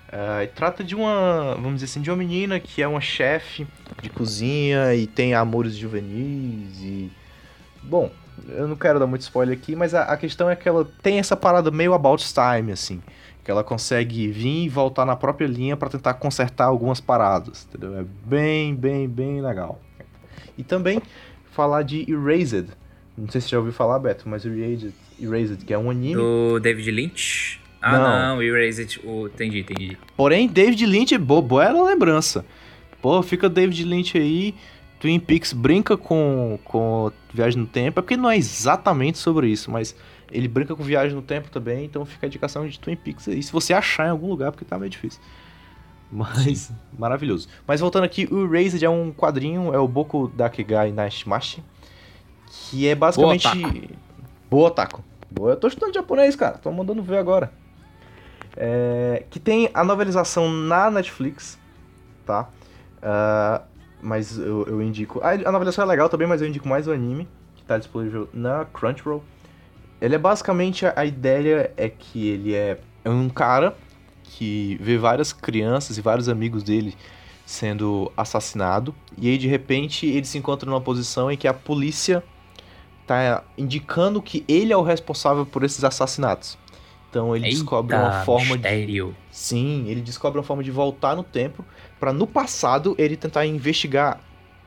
[0.09, 3.67] Ah, e trata de uma, vamos dizer assim, de uma menina que é uma chefe
[4.01, 7.11] de cozinha e tem amores juvenis e...
[7.83, 8.11] Bom,
[8.49, 11.19] eu não quero dar muito spoiler aqui, mas a, a questão é que ela tem
[11.19, 13.01] essa parada meio about time, assim.
[13.47, 17.97] Que ela consegue vir e voltar na própria linha pra tentar consertar algumas paradas, entendeu?
[18.01, 19.81] É bem, bem, bem legal.
[20.59, 21.01] E também
[21.53, 22.67] falar de Erased.
[23.17, 26.17] Não sei se você já ouviu falar, Beto, mas Erased, Erased que é um anime.
[26.17, 27.61] Do David Lynch?
[27.81, 28.35] Ah, Não.
[28.37, 28.99] não, Erased.
[29.05, 29.29] O...
[29.29, 29.97] Entendi, entendi.
[30.17, 32.45] Porém, David Lynch é bo- boa lembrança.
[33.01, 34.57] Pô, fica David Lynch aí.
[34.99, 38.01] Twin Peaks brinca com, com Viagem no Tempo.
[38.01, 39.95] É porque não é exatamente sobre isso, mas
[40.31, 41.85] ele brinca com Viagem no Tempo também.
[41.85, 43.43] Então fica a indicação de Twin Peaks aí.
[43.43, 45.21] Se você achar em algum lugar, porque tá meio difícil.
[46.11, 47.49] Mas, maravilhoso.
[47.67, 51.63] Mas voltando aqui, o Erased é um quadrinho, é o Boku Dakegai Nashimashi.
[52.47, 53.91] Que é basicamente.
[54.49, 55.05] Boa, Taco.
[55.31, 56.59] Boa, eu tô estudando japonês, cara.
[56.59, 57.53] Tô mandando ver agora.
[58.57, 61.59] É, que tem a novelização na Netflix,
[62.25, 62.49] tá?
[63.03, 63.63] Ah,
[64.01, 65.21] mas eu, eu indico.
[65.21, 68.29] A, a novelização é legal também, mas eu indico mais o anime, que tá disponível
[68.33, 69.23] na Crunchyroll.
[70.01, 70.85] Ele é basicamente.
[70.87, 73.77] A, ideia é que ele é, é um cara
[74.23, 76.95] que vê várias crianças e vários amigos dele
[77.45, 78.95] sendo assassinado.
[79.17, 82.23] E aí, de repente, ele se encontra numa posição em que a polícia
[83.07, 86.59] tá indicando que ele é o responsável por esses assassinatos.
[87.09, 89.17] Então ele Eita, descobre uma forma mistério.
[89.31, 89.37] de.
[89.37, 91.65] Sim, ele descobre uma forma de voltar no tempo
[91.99, 94.21] para no passado ele tentar investigar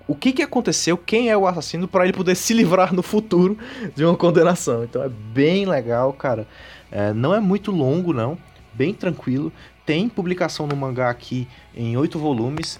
[0.10, 3.56] o que, que aconteceu, quem é o assassino, para ele poder se livrar no futuro
[3.96, 4.84] de uma condenação.
[4.84, 6.48] Então é bem legal, cara.
[6.92, 8.36] É, não é muito longo, não.
[8.74, 9.54] Bem tranquilo.
[9.86, 12.80] Tem publicação no mangá aqui em oito volumes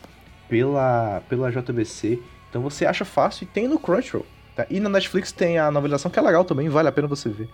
[0.50, 2.20] pela, pela JBC.
[2.50, 4.26] Então você acha fácil e tem no Crunchyroll.
[4.56, 4.66] Tá?
[4.68, 7.48] E na Netflix tem a novelização que é legal também, vale a pena você ver.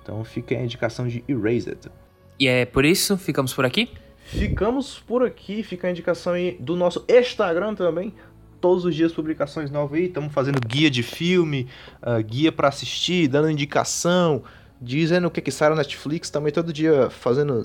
[0.00, 1.90] Então fica a indicação de Erased.
[2.38, 3.90] E é por isso, ficamos por aqui?
[4.26, 8.14] Ficamos por aqui, fica a indicação aí do nosso Instagram também.
[8.60, 11.68] Todos os dias publicações novas aí, estamos fazendo guia de filme,
[12.02, 14.42] uh, guia para assistir, dando indicação,
[14.80, 17.62] dizendo o que que sai na Netflix, também todo dia fazendo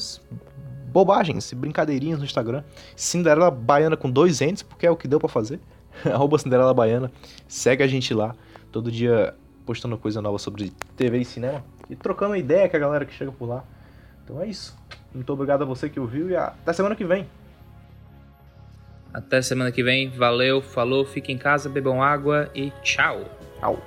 [0.92, 2.64] bobagens, brincadeirinhas no Instagram.
[2.96, 5.60] Cinderela Baiana com dois entes, porque é o que deu para fazer.
[6.06, 7.12] Arroba Cinderela Baiana.
[7.48, 8.36] Segue a gente lá.
[8.72, 9.34] Todo dia
[9.66, 11.64] postando coisa nova sobre TV e cinema.
[11.90, 13.64] E trocando ideia com a galera que chega por lá.
[14.24, 14.78] Então é isso.
[15.14, 17.28] Muito obrigado a você que ouviu e até semana que vem.
[19.14, 20.10] Até semana que vem.
[20.10, 23.24] Valeu, falou, fique em casa, bebam água e tchau.
[23.60, 23.80] Tchau.